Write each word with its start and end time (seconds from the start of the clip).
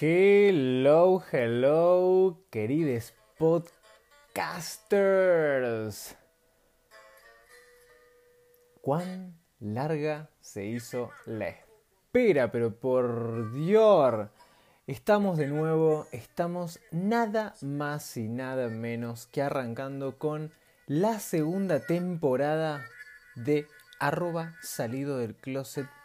Hello, 0.00 1.20
hello, 1.32 2.44
queridos 2.50 3.14
podcasters. 4.32 4.94
¿Cuán 8.80 9.40
larga 9.58 10.30
se 10.38 10.66
hizo 10.66 11.10
la 11.26 11.48
espera? 11.48 12.52
Pero 12.52 12.78
por 12.78 13.52
Dios, 13.52 14.28
estamos 14.86 15.36
de 15.36 15.48
nuevo, 15.48 16.06
estamos 16.12 16.78
nada 16.92 17.56
más 17.62 18.16
y 18.16 18.28
nada 18.28 18.68
menos 18.68 19.26
que 19.26 19.42
arrancando 19.42 20.16
con 20.16 20.52
la 20.86 21.18
segunda 21.18 21.80
temporada 21.80 22.86
de 23.34 23.66
arroba 23.98 24.54
salido 24.62 25.18
del 25.18 25.34
closet.fm 25.34 25.98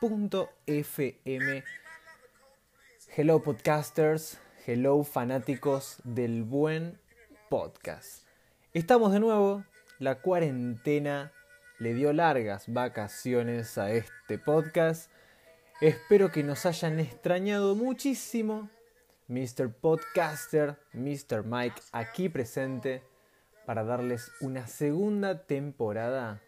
Hello 3.15 3.43
podcasters, 3.43 4.39
hello 4.65 5.03
fanáticos 5.03 5.97
del 6.03 6.41
buen 6.41 6.99
podcast. 7.47 8.25
Estamos 8.73 9.13
de 9.13 9.19
nuevo, 9.19 9.63
la 9.99 10.19
cuarentena 10.19 11.31
le 11.77 11.93
dio 11.93 12.11
largas 12.11 12.73
vacaciones 12.73 13.77
a 13.77 13.91
este 13.91 14.39
podcast. 14.39 15.11
Espero 15.79 16.31
que 16.31 16.41
nos 16.41 16.65
hayan 16.65 16.99
extrañado 16.99 17.75
muchísimo. 17.75 18.71
Mr. 19.27 19.71
Podcaster, 19.71 20.79
Mr. 20.93 21.43
Mike 21.43 21.83
aquí 21.91 22.29
presente 22.29 23.03
para 23.67 23.83
darles 23.83 24.31
una 24.41 24.65
segunda 24.65 25.45
temporada 25.45 26.41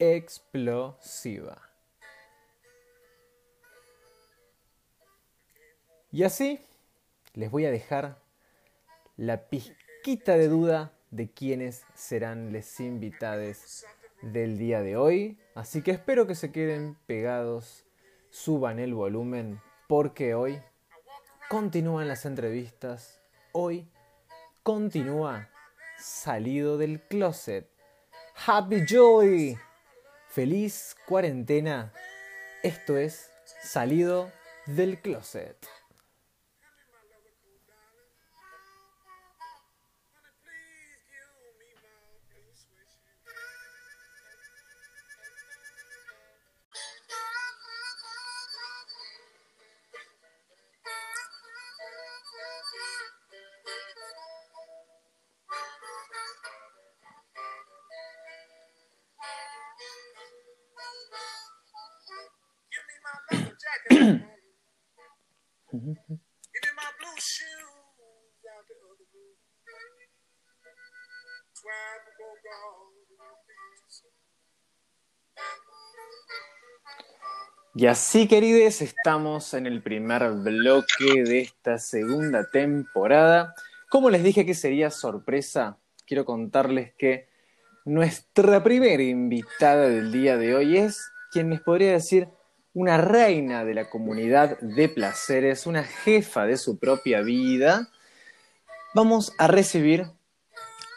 explosiva. 0.00 1.71
Y 6.14 6.24
así 6.24 6.60
les 7.32 7.50
voy 7.50 7.64
a 7.64 7.70
dejar 7.70 8.18
la 9.16 9.48
pizquita 9.48 10.36
de 10.36 10.48
duda 10.48 10.92
de 11.10 11.30
quiénes 11.30 11.84
serán 11.94 12.52
los 12.52 12.80
invitados 12.80 13.86
del 14.20 14.58
día 14.58 14.82
de 14.82 14.98
hoy. 14.98 15.38
Así 15.54 15.80
que 15.80 15.92
espero 15.92 16.26
que 16.26 16.34
se 16.34 16.52
queden 16.52 16.98
pegados, 17.06 17.86
suban 18.28 18.78
el 18.78 18.92
volumen, 18.92 19.62
porque 19.88 20.34
hoy 20.34 20.60
continúan 21.48 22.08
las 22.08 22.26
entrevistas. 22.26 23.22
Hoy 23.52 23.88
continúa 24.62 25.48
salido 25.98 26.76
del 26.76 27.00
closet. 27.00 27.70
Happy 28.46 28.84
Joy. 28.86 29.56
Feliz 30.28 30.94
cuarentena. 31.06 31.90
Esto 32.62 32.98
es 32.98 33.30
salido 33.62 34.30
del 34.66 35.00
closet. 35.00 35.56
Y 77.82 77.88
así, 77.88 78.28
queridos, 78.28 78.80
estamos 78.80 79.54
en 79.54 79.66
el 79.66 79.82
primer 79.82 80.30
bloque 80.34 81.24
de 81.24 81.40
esta 81.40 81.78
segunda 81.78 82.48
temporada. 82.48 83.56
Como 83.90 84.08
les 84.08 84.22
dije 84.22 84.46
que 84.46 84.54
sería 84.54 84.88
sorpresa, 84.88 85.78
quiero 86.06 86.24
contarles 86.24 86.92
que 86.96 87.26
nuestra 87.84 88.62
primera 88.62 89.02
invitada 89.02 89.88
del 89.88 90.12
día 90.12 90.36
de 90.36 90.54
hoy 90.54 90.76
es 90.78 91.10
quien 91.32 91.50
les 91.50 91.60
podría 91.60 91.90
decir 91.90 92.28
una 92.72 92.98
reina 92.98 93.64
de 93.64 93.74
la 93.74 93.90
comunidad 93.90 94.60
de 94.60 94.88
placeres, 94.88 95.66
una 95.66 95.82
jefa 95.82 96.46
de 96.46 96.58
su 96.58 96.78
propia 96.78 97.20
vida. 97.22 97.88
Vamos 98.94 99.32
a 99.38 99.48
recibir 99.48 100.06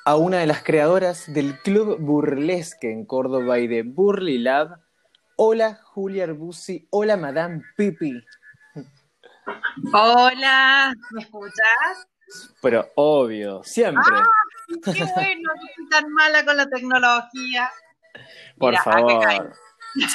a 0.06 0.18
una 0.18 0.38
de 0.38 0.46
las 0.46 0.62
creadoras 0.62 1.34
del 1.34 1.58
Club 1.62 1.98
Burlesque 2.00 2.92
en 2.92 3.06
Córdoba 3.06 3.58
y 3.58 3.66
de 3.66 3.82
Burly 3.82 4.38
Lab, 4.38 4.85
Hola 5.38 5.82
Julia 5.84 6.24
Arbusi, 6.24 6.88
hola 6.92 7.18
Madame 7.18 7.62
Pipi. 7.76 8.24
Hola, 9.94 10.94
¿me 11.12 11.22
escuchas? 11.22 12.08
Pero 12.62 12.88
obvio, 12.96 13.62
siempre. 13.62 14.02
Ah, 14.16 14.30
qué 14.82 15.04
bueno, 15.04 15.42
no 15.44 15.62
soy 15.76 15.90
tan 15.90 16.10
mala 16.14 16.46
con 16.46 16.56
la 16.56 16.66
tecnología. 16.68 17.70
Por 18.58 18.78
favor. 18.78 19.54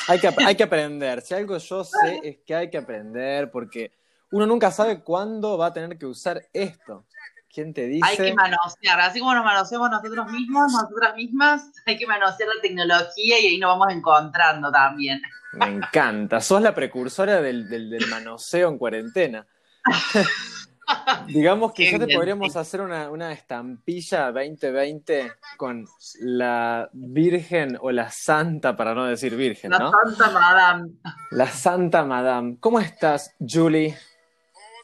Hay 0.09 0.19
que, 0.19 0.34
hay 0.38 0.54
que 0.54 0.62
aprender. 0.62 1.20
Si 1.20 1.34
algo 1.34 1.59
yo 1.59 1.84
sé 1.84 2.20
es 2.22 2.38
que 2.47 2.54
hay 2.54 2.70
que 2.70 2.78
aprender 2.78 3.50
porque 3.50 3.92
uno 4.30 4.47
nunca 4.47 4.70
sabe 4.70 5.03
cuándo 5.03 5.59
va 5.59 5.66
a 5.66 5.72
tener 5.75 5.98
que 5.98 6.06
usar 6.06 6.48
esto. 6.54 7.06
¿Quién 7.52 7.74
te 7.74 7.86
dice? 7.86 8.06
Hay 8.06 8.16
que 8.16 8.34
manosear, 8.34 9.00
así 9.00 9.18
como 9.18 9.34
nos 9.34 9.44
manoseamos 9.44 9.90
nosotros 9.90 10.30
mismos, 10.30 10.72
nosotras 10.72 11.16
mismas, 11.16 11.72
hay 11.84 11.98
que 11.98 12.06
manosear 12.06 12.48
la 12.54 12.62
tecnología 12.62 13.40
y 13.40 13.46
ahí 13.46 13.58
nos 13.58 13.70
vamos 13.76 13.92
encontrando 13.92 14.70
también. 14.70 15.20
Me 15.54 15.66
encanta, 15.66 16.40
sos 16.40 16.62
la 16.62 16.72
precursora 16.72 17.42
del, 17.42 17.68
del, 17.68 18.06
manoseo 18.08 18.68
en 18.68 18.78
cuarentena. 18.78 19.46
Digamos 21.26 21.72
que 21.72 21.90
ya 21.90 21.98
te 21.98 22.14
podríamos 22.14 22.54
hacer 22.54 22.80
una, 22.80 23.10
una, 23.10 23.32
estampilla 23.32 24.30
2020 24.32 25.32
con 25.56 25.86
la 26.20 26.88
Virgen 26.92 27.78
o 27.80 27.90
la 27.90 28.10
Santa, 28.10 28.76
para 28.76 28.94
no 28.94 29.06
decir 29.06 29.34
Virgen, 29.34 29.70
¿no? 29.70 29.90
La 29.90 29.90
Santa 29.90 30.30
Madame. 30.30 30.90
La 31.30 31.46
Santa 31.46 32.04
Madame. 32.04 32.56
¿Cómo 32.60 32.80
estás, 32.80 33.34
Julie? 33.40 33.96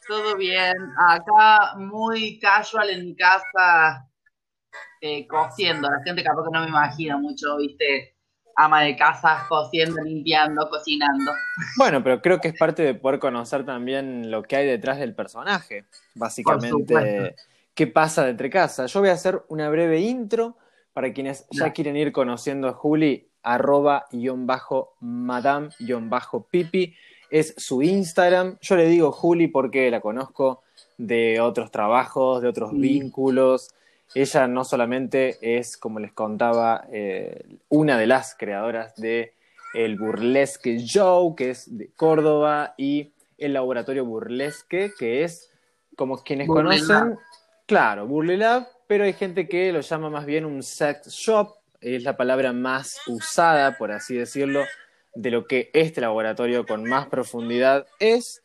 Todo 0.07 0.37
bien. 0.37 0.73
Acá 0.97 1.75
muy 1.77 2.39
casual 2.39 2.89
en 2.89 3.05
mi 3.05 3.15
casa, 3.15 4.07
eh, 5.01 5.27
cociendo. 5.27 5.89
La 5.89 6.01
gente 6.03 6.23
capaz 6.23 6.43
que 6.43 6.51
no 6.51 6.61
me 6.61 6.69
imagina 6.69 7.17
mucho, 7.17 7.57
viste, 7.57 8.15
ama 8.55 8.81
de 8.81 8.95
casa, 8.95 9.45
cociendo, 9.49 10.01
limpiando, 10.01 10.69
cocinando. 10.69 11.31
Bueno, 11.77 12.03
pero 12.03 12.21
creo 12.21 12.39
que 12.39 12.49
es 12.49 12.57
parte 12.57 12.83
de 12.83 12.93
poder 12.95 13.19
conocer 13.19 13.65
también 13.65 14.31
lo 14.31 14.43
que 14.43 14.55
hay 14.55 14.65
detrás 14.65 14.97
del 14.97 15.13
personaje. 15.13 15.85
Básicamente, 16.15 17.35
qué 17.73 17.87
pasa 17.87 18.29
entre 18.29 18.49
casa. 18.49 18.85
Yo 18.85 19.01
voy 19.01 19.09
a 19.09 19.13
hacer 19.13 19.43
una 19.49 19.69
breve 19.69 19.99
intro 19.99 20.57
para 20.93 21.13
quienes 21.13 21.45
ya 21.51 21.73
quieren 21.73 21.95
ir 21.95 22.11
conociendo 22.11 22.67
a 22.67 22.73
Juli, 22.73 23.29
arroba 23.43 24.07
guion 24.11 24.47
bajo 24.47 24.95
madame 24.99 25.69
guion 25.79 26.09
bajo 26.09 26.47
pipi 26.47 26.95
es 27.29 27.53
su 27.57 27.81
Instagram. 27.81 28.57
Yo 28.61 28.75
le 28.75 28.87
digo 28.87 29.11
Juli 29.11 29.47
porque 29.47 29.89
la 29.91 30.01
conozco 30.01 30.63
de 30.97 31.39
otros 31.39 31.71
trabajos, 31.71 32.41
de 32.41 32.47
otros 32.47 32.71
vínculos. 32.73 33.69
Ella 34.15 34.47
no 34.47 34.63
solamente 34.63 35.37
es, 35.41 35.77
como 35.77 35.99
les 35.99 36.13
contaba, 36.13 36.85
eh, 36.91 37.43
una 37.69 37.97
de 37.97 38.07
las 38.07 38.35
creadoras 38.35 38.95
de 38.95 39.33
el 39.73 39.97
Burlesque 39.97 40.79
Show, 40.79 41.35
que 41.35 41.51
es 41.51 41.77
de 41.77 41.89
Córdoba, 41.95 42.73
y 42.77 43.11
el 43.37 43.53
Laboratorio 43.53 44.05
Burlesque, 44.05 44.91
que 44.97 45.23
es, 45.23 45.51
como 45.95 46.17
quienes 46.23 46.47
conocen, 46.47 47.17
claro, 47.65 48.07
Burley 48.07 48.37
Lab, 48.37 48.67
pero 48.87 49.03
hay 49.03 49.13
gente 49.13 49.47
que 49.47 49.71
lo 49.71 49.81
llama 49.81 50.09
más 50.09 50.25
bien 50.25 50.45
un 50.45 50.63
sex 50.63 51.09
shop, 51.09 51.55
es 51.81 52.03
la 52.03 52.17
palabra 52.17 52.53
más 52.53 52.99
usada, 53.07 53.77
por 53.77 53.91
así 53.91 54.15
decirlo, 54.15 54.63
de 55.17 55.31
lo 55.31 55.47
que 55.47 55.71
este 55.73 56.01
laboratorio 56.01 56.65
con 56.65 56.83
más 56.83 57.07
profundidad 57.07 57.87
es. 57.99 58.43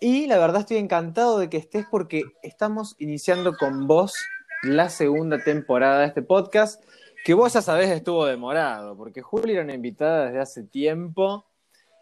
Y 0.00 0.26
la 0.26 0.38
verdad 0.38 0.60
estoy 0.60 0.76
encantado 0.76 1.38
de 1.38 1.48
que 1.48 1.56
estés 1.56 1.86
porque 1.90 2.24
estamos 2.42 2.96
iniciando 2.98 3.56
con 3.56 3.86
vos 3.86 4.14
la 4.62 4.88
segunda 4.90 5.42
temporada 5.42 6.00
de 6.00 6.06
este 6.06 6.22
podcast, 6.22 6.84
que 7.24 7.34
vos 7.34 7.52
ya 7.52 7.62
sabés 7.62 7.90
estuvo 7.90 8.26
demorado, 8.26 8.96
porque 8.96 9.22
Julia 9.22 9.54
era 9.54 9.64
una 9.64 9.74
invitada 9.74 10.26
desde 10.26 10.40
hace 10.40 10.62
tiempo. 10.64 11.46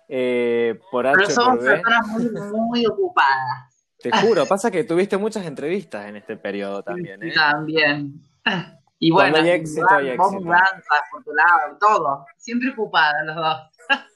Eh, 0.08 0.80
por 0.90 1.04
Pero 1.04 1.30
somos 1.30 1.64
personas 1.64 2.06
muy, 2.08 2.30
muy 2.52 2.86
ocupadas. 2.86 3.86
Te 3.98 4.10
juro, 4.10 4.46
pasa 4.46 4.70
que 4.70 4.82
tuviste 4.82 5.18
muchas 5.18 5.46
entrevistas 5.46 6.08
en 6.08 6.16
este 6.16 6.36
periodo 6.36 6.82
también. 6.82 7.22
¿eh? 7.22 7.32
También. 7.32 8.20
Y 9.02 9.10
bueno, 9.10 9.38
hay 9.38 9.48
éxito, 9.48 9.86
hay 9.90 10.14
por 10.14 10.30
tu 10.30 10.44
lado, 10.44 11.78
todo. 11.80 12.26
Siempre 12.36 12.68
ocupada 12.68 13.24
los 13.24 13.34
dos. 13.34 13.56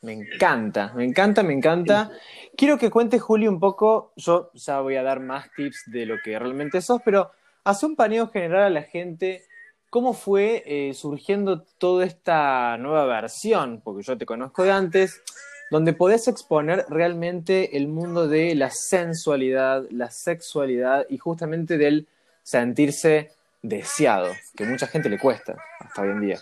Me 0.03 0.13
encanta, 0.13 0.93
me 0.95 1.05
encanta, 1.05 1.43
me 1.43 1.55
encanta. 1.55 2.11
Quiero 2.55 2.77
que 2.77 2.91
cuente, 2.91 3.19
Juli, 3.19 3.49
un 3.49 3.59
poco, 3.59 4.13
yo 4.15 4.51
ya 4.53 4.81
voy 4.81 4.97
a 4.97 5.03
dar 5.03 5.21
más 5.21 5.51
tips 5.57 5.85
de 5.87 6.05
lo 6.05 6.17
que 6.23 6.39
realmente 6.39 6.83
sos, 6.83 7.01
pero 7.03 7.33
hace 7.65 7.87
un 7.87 7.97
paneo 7.97 8.29
general 8.29 8.65
a 8.65 8.71
la 8.71 8.83
gente, 8.83 9.45
¿cómo 9.89 10.13
fue 10.13 10.63
eh, 10.67 10.93
surgiendo 10.93 11.63
toda 11.79 12.05
esta 12.05 12.77
nueva 12.77 13.07
versión? 13.07 13.81
Porque 13.83 14.03
yo 14.03 14.19
te 14.19 14.27
conozco 14.27 14.65
de 14.65 14.73
antes, 14.73 15.23
donde 15.71 15.95
podés 15.95 16.29
exponer 16.29 16.85
realmente 16.91 17.79
el 17.79 17.89
mundo 17.89 18.29
de 18.29 18.55
la 18.55 18.71
sensualidad, 18.71 19.87
la 19.91 20.11
sexualidad 20.11 21.07
y 21.09 21.17
justamente 21.17 21.79
del 21.79 22.07
sentirse 22.43 23.33
deseado, 23.65 24.31
que 24.55 24.67
mucha 24.67 24.87
gente 24.87 25.09
le 25.09 25.19
cuesta 25.19 25.57
hasta 25.81 26.03
hoy 26.03 26.11
en 26.11 26.21
día. 26.21 26.39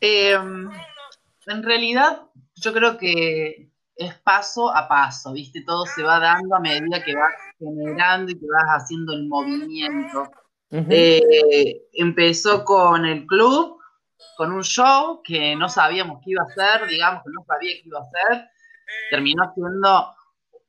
Eh, 0.00 0.32
en 0.34 1.62
realidad, 1.62 2.22
yo 2.56 2.72
creo 2.72 2.98
que 2.98 3.70
es 3.94 4.14
paso 4.18 4.74
a 4.74 4.88
paso, 4.88 5.32
¿viste? 5.32 5.62
Todo 5.64 5.86
se 5.86 6.02
va 6.02 6.18
dando 6.18 6.56
a 6.56 6.60
medida 6.60 7.02
que 7.04 7.14
vas 7.14 7.32
generando 7.58 8.32
y 8.32 8.38
que 8.38 8.46
vas 8.46 8.82
haciendo 8.82 9.12
el 9.12 9.28
movimiento. 9.28 10.30
Uh 10.70 10.78
-huh. 10.78 10.86
eh, 10.90 11.82
empezó 11.92 12.64
con 12.64 13.04
el 13.06 13.24
club, 13.26 13.78
con 14.36 14.52
un 14.52 14.64
show 14.64 15.22
que 15.22 15.54
no 15.54 15.68
sabíamos 15.68 16.20
qué 16.24 16.32
iba 16.32 16.42
a 16.42 16.54
ser, 16.54 16.88
digamos 16.88 17.22
que 17.22 17.30
no 17.30 17.44
sabía 17.46 17.72
qué 17.74 17.82
iba 17.84 18.00
a 18.00 18.10
ser. 18.10 18.48
Terminó 19.10 19.52
siendo 19.54 20.14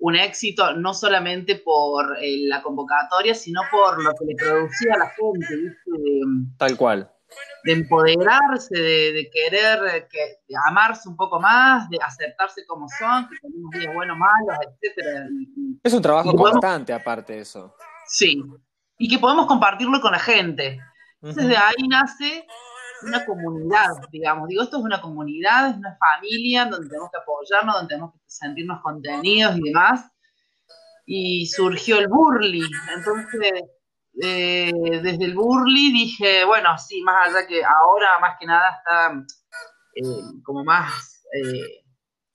un 0.04 0.18
éxito 0.18 0.74
no 0.74 0.94
solamente 0.94 1.56
por 1.56 2.18
eh, 2.20 2.40
la 2.48 2.62
convocatoria, 2.62 3.34
sino 3.34 3.62
por 3.72 4.04
lo 4.04 4.12
que 4.12 4.26
le 4.26 4.36
producía 4.36 4.96
a 4.96 4.98
la 4.98 5.10
gente, 5.12 5.56
¿viste? 5.56 5.92
De, 5.92 6.22
Tal 6.58 6.76
cual. 6.76 7.10
De 7.64 7.72
empoderarse, 7.72 8.78
de, 8.78 9.14
de 9.14 9.30
querer 9.32 10.08
que, 10.12 10.40
de 10.46 10.56
amarse 10.68 11.08
un 11.08 11.16
poco 11.16 11.40
más, 11.40 11.90
de 11.90 11.98
aceptarse 12.06 12.66
como 12.66 12.86
son, 13.00 13.30
que 13.30 13.38
tenemos 13.42 13.72
días 13.72 13.94
buenos, 13.96 14.18
malos, 14.18 14.58
etc. 14.82 15.30
Es 15.82 15.94
un 15.94 16.02
trabajo 16.02 16.36
constante, 16.36 16.92
podemos, 16.92 17.02
aparte 17.02 17.34
de 17.34 17.40
eso. 17.40 17.74
Sí, 18.06 18.44
y 18.98 19.08
que 19.08 19.20
podemos 19.20 19.46
compartirlo 19.46 20.02
con 20.02 20.12
la 20.12 20.20
gente. 20.20 20.82
Entonces, 21.22 21.46
uh 21.46 21.48
-huh. 21.48 21.50
de 21.50 21.58
ahí 21.58 21.88
nace 21.88 22.46
una 23.04 23.26
comunidad, 23.26 23.90
digamos. 24.12 24.48
Digo, 24.48 24.64
esto 24.64 24.78
es 24.78 24.84
una 24.84 25.02
comunidad, 25.02 25.72
es 25.72 25.78
una 25.78 25.98
familia 25.98 26.66
donde 26.66 26.88
tenemos 26.88 27.10
que 27.12 27.18
apoyarnos, 27.18 27.76
donde 27.76 27.90
tenemos 27.90 28.14
que 28.14 28.20
sentirnos 28.26 28.82
contenidos 28.82 29.58
y 29.58 29.62
demás. 29.62 30.12
Y 31.06 31.48
surgió 31.48 32.00
el 32.00 32.08
Burly. 32.08 32.64
Entonces, 32.96 33.52
eh, 34.22 34.72
desde 35.02 35.26
el 35.26 35.34
Burly 35.34 35.92
dije, 35.92 36.46
bueno, 36.46 36.78
sí, 36.78 37.02
más 37.02 37.30
allá 37.30 37.48
que 37.48 37.64
ahora 37.64 38.20
más 38.20 38.38
que 38.40 38.46
nada 38.46 38.70
está 38.78 39.26
eh, 39.96 40.42
como 40.44 40.64
más... 40.64 41.24
Eh, 41.34 41.84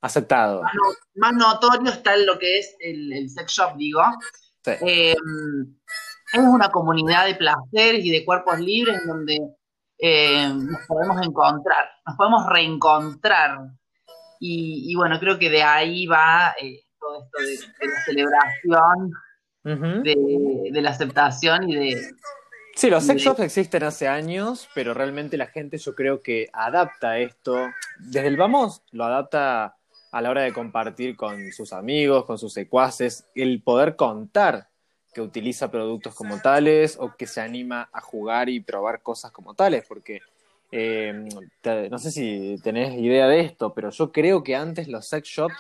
Aceptado. 0.00 0.62
Más, 0.62 0.74
no, 0.74 0.82
más, 1.16 1.34
notorio 1.34 1.90
está 1.90 2.14
en 2.14 2.26
lo 2.26 2.38
que 2.38 2.58
es 2.58 2.76
el, 2.78 3.12
el 3.12 3.30
sex 3.30 3.52
shop, 3.52 3.76
digo. 3.76 4.00
Sí. 4.64 4.72
es 4.82 5.16
una 6.34 6.68
comunidad 6.68 7.26
de 7.26 7.34
placeres 7.34 8.04
y 8.04 8.10
de 8.10 8.24
cuerpos 8.24 8.60
libres 8.60 9.00
donde 9.06 9.38
eh, 9.98 10.48
nos 10.54 10.86
podemos 10.86 11.26
encontrar, 11.26 11.90
nos 12.06 12.16
podemos 12.16 12.46
reencontrar. 12.46 13.58
Y, 14.40 14.92
y, 14.92 14.94
bueno, 14.94 15.18
creo 15.18 15.38
que 15.38 15.50
de 15.50 15.62
ahí 15.62 16.06
va 16.06 16.54
eh, 16.60 16.84
todo 17.00 17.24
esto 17.24 17.38
de, 17.38 17.86
de 17.86 17.92
la 17.92 18.04
celebración, 18.04 19.12
uh 19.64 19.68
-huh. 19.68 20.02
de, 20.02 20.70
de, 20.72 20.82
la 20.82 20.90
aceptación 20.90 21.68
y 21.68 21.74
de... 21.74 22.10
Sí, 22.76 22.88
los 22.88 23.04
sex 23.04 23.20
shops 23.20 23.40
existen 23.40 23.82
hace 23.82 24.06
años, 24.06 24.68
pero 24.72 24.94
realmente 24.94 25.36
la 25.36 25.48
gente 25.48 25.78
yo 25.78 25.96
creo 25.96 26.22
que 26.22 26.48
adapta 26.52 27.18
esto, 27.18 27.68
desde 27.98 28.28
el 28.28 28.36
vamos, 28.36 28.82
lo 28.92 29.04
adapta 29.04 29.76
a 30.12 30.22
la 30.22 30.30
hora 30.30 30.42
de 30.42 30.52
compartir 30.52 31.16
con 31.16 31.50
sus 31.50 31.72
amigos, 31.72 32.24
con 32.24 32.38
sus 32.38 32.52
secuaces, 32.52 33.28
el 33.34 33.62
poder 33.62 33.96
contar 33.96 34.68
que 35.12 35.20
utiliza 35.20 35.70
productos 35.70 36.14
como 36.14 36.40
tales 36.40 36.96
o 37.00 37.14
que 37.16 37.26
se 37.26 37.40
anima 37.40 37.88
a 37.92 38.00
jugar 38.00 38.48
y 38.48 38.60
probar 38.60 39.02
cosas 39.02 39.30
como 39.32 39.54
tales, 39.54 39.84
porque 39.86 40.20
eh, 40.70 41.28
te, 41.60 41.88
no 41.88 41.98
sé 41.98 42.10
si 42.10 42.56
tenés 42.62 42.94
idea 42.98 43.26
de 43.26 43.40
esto, 43.40 43.72
pero 43.72 43.90
yo 43.90 44.12
creo 44.12 44.42
que 44.42 44.54
antes 44.54 44.88
los 44.88 45.06
sex 45.06 45.28
shops 45.28 45.56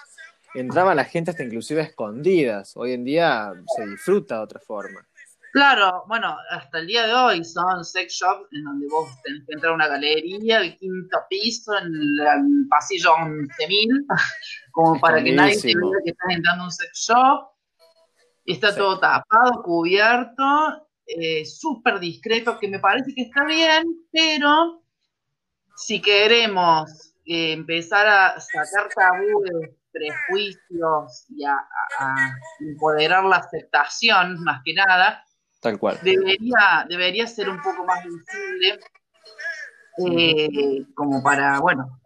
entraba 0.54 0.94
la 0.94 1.04
gente 1.04 1.30
hasta 1.30 1.44
inclusive 1.44 1.82
escondidas, 1.82 2.76
hoy 2.76 2.92
en 2.92 3.04
día 3.04 3.52
se 3.76 3.86
disfruta 3.86 4.36
de 4.36 4.42
otra 4.42 4.60
forma. 4.60 5.06
Claro, 5.52 6.04
bueno, 6.06 6.36
hasta 6.50 6.78
el 6.78 6.86
día 6.86 7.06
de 7.06 7.14
hoy 7.14 7.42
son 7.42 7.82
sex 7.82 8.12
shops 8.12 8.48
en 8.52 8.64
donde 8.64 8.86
vos 8.88 9.08
tenés 9.22 9.44
que 9.46 9.54
entrar 9.54 9.72
a 9.72 9.74
una 9.74 9.88
galería, 9.88 10.60
el 10.60 10.76
quinto 10.76 11.18
piso, 11.30 11.76
en 11.78 11.86
el 11.86 12.68
pasillo 12.68 13.12
11.000, 13.14 14.06
como 14.72 15.00
para 15.00 15.24
que 15.24 15.32
nadie 15.32 15.54
se 15.54 15.68
vea 15.68 16.00
que 16.04 16.10
estás 16.10 16.30
entrando 16.30 16.64
a 16.64 16.66
un 16.66 16.72
sex 16.72 17.08
shop 17.08 17.57
Está 18.52 18.72
sí. 18.72 18.78
todo 18.78 18.98
tapado, 18.98 19.62
cubierto, 19.62 20.88
eh, 21.06 21.44
súper 21.44 22.00
discreto, 22.00 22.58
que 22.58 22.68
me 22.68 22.78
parece 22.78 23.14
que 23.14 23.22
está 23.22 23.44
bien, 23.44 23.84
pero 24.10 24.82
si 25.76 26.00
queremos 26.00 27.14
eh, 27.24 27.52
empezar 27.52 28.06
a 28.06 28.40
sacar 28.40 28.88
tabúes, 28.94 29.70
prejuicios 29.90 31.26
y 31.30 31.44
a, 31.44 31.54
a, 31.54 32.14
a, 32.14 32.38
empoderar 32.60 33.24
la 33.24 33.36
aceptación, 33.36 34.42
más 34.44 34.60
que 34.64 34.74
nada, 34.74 35.24
Tal 35.60 35.78
cual. 35.78 35.98
Debería, 36.02 36.86
debería 36.88 37.26
ser 37.26 37.48
un 37.48 37.60
poco 37.60 37.84
más 37.84 38.04
visible, 38.04 38.78
eh, 40.06 40.84
como 40.94 41.22
para, 41.22 41.58
bueno, 41.58 42.00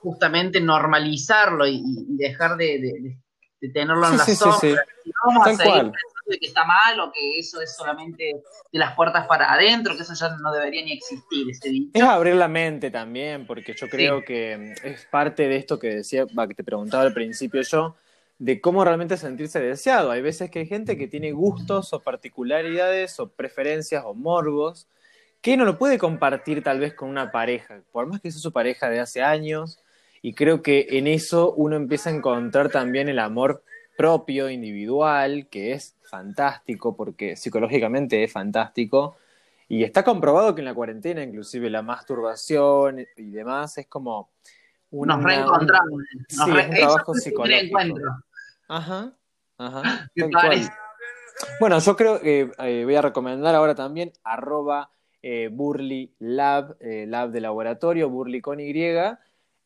justamente 0.00 0.60
normalizarlo 0.60 1.66
y, 1.66 1.80
y 1.84 2.16
dejar 2.16 2.56
de, 2.56 2.80
de, 2.80 3.18
de 3.62 3.68
tenerlo 3.68 4.04
en 4.04 4.12
sí, 4.12 4.18
la 4.18 4.24
sí, 4.24 4.36
sombra. 4.36 4.58
Sí, 5.04 5.12
vamos 5.24 5.44
Tal 5.44 5.54
a 5.54 5.56
seguir 5.56 5.72
cual. 5.72 5.92
pensando 5.92 6.20
de 6.26 6.38
que 6.38 6.46
está 6.46 6.64
mal 6.64 7.00
o 7.00 7.12
que 7.12 7.38
eso 7.38 7.60
es 7.60 7.76
solamente 7.76 8.24
de 8.72 8.78
las 8.78 8.94
puertas 8.94 9.26
para 9.26 9.52
adentro, 9.52 9.96
que 9.96 10.02
eso 10.02 10.14
ya 10.14 10.36
no 10.36 10.52
debería 10.52 10.84
ni 10.84 10.92
existir, 10.92 11.48
ese 11.48 11.68
dicho. 11.68 11.90
Es 11.94 12.02
abrir 12.02 12.34
la 12.34 12.48
mente 12.48 12.90
también, 12.90 13.46
porque 13.46 13.74
yo 13.74 13.88
creo 13.88 14.24
que 14.24 14.74
es 14.82 15.06
parte 15.06 15.48
de 15.48 15.56
esto 15.56 15.78
que 15.78 15.88
decía, 15.94 16.26
que 16.26 16.54
te 16.54 16.64
preguntaba 16.64 17.04
al 17.04 17.14
principio 17.14 17.62
yo, 17.62 17.94
de 18.38 18.60
cómo 18.60 18.84
realmente 18.84 19.16
sentirse 19.16 19.60
deseado. 19.60 20.10
Hay 20.10 20.22
veces 20.22 20.50
que 20.50 20.60
hay 20.60 20.66
gente 20.66 20.98
que 20.98 21.06
tiene 21.06 21.30
gustos 21.30 21.92
o 21.92 22.00
particularidades 22.00 23.20
o 23.20 23.28
preferencias 23.28 24.02
o 24.04 24.14
morbos 24.14 24.88
que 25.40 25.56
no 25.56 25.64
lo 25.64 25.78
puede 25.78 25.98
compartir 25.98 26.62
tal 26.62 26.80
vez 26.80 26.94
con 26.94 27.08
una 27.08 27.30
pareja, 27.30 27.80
por 27.92 28.06
más 28.06 28.20
que 28.20 28.30
sea 28.30 28.40
su 28.40 28.52
pareja 28.52 28.90
de 28.90 29.00
hace 29.00 29.22
años, 29.22 29.80
y 30.22 30.34
creo 30.34 30.62
que 30.62 30.86
en 30.90 31.08
eso 31.08 31.52
uno 31.52 31.76
empieza 31.76 32.08
a 32.08 32.14
encontrar 32.14 32.70
también 32.70 33.08
el 33.08 33.18
amor 33.18 33.64
propio, 33.96 34.48
individual, 34.48 35.48
que 35.50 35.72
es 35.72 35.96
fantástico, 36.04 36.96
porque 36.96 37.36
psicológicamente 37.36 38.22
es 38.22 38.32
fantástico, 38.32 39.16
y 39.68 39.84
está 39.84 40.04
comprobado 40.04 40.54
que 40.54 40.60
en 40.60 40.66
la 40.66 40.74
cuarentena, 40.74 41.22
inclusive 41.22 41.70
la 41.70 41.82
masturbación 41.82 43.06
y 43.16 43.30
demás, 43.30 43.78
es 43.78 43.86
como... 43.86 44.30
Una, 44.90 45.16
nos 45.16 45.24
reencontramos. 45.24 45.92
Un, 45.92 46.06
nos 46.36 46.46
sí, 46.46 46.50
re, 46.52 46.60
es 46.60 46.68
un 46.68 46.74
trabajo 46.74 47.14
psicológico. 47.14 47.78
Ajá, 48.68 49.12
ajá. 49.58 50.10
Bueno, 51.58 51.78
yo 51.78 51.96
creo 51.96 52.20
que 52.20 52.52
eh, 52.58 52.84
voy 52.84 52.94
a 52.94 53.02
recomendar 53.02 53.54
ahora 53.54 53.74
también 53.74 54.12
arroba 54.22 54.90
eh, 55.22 55.48
Burly 55.50 56.14
Lab, 56.18 56.76
eh, 56.78 57.06
Lab 57.08 57.30
de 57.30 57.40
laboratorio, 57.40 58.10
Burly 58.10 58.40
con 58.40 58.60
Y. 58.60 58.72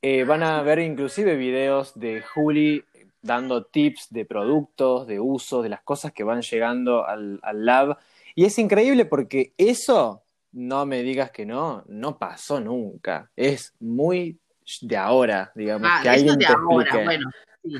Eh, 0.02 0.24
van 0.24 0.42
a 0.42 0.62
ver 0.62 0.78
inclusive 0.78 1.36
videos 1.36 1.98
de 1.98 2.22
Juli 2.22 2.84
dando 3.22 3.64
tips 3.64 4.08
de 4.10 4.24
productos, 4.24 5.06
de 5.06 5.18
uso, 5.20 5.62
de 5.62 5.68
las 5.68 5.82
cosas 5.82 6.12
que 6.12 6.24
van 6.24 6.42
llegando 6.42 7.06
al, 7.06 7.40
al 7.42 7.64
lab. 7.64 7.98
Y 8.34 8.44
es 8.44 8.58
increíble 8.58 9.04
porque 9.04 9.52
eso, 9.56 10.22
no 10.52 10.86
me 10.86 11.02
digas 11.02 11.30
que 11.30 11.44
no, 11.44 11.82
no 11.86 12.18
pasó 12.18 12.60
nunca. 12.60 13.30
Es 13.36 13.74
muy 13.80 14.38
de 14.82 14.96
ahora, 14.96 15.52
digamos, 15.54 15.88
ah, 15.90 16.00
que 16.02 16.08
alguien 16.08 16.38
de 16.38 16.46
te 16.46 16.52
ahora, 16.52 16.82
explique. 16.82 17.04
bueno, 17.04 17.30
sí. 17.62 17.74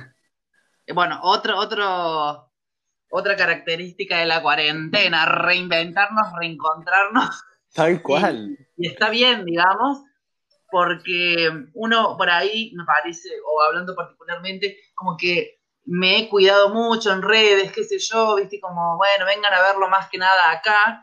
Bueno, 0.95 1.19
otro, 1.23 1.59
otro, 1.59 2.51
otra 3.11 3.37
característica 3.37 4.19
de 4.19 4.27
la 4.27 4.41
cuarentena, 4.41 5.27
reinventarnos, 5.27 6.33
reencontrarnos. 6.39 7.43
Tal 7.73 8.03
cual. 8.03 8.57
Y, 8.77 8.87
y, 8.87 8.91
está 8.91 9.11
bien, 9.11 9.45
digamos, 9.45 10.03
porque 10.71 11.51
uno 11.75 12.17
por 12.17 12.31
ahí, 12.31 12.73
me 12.75 12.85
parece, 12.85 13.29
o 13.47 13.63
hablando 13.63 13.95
particularmente, 13.95 14.77
como 14.95 15.17
que 15.17 15.59
me 15.85 16.19
he 16.19 16.29
cuidado 16.29 16.71
mucho 16.71 17.13
en 17.13 17.23
redes, 17.23 17.73
qué 17.73 17.85
sé 17.85 17.99
yo, 17.99 18.37
viste, 18.37 18.61
como, 18.61 18.97
bueno, 18.97 19.25
vengan 19.25 19.55
a 19.55 19.63
verlo 19.63 19.89
más 19.89 20.09
que 20.11 20.19
nada 20.19 20.51
acá, 20.51 21.03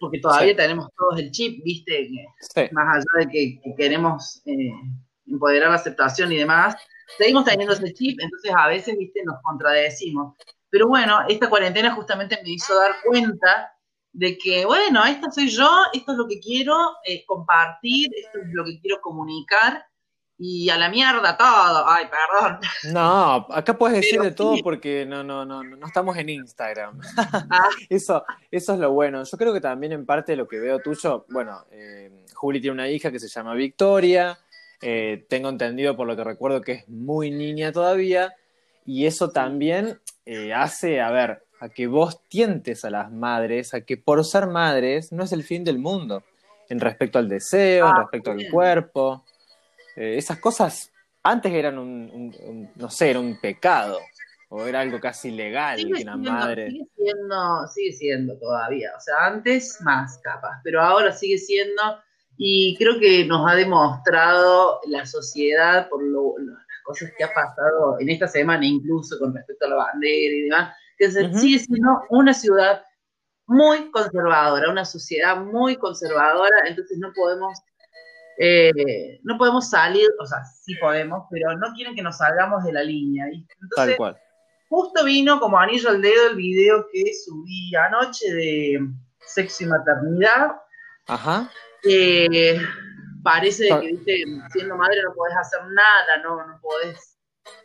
porque 0.00 0.18
todavía 0.18 0.52
sí. 0.52 0.56
tenemos 0.56 0.88
todos 0.96 1.20
el 1.20 1.30
chip, 1.30 1.62
viste, 1.62 2.08
sí. 2.40 2.68
más 2.72 2.96
allá 2.96 3.26
de 3.26 3.28
que, 3.28 3.60
que 3.62 3.74
queremos 3.76 4.42
eh, 4.46 4.72
empoderar 5.26 5.68
la 5.70 5.76
aceptación 5.76 6.32
y 6.32 6.38
demás, 6.38 6.76
seguimos 7.18 7.44
teniendo 7.44 7.74
ese 7.74 7.92
chip, 7.92 8.18
entonces 8.20 8.50
a 8.56 8.68
veces, 8.68 8.96
viste, 8.96 9.22
nos 9.24 9.36
contradecimos. 9.42 10.34
Pero 10.70 10.88
bueno, 10.88 11.20
esta 11.28 11.48
cuarentena 11.48 11.94
justamente 11.94 12.40
me 12.42 12.50
hizo 12.50 12.74
dar 12.76 12.96
cuenta 13.04 13.73
de 14.14 14.38
que, 14.38 14.64
bueno, 14.64 15.04
esta 15.04 15.30
soy 15.30 15.48
yo, 15.48 15.68
esto 15.92 16.12
es 16.12 16.18
lo 16.18 16.26
que 16.26 16.40
quiero 16.40 16.76
eh, 17.04 17.24
compartir, 17.26 18.10
esto 18.16 18.38
es 18.38 18.48
lo 18.52 18.64
que 18.64 18.80
quiero 18.80 19.00
comunicar, 19.00 19.84
y 20.38 20.68
a 20.68 20.76
la 20.76 20.88
mierda 20.88 21.36
todo. 21.36 21.88
Ay, 21.88 22.06
perdón. 22.06 22.60
No, 22.92 23.46
acá 23.50 23.76
puedes 23.76 24.00
decir 24.00 24.20
de 24.20 24.32
todo 24.32 24.56
porque 24.62 25.06
no, 25.06 25.22
no, 25.22 25.44
no, 25.44 25.62
no 25.62 25.86
estamos 25.86 26.16
en 26.16 26.28
Instagram. 26.28 27.00
Ah. 27.50 27.68
eso, 27.88 28.24
eso 28.50 28.72
es 28.74 28.78
lo 28.78 28.92
bueno. 28.92 29.22
Yo 29.24 29.38
creo 29.38 29.52
que 29.52 29.60
también 29.60 29.92
en 29.92 30.06
parte 30.06 30.36
lo 30.36 30.48
que 30.48 30.58
veo 30.58 30.80
tuyo, 30.80 31.24
bueno, 31.28 31.64
eh, 31.70 32.24
Juli 32.34 32.60
tiene 32.60 32.74
una 32.74 32.88
hija 32.88 33.12
que 33.12 33.20
se 33.20 33.28
llama 33.28 33.54
Victoria. 33.54 34.38
Eh, 34.80 35.24
tengo 35.28 35.48
entendido 35.48 35.96
por 35.96 36.06
lo 36.06 36.16
que 36.16 36.24
recuerdo 36.24 36.60
que 36.60 36.72
es 36.72 36.88
muy 36.88 37.30
niña 37.30 37.72
todavía. 37.72 38.34
Y 38.84 39.06
eso 39.06 39.30
también 39.30 40.00
eh, 40.26 40.52
hace, 40.52 41.00
a 41.00 41.10
ver, 41.10 41.43
a 41.64 41.70
que 41.70 41.86
vos 41.86 42.20
tientes 42.28 42.84
a 42.84 42.90
las 42.90 43.10
madres, 43.10 43.72
a 43.72 43.80
que 43.80 43.96
por 43.96 44.22
ser 44.22 44.48
madres 44.48 45.12
no 45.12 45.24
es 45.24 45.32
el 45.32 45.42
fin 45.42 45.64
del 45.64 45.78
mundo. 45.78 46.22
En 46.68 46.78
respecto 46.78 47.18
al 47.18 47.26
deseo, 47.26 47.86
en 47.86 47.92
ah, 47.92 47.98
respecto 48.00 48.32
al 48.32 48.50
cuerpo. 48.50 49.24
Eh, 49.96 50.16
esas 50.18 50.38
cosas 50.38 50.92
antes 51.22 51.50
eran 51.52 51.78
un, 51.78 52.70
no 52.76 52.90
sé, 52.90 53.10
era 53.10 53.20
un 53.20 53.40
pecado, 53.40 53.98
o 54.50 54.62
era 54.66 54.80
algo 54.80 55.00
casi 55.00 55.28
ilegal 55.28 55.78
que 55.78 56.02
una 56.02 56.16
madre... 56.18 56.70
Sigue 56.70 56.86
siendo, 56.96 57.66
sigue 57.68 57.92
siendo 57.92 58.38
todavía, 58.38 58.92
o 58.94 59.00
sea, 59.00 59.26
antes 59.26 59.78
más 59.80 60.20
capaz, 60.22 60.60
pero 60.62 60.82
ahora 60.82 61.12
sigue 61.12 61.38
siendo, 61.38 61.82
y 62.36 62.76
creo 62.76 63.00
que 63.00 63.24
nos 63.24 63.50
ha 63.50 63.54
demostrado 63.54 64.80
la 64.86 65.06
sociedad 65.06 65.88
por 65.88 66.02
las 66.02 66.82
cosas 66.84 67.10
que 67.16 67.24
ha 67.24 67.32
pasado 67.32 67.98
en 68.00 68.10
esta 68.10 68.28
semana, 68.28 68.66
incluso 68.66 69.18
con 69.18 69.34
respecto 69.34 69.64
a 69.64 69.70
la 69.70 69.76
bandera 69.76 70.34
y 70.34 70.42
demás, 70.42 70.76
que 70.98 71.10
sigue 71.10 71.58
siendo 71.58 72.02
una 72.10 72.34
ciudad 72.34 72.82
muy 73.46 73.90
conservadora, 73.90 74.70
una 74.70 74.84
sociedad 74.84 75.36
muy 75.36 75.76
conservadora, 75.76 76.56
entonces 76.66 76.98
no 76.98 77.12
podemos 77.12 77.58
eh, 78.36 79.20
no 79.22 79.38
podemos 79.38 79.70
salir, 79.70 80.08
o 80.20 80.26
sea, 80.26 80.44
sí 80.44 80.74
podemos, 80.76 81.24
pero 81.30 81.56
no 81.56 81.72
quieren 81.74 81.94
que 81.94 82.02
nos 82.02 82.18
salgamos 82.18 82.64
de 82.64 82.72
la 82.72 82.82
línea. 82.82 83.26
Tal 83.76 83.96
cual. 83.96 84.20
Justo 84.68 85.04
vino 85.04 85.38
como 85.38 85.58
anillo 85.58 85.90
al 85.90 86.02
dedo 86.02 86.30
el 86.30 86.36
video 86.36 86.86
que 86.92 87.04
subí 87.24 87.74
anoche 87.76 88.32
de 88.32 88.80
sexo 89.20 89.64
y 89.64 89.66
maternidad. 89.66 90.52
Ajá. 91.06 91.48
parece 93.22 93.68
que, 93.68 93.86
viste, 93.86 94.24
siendo 94.52 94.76
madre 94.76 95.02
no 95.04 95.14
podés 95.14 95.36
hacer 95.36 95.60
nada, 95.68 96.22
no, 96.24 96.44
no 96.44 96.60
podés. 96.60 97.13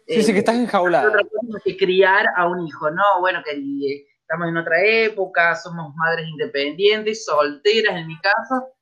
Sí, 0.08 0.24
sí, 0.24 0.34
que 0.34 0.40
estás 0.40 0.56
enjaulada. 0.56 1.08
Otra 1.08 1.22
cosa 1.22 1.60
que 1.64 1.78
criar 1.78 2.26
a 2.36 2.48
un 2.48 2.68
hijo, 2.68 2.90
no, 2.92 3.04
bueno, 3.20 3.42
que 3.44 4.08
estamos 4.22 4.48
en 4.48 4.58
otra 4.58 4.84
época, 4.84 5.56
somos 5.56 5.94
madres 5.96 6.28
independientes, 6.28 7.26
solteras 7.26 7.96
en 7.96 8.08
mi 8.08 8.20
caso, 8.20 8.74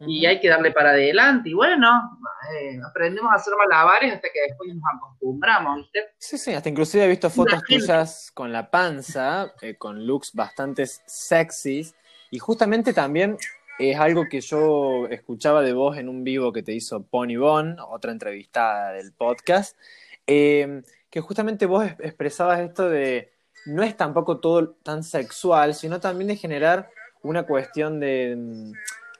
y 0.00 0.26
hay 0.26 0.40
que 0.40 0.48
darle 0.48 0.70
para 0.72 0.90
adelante. 0.90 1.50
Y 1.50 1.54
bueno, 1.54 2.18
eh, 2.52 2.78
aprendemos 2.88 3.32
a 3.32 3.36
hacer 3.36 3.54
malabares 3.56 4.12
hasta 4.12 4.28
que 4.32 4.40
después 4.48 4.74
nos 4.74 4.82
acostumbramos, 4.96 5.76
¿viste? 5.78 6.14
Sí, 6.18 6.36
sí, 6.36 6.52
hasta 6.52 6.68
inclusive 6.68 7.04
he 7.04 7.08
visto 7.08 7.30
fotos 7.30 7.62
tuyas 7.62 8.30
con 8.32 8.52
la 8.52 8.70
panza, 8.70 9.52
eh, 9.62 9.76
con 9.76 10.06
looks 10.06 10.32
bastante 10.34 10.86
sexys, 10.86 11.94
y 12.30 12.38
justamente 12.38 12.92
también 12.92 13.36
es 13.78 13.98
algo 13.98 14.24
que 14.30 14.40
yo 14.40 15.06
escuchaba 15.08 15.62
de 15.62 15.72
vos 15.72 15.96
en 15.96 16.08
un 16.08 16.22
vivo 16.22 16.52
que 16.52 16.62
te 16.62 16.72
hizo 16.72 17.02
Pony 17.02 17.36
Bon, 17.36 17.76
otra 17.80 18.12
entrevistada 18.12 18.92
del 18.92 19.12
podcast, 19.12 19.76
em, 20.26 20.82
que 21.10 21.20
justamente 21.20 21.66
vos 21.66 21.84
expresabas 22.00 22.60
esto 22.60 22.88
de 22.88 23.32
no 23.66 23.82
es 23.82 23.96
tampoco 23.96 24.40
todo 24.40 24.70
tan 24.82 25.02
sexual, 25.02 25.74
sino 25.74 26.00
también 26.00 26.28
de 26.28 26.36
generar 26.36 26.90
una 27.22 27.44
cuestión 27.44 28.00
de 28.00 28.34
mm, 28.36 28.72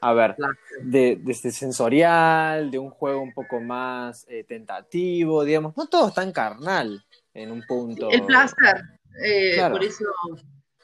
a 0.05 0.13
ver, 0.13 0.37
de, 0.83 1.17
de, 1.17 1.35
sensorial, 1.35 2.71
de 2.71 2.79
un 2.79 2.91
juego 2.91 3.23
un 3.23 3.33
poco 3.33 3.59
más 3.59 4.27
eh, 4.29 4.45
tentativo, 4.45 5.45
digamos, 5.45 5.75
no 5.79 5.87
todo 5.87 6.09
es 6.09 6.15
tan 6.15 6.31
carnal 6.31 7.03
en 7.33 7.51
un 7.51 7.63
punto. 7.63 8.11
El 8.11 8.23
placer, 8.27 8.83
eh, 9.25 9.67
por, 9.71 9.83
eso, 9.83 10.05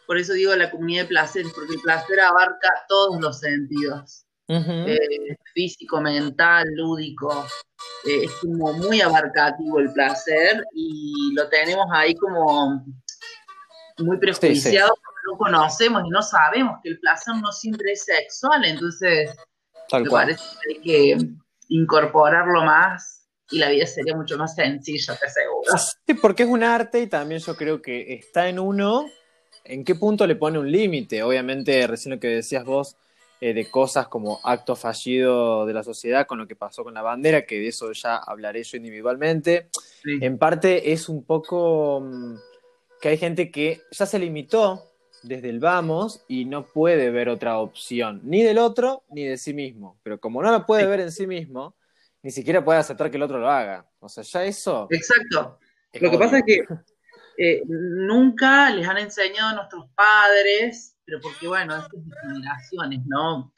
por 0.07 0.17
eso 0.17 0.33
digo 0.33 0.57
la 0.57 0.71
comunidad 0.71 1.03
de 1.03 1.09
placer, 1.09 1.45
porque 1.55 1.75
el 1.75 1.83
placer 1.83 2.19
abarca 2.19 2.71
todos 2.89 3.21
los 3.21 3.41
sentidos, 3.41 4.25
eh, 4.49 5.37
físico, 5.61 6.01
mental, 6.01 6.67
lúdico, 6.75 7.47
es 8.05 8.31
como 8.37 8.73
muy 8.73 9.03
abarcativo 9.03 9.79
el 9.79 9.93
placer 9.93 10.65
y 10.75 11.35
lo 11.35 11.49
tenemos 11.51 11.87
ahí 11.93 12.15
como 12.15 12.83
muy 13.99 14.17
prejuiciado 14.19 14.95
no 15.27 15.37
conocemos 15.37 16.03
y 16.07 16.09
no 16.09 16.23
sabemos 16.23 16.79
que 16.83 16.91
el 16.91 16.99
placer 16.99 17.35
no 17.37 17.53
siempre 17.53 17.93
es 17.93 18.05
sexual, 18.05 18.65
entonces 18.65 19.37
me 19.93 20.11
parece 20.11 20.43
que 20.63 20.73
hay 20.73 20.81
que 20.81 21.27
incorporarlo 21.69 22.65
más 22.65 23.29
y 23.51 23.59
la 23.59 23.69
vida 23.69 23.85
sería 23.85 24.17
mucho 24.17 24.39
más 24.39 24.55
sencilla, 24.55 25.15
te 25.17 25.27
aseguro. 25.27 25.77
Sí, 26.07 26.15
porque 26.15 26.45
es 26.45 26.49
un 26.49 26.63
arte 26.63 27.03
y 27.03 27.07
también 27.07 27.43
yo 27.43 27.55
creo 27.55 27.83
que 27.83 28.15
está 28.15 28.49
en 28.49 28.59
uno 28.59 29.05
en 29.65 29.85
qué 29.85 29.95
punto 29.95 30.27
le 30.27 30.37
pone 30.37 30.59
un 30.59 30.73
límite. 30.73 31.23
Obviamente, 31.23 31.87
recién 31.87 32.15
lo 32.15 32.21
que 32.21 32.29
decías 32.29 32.65
vos, 32.65 32.97
eh, 33.41 33.55
de 33.55 33.71
cosas 33.71 34.09
como 34.09 34.39
acto 34.45 34.77
fallido 34.77 35.65
de 35.65 35.73
la 35.73 35.83
sociedad 35.83 36.27
con 36.27 36.39
lo 36.39 36.47
que 36.47 36.57
pasó 36.57 36.85
con 36.85 36.95
la 36.95 37.03
bandera, 37.03 37.47
que 37.47 37.59
de 37.59 37.69
eso 37.69 37.91
ya 37.93 38.17
hablaré 38.17 38.63
yo 38.63 38.77
individualmente. 38.77 39.69
En 40.05 40.39
parte 40.39 40.93
es 40.93 41.09
un 41.09 41.25
poco 41.25 42.01
mm, 42.01 42.35
que 43.01 43.09
hay 43.09 43.17
gente 43.17 43.51
que 43.51 43.81
ya 43.91 44.07
se 44.07 44.19
limitó 44.19 44.85
desde 45.23 45.49
el 45.49 45.59
vamos 45.59 46.25
y 46.29 46.45
no 46.45 46.65
puede 46.67 47.11
ver 47.11 47.29
otra 47.29 47.59
opción, 47.59 48.21
ni 48.25 48.43
del 48.43 48.59
otro 48.59 49.05
ni 49.11 49.25
de 49.25 49.39
sí 49.39 49.55
mismo. 49.55 49.99
Pero 50.03 50.21
como 50.21 50.43
no 50.43 50.51
lo 50.51 50.67
puede 50.67 50.87
ver 50.87 51.01
en 51.01 51.13
sí 51.13 51.27
mismo, 51.27 51.77
ni 52.23 52.31
siquiera 52.31 52.65
puede 52.65 52.79
aceptar 52.79 53.11
que 53.11 53.17
el 53.17 53.23
otro 53.23 53.39
lo 53.39 53.51
haga. 53.51 53.87
O 54.01 54.09
sea, 54.09 54.23
ya 54.23 54.45
eso. 54.45 54.87
Exacto. 54.91 55.59
Lo 55.95 56.11
que 56.11 56.19
pasa 56.19 56.39
es 56.39 56.45
que 56.47 56.65
eh, 57.39 57.63
nunca 57.67 58.71
les 58.71 58.87
han 58.87 58.99
enseñado 58.99 59.49
a 59.49 59.55
nuestros 59.55 59.87
padres, 59.95 60.97
pero 61.11 61.21
porque, 61.23 61.49
bueno, 61.49 61.77
estas 61.77 62.01
generaciones, 62.23 63.01
¿no? 63.07 63.53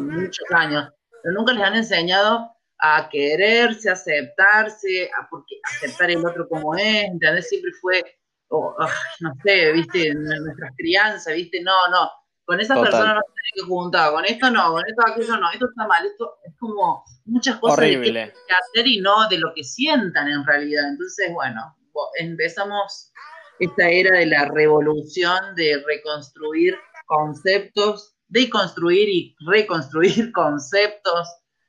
muchos 0.00 0.50
años, 0.50 0.88
pero 1.22 1.34
nunca 1.34 1.52
les 1.52 1.62
han 1.62 1.76
enseñado 1.76 2.50
a 2.78 3.08
quererse, 3.10 3.90
a 3.90 3.92
aceptarse, 3.92 5.10
a 5.20 5.28
porque 5.28 5.56
aceptar 5.76 6.10
el 6.10 6.24
otro 6.24 6.48
como 6.48 6.74
es, 6.74 7.04
¿entendés? 7.04 7.50
Siempre 7.50 7.70
fue 7.82 8.02
no 8.50 9.34
sé, 9.44 9.72
viste, 9.72 10.14
nuestras 10.14 10.72
crianzas, 10.76 11.34
viste, 11.34 11.62
no, 11.62 11.72
no, 11.90 12.10
con 12.44 12.58
esa 12.58 12.80
persona 12.80 13.14
no 13.14 13.20
se 13.20 13.60
que 13.60 13.66
juntar, 13.66 14.10
con 14.10 14.24
esto 14.24 14.50
no, 14.50 14.72
con 14.72 14.84
esto 14.86 15.02
aquello 15.06 15.36
no, 15.36 15.52
esto 15.52 15.66
está 15.68 15.86
mal, 15.86 16.04
esto 16.04 16.38
es 16.44 16.54
como 16.58 17.04
muchas 17.26 17.58
cosas 17.58 17.78
Horrible. 17.78 18.32
que 18.48 18.54
hacer 18.54 18.86
y 18.88 19.00
no 19.00 19.28
de 19.28 19.38
lo 19.38 19.52
que 19.54 19.62
sientan 19.62 20.26
en 20.26 20.44
realidad. 20.44 20.88
Entonces, 20.88 21.32
bueno, 21.32 21.76
empezamos 22.18 23.12
esta 23.60 23.88
era 23.88 24.18
de 24.18 24.26
la 24.26 24.46
revolución 24.46 25.54
de 25.54 25.82
reconstruir 25.86 26.74
conceptos, 27.06 28.16
de 28.28 28.48
construir 28.48 29.08
y 29.08 29.36
reconstruir 29.46 30.32
conceptos 30.32 31.28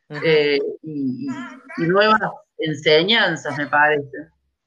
eh, 0.09 0.59
y 0.83 1.27
nuevas 1.77 2.19
enseñanzas, 2.57 3.57
me 3.57 3.67
parece. 3.67 4.17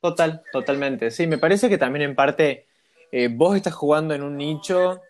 Total, 0.01 0.43
totalmente. 0.53 1.11
Sí, 1.11 1.27
me 1.27 1.39
parece 1.39 1.69
que 1.69 1.79
también 1.79 2.11
en 2.11 2.15
parte 2.15 2.67
eh, 3.11 3.29
vos 3.29 3.57
estás 3.57 3.75
jugando 3.75 4.13
en 4.15 4.23
un 4.23 4.37
nicho 4.37 5.01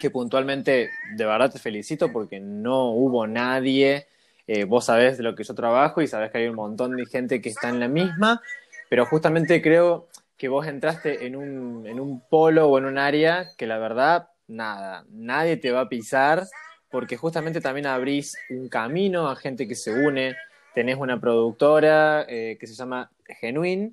que 0.00 0.10
puntualmente 0.10 0.90
de 1.14 1.24
verdad 1.24 1.52
te 1.52 1.60
felicito 1.60 2.12
porque 2.12 2.40
no 2.40 2.90
hubo 2.90 3.26
nadie. 3.26 4.08
Eh, 4.48 4.64
vos 4.64 4.86
sabés 4.86 5.16
de 5.16 5.22
lo 5.22 5.36
que 5.36 5.44
yo 5.44 5.54
trabajo 5.54 6.02
y 6.02 6.08
sabés 6.08 6.32
que 6.32 6.38
hay 6.38 6.48
un 6.48 6.56
montón 6.56 6.96
de 6.96 7.06
gente 7.06 7.40
que 7.40 7.50
está 7.50 7.68
en 7.68 7.78
la 7.78 7.86
misma, 7.86 8.42
pero 8.90 9.06
justamente 9.06 9.62
creo 9.62 10.08
que 10.42 10.48
vos 10.48 10.66
entraste 10.66 11.24
en 11.24 11.36
un, 11.36 11.86
en 11.86 12.00
un 12.00 12.20
polo 12.28 12.66
o 12.66 12.76
en 12.76 12.86
un 12.86 12.98
área 12.98 13.50
que 13.56 13.64
la 13.64 13.78
verdad, 13.78 14.30
nada, 14.48 15.04
nadie 15.08 15.56
te 15.56 15.70
va 15.70 15.82
a 15.82 15.88
pisar 15.88 16.48
porque 16.90 17.16
justamente 17.16 17.60
también 17.60 17.86
abrís 17.86 18.36
un 18.50 18.68
camino 18.68 19.30
a 19.30 19.36
gente 19.36 19.68
que 19.68 19.76
se 19.76 19.92
une. 19.92 20.34
Tenés 20.74 20.96
una 20.96 21.20
productora 21.20 22.26
eh, 22.28 22.56
que 22.58 22.66
se 22.66 22.74
llama 22.74 23.12
Genuine, 23.24 23.92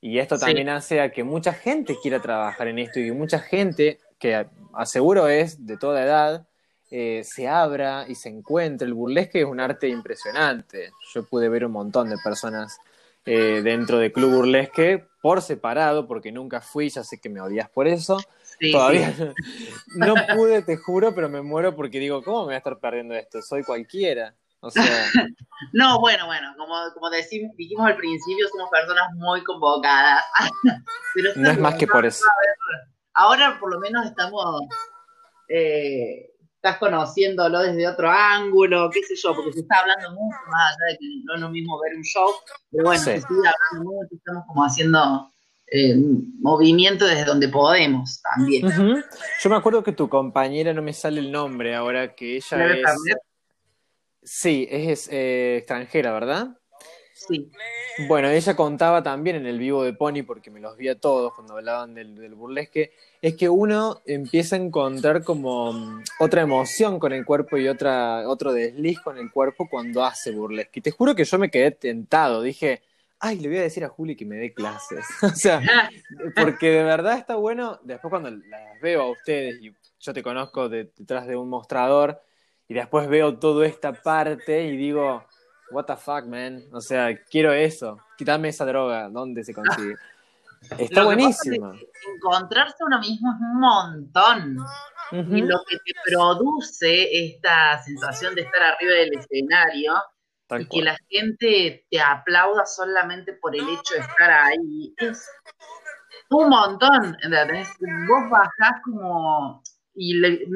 y 0.00 0.18
esto 0.18 0.38
también 0.38 0.70
hace 0.70 1.02
a 1.02 1.12
que 1.12 1.22
mucha 1.22 1.52
gente 1.52 1.94
quiera 2.02 2.18
trabajar 2.18 2.68
en 2.68 2.78
esto 2.78 2.98
y 2.98 3.10
mucha 3.10 3.38
gente, 3.38 3.98
que 4.18 4.46
aseguro 4.72 5.28
es 5.28 5.66
de 5.66 5.76
toda 5.76 6.02
edad, 6.02 6.46
eh, 6.90 7.20
se 7.24 7.46
abra 7.46 8.06
y 8.08 8.14
se 8.14 8.30
encuentre. 8.30 8.86
El 8.86 8.94
burlesque 8.94 9.40
es 9.40 9.46
un 9.46 9.60
arte 9.60 9.86
impresionante. 9.86 10.92
Yo 11.12 11.26
pude 11.26 11.50
ver 11.50 11.66
un 11.66 11.72
montón 11.72 12.08
de 12.08 12.16
personas 12.24 12.78
eh, 13.26 13.60
dentro 13.62 13.98
de 13.98 14.10
Club 14.10 14.36
Burlesque 14.36 15.09
por 15.20 15.42
separado, 15.42 16.06
porque 16.06 16.32
nunca 16.32 16.60
fui, 16.60 16.88
ya 16.88 17.04
sé 17.04 17.20
que 17.20 17.28
me 17.28 17.40
odias 17.40 17.68
por 17.70 17.86
eso. 17.86 18.18
Todavía 18.72 19.14
no 19.96 20.14
pude, 20.34 20.62
te 20.62 20.76
juro, 20.76 21.14
pero 21.14 21.28
me 21.28 21.42
muero 21.42 21.74
porque 21.74 21.98
digo, 21.98 22.22
¿cómo 22.22 22.40
me 22.40 22.44
voy 22.46 22.54
a 22.54 22.58
estar 22.58 22.78
perdiendo 22.78 23.14
esto? 23.14 23.40
Soy 23.42 23.64
cualquiera. 23.64 24.34
no, 25.72 26.00
bueno, 26.00 26.26
bueno, 26.26 26.54
como, 26.58 26.74
como 26.92 27.08
decimos, 27.08 27.56
dijimos 27.56 27.86
al 27.86 27.96
principio, 27.96 28.46
somos 28.48 28.68
personas 28.70 29.10
muy 29.14 29.42
convocadas. 29.42 30.22
no 31.36 31.50
es 31.50 31.58
más 31.58 31.76
que 31.76 31.86
por 31.86 32.04
eso. 32.04 32.24
Ahora 33.14 33.58
por 33.58 33.72
lo 33.72 33.80
menos 33.80 34.06
estamos, 34.06 34.62
eh, 35.48 36.30
estás 36.62 36.76
conociéndolo 36.76 37.60
desde 37.60 37.88
otro 37.88 38.10
ángulo, 38.10 38.90
qué 38.90 39.02
sé 39.02 39.14
yo, 39.16 39.34
porque 39.34 39.54
se 39.54 39.60
está 39.60 39.78
hablando 39.78 40.10
mucho 40.10 40.36
más 40.50 40.76
allá 40.76 40.92
de 40.92 40.98
que 40.98 41.06
no 41.24 41.34
es 41.34 41.40
lo 41.40 41.48
mismo 41.48 41.80
ver 41.80 41.96
un 41.96 42.02
show, 42.02 42.28
pero 42.70 42.84
bueno, 42.84 43.02
se 43.02 43.16
sigue 43.16 43.48
hablando 43.48 43.90
mucho, 43.90 44.14
estamos 44.14 44.44
como 44.46 44.62
haciendo 44.62 45.32
eh, 45.72 45.96
movimiento 46.38 47.06
desde 47.06 47.24
donde 47.24 47.48
podemos 47.48 48.20
también. 48.20 48.70
Yo 49.42 49.50
me 49.50 49.56
acuerdo 49.56 49.82
que 49.82 49.92
tu 49.92 50.10
compañera, 50.10 50.74
no 50.74 50.82
me 50.82 50.92
sale 50.92 51.20
el 51.20 51.32
nombre 51.32 51.74
ahora, 51.74 52.14
que 52.14 52.36
ella 52.36 52.74
es... 52.74 53.16
Sí, 54.22 54.68
es 54.70 55.08
eh, 55.10 55.56
extranjera, 55.56 56.12
¿verdad? 56.12 56.59
Sí. 57.28 57.50
Bueno, 58.08 58.28
ella 58.30 58.56
contaba 58.56 59.02
también 59.02 59.36
en 59.36 59.46
el 59.46 59.58
vivo 59.58 59.84
de 59.84 59.92
Pony, 59.92 60.22
porque 60.26 60.50
me 60.50 60.60
los 60.60 60.76
vi 60.76 60.88
a 60.88 60.98
todos 60.98 61.34
cuando 61.34 61.54
hablaban 61.54 61.94
del, 61.94 62.34
burlesque, 62.34 62.92
es 63.20 63.36
que 63.36 63.48
uno 63.48 64.00
empieza 64.06 64.56
a 64.56 64.58
encontrar 64.58 65.22
como 65.22 65.72
mm, 65.72 66.04
otra 66.20 66.42
emoción 66.42 66.98
con 66.98 67.12
el 67.12 67.24
cuerpo 67.26 67.58
y 67.58 67.68
otra, 67.68 68.26
otro 68.28 68.52
desliz 68.52 69.00
con 69.00 69.18
el 69.18 69.30
cuerpo 69.30 69.68
cuando 69.68 70.02
hace 70.02 70.30
burlesque. 70.30 70.78
Y 70.80 70.82
te 70.82 70.90
juro 70.92 71.14
que 71.14 71.24
yo 71.24 71.38
me 71.38 71.50
quedé 71.50 71.72
tentado, 71.72 72.40
dije, 72.40 72.82
ay, 73.18 73.38
le 73.38 73.48
voy 73.48 73.58
a 73.58 73.62
decir 73.62 73.84
a 73.84 73.90
Juli 73.90 74.16
que 74.16 74.24
me 74.24 74.36
dé 74.36 74.54
clases. 74.54 75.04
o 75.22 75.28
sea, 75.28 75.60
porque 76.34 76.70
de 76.70 76.84
verdad 76.84 77.18
está 77.18 77.36
bueno, 77.36 77.78
después 77.82 78.10
cuando 78.10 78.30
las 78.30 78.80
veo 78.80 79.02
a 79.02 79.10
ustedes 79.10 79.60
y 79.60 79.74
yo 80.00 80.14
te 80.14 80.22
conozco 80.22 80.70
detrás 80.70 81.26
de 81.26 81.36
un 81.36 81.50
mostrador 81.50 82.22
y 82.66 82.74
después 82.74 83.08
veo 83.08 83.38
toda 83.38 83.66
esta 83.66 83.92
parte 83.92 84.64
y 84.64 84.76
digo, 84.76 85.24
what 85.70 85.84
the 85.86 85.96
fuck, 85.96 86.24
man. 86.26 86.64
O 86.72 86.80
sea, 86.80 87.16
quiero 87.24 87.52
eso. 87.52 87.98
Quítame 88.16 88.48
esa 88.48 88.64
droga. 88.64 89.08
¿Dónde 89.08 89.44
se 89.44 89.54
consigue? 89.54 89.94
Está 90.78 91.04
buenísimo. 91.04 91.72
Encontrarse 92.14 92.84
uno 92.84 92.98
mismo 93.00 93.32
es 93.32 93.40
un 93.40 93.60
montón. 93.60 94.56
Y 95.12 95.42
lo 95.42 95.58
que 95.68 95.76
te 95.76 95.92
produce 96.06 97.26
esta 97.26 97.82
sensación 97.82 98.34
de 98.34 98.42
estar 98.42 98.62
arriba 98.62 98.92
del 98.92 99.18
escenario 99.18 99.94
y 100.58 100.66
que 100.66 100.82
la 100.82 100.96
gente 101.08 101.86
te 101.90 102.00
aplauda 102.00 102.64
solamente 102.64 103.32
por 103.32 103.56
el 103.56 103.68
hecho 103.68 103.94
de 103.94 104.00
estar 104.00 104.30
ahí 104.30 104.94
es 104.98 105.28
un 106.28 106.48
montón. 106.48 107.16
¿entendés? 107.22 107.68
Vos 108.06 108.30
bajás 108.30 108.80
como 108.84 109.62
y 110.02 110.14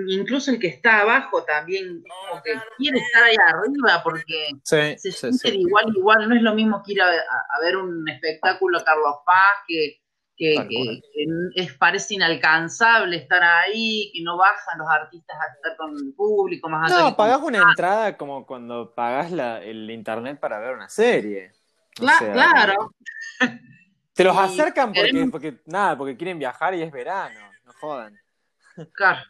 incluso 0.09 0.51
el 0.51 0.59
que 0.59 0.69
está 0.69 1.01
abajo 1.01 1.45
también 1.45 2.03
como 2.31 2.43
que 2.43 2.55
quiere 2.79 2.99
estar 2.99 3.25
ahí 3.25 3.37
arriba 3.47 4.01
porque 4.03 4.49
se 4.63 4.97
siente 4.97 5.51
igual 5.51 5.85
igual 5.95 6.27
no 6.27 6.35
es 6.35 6.41
lo 6.41 6.55
mismo 6.55 6.83
que 6.83 6.95
ir 6.95 7.03
a, 7.03 7.11
ver 7.61 7.77
un 7.77 8.09
espectáculo 8.09 8.83
Carlos 8.83 9.17
Paz 9.27 9.59
que, 9.69 10.01
que, 10.35 11.03
es, 11.57 11.75
parece 11.75 12.15
inalcanzable 12.15 13.19
estar 13.19 13.43
ahí 13.43 14.11
que 14.15 14.23
no 14.23 14.39
bajan 14.39 14.79
los 14.79 14.89
artistas 14.89 15.37
a 15.39 15.53
estar 15.53 15.77
con 15.77 15.91
el 15.91 16.15
público 16.15 16.71
más 16.71 16.91
allá 16.91 17.03
no 17.03 17.15
pagás 17.15 17.43
una 17.43 17.59
entrada 17.59 18.17
como 18.17 18.47
cuando 18.47 18.95
pagás 18.95 19.31
la, 19.31 19.63
el 19.63 19.91
internet 19.91 20.41
para 20.41 20.59
ver 20.59 20.75
una 20.75 20.89
serie. 20.89 21.53
Claro. 21.95 22.95
te 24.15 24.25
los 24.25 24.37
acercan 24.39 24.95
porque, 24.95 25.29
porque 25.31 25.61
nada 25.67 25.99
porque 25.99 26.17
quieren 26.17 26.39
viajar 26.39 26.75
y 26.75 26.81
es 26.81 26.91
verano 26.91 27.41
no 27.67 27.73
jodan. 27.75 28.19
Claro. 28.93 29.21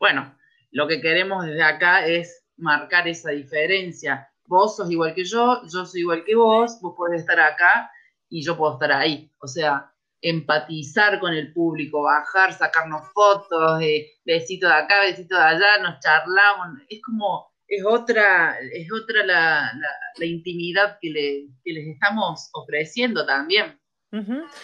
Bueno, 0.00 0.34
lo 0.70 0.88
que 0.88 1.02
queremos 1.02 1.44
desde 1.44 1.62
acá 1.62 2.06
es 2.06 2.42
marcar 2.56 3.06
esa 3.06 3.30
diferencia. 3.30 4.26
Vos 4.46 4.76
sos 4.76 4.90
igual 4.90 5.14
que 5.14 5.24
yo, 5.24 5.60
yo 5.70 5.84
soy 5.84 6.00
igual 6.00 6.24
que 6.24 6.34
vos, 6.34 6.80
vos 6.80 6.94
podés 6.96 7.20
estar 7.20 7.38
acá 7.38 7.90
y 8.30 8.42
yo 8.42 8.56
puedo 8.56 8.72
estar 8.72 8.92
ahí. 8.92 9.30
O 9.40 9.46
sea, 9.46 9.92
empatizar 10.22 11.20
con 11.20 11.34
el 11.34 11.52
público, 11.52 12.02
bajar, 12.02 12.54
sacarnos 12.54 13.12
fotos, 13.12 13.82
eh, 13.82 14.12
besito 14.24 14.68
de 14.68 14.72
acá, 14.72 15.02
besito 15.02 15.36
de 15.36 15.42
allá, 15.42 15.78
nos 15.82 16.00
charlamos. 16.00 16.80
Es 16.88 17.02
como, 17.02 17.52
es 17.68 17.84
otra, 17.84 18.58
es 18.72 18.88
otra 18.90 19.22
la, 19.26 19.70
intimidad 20.26 20.96
que, 20.98 21.10
le, 21.10 21.48
que, 21.62 21.72
les 21.74 21.88
estamos 21.88 22.48
ofreciendo 22.54 23.26
también. 23.26 23.78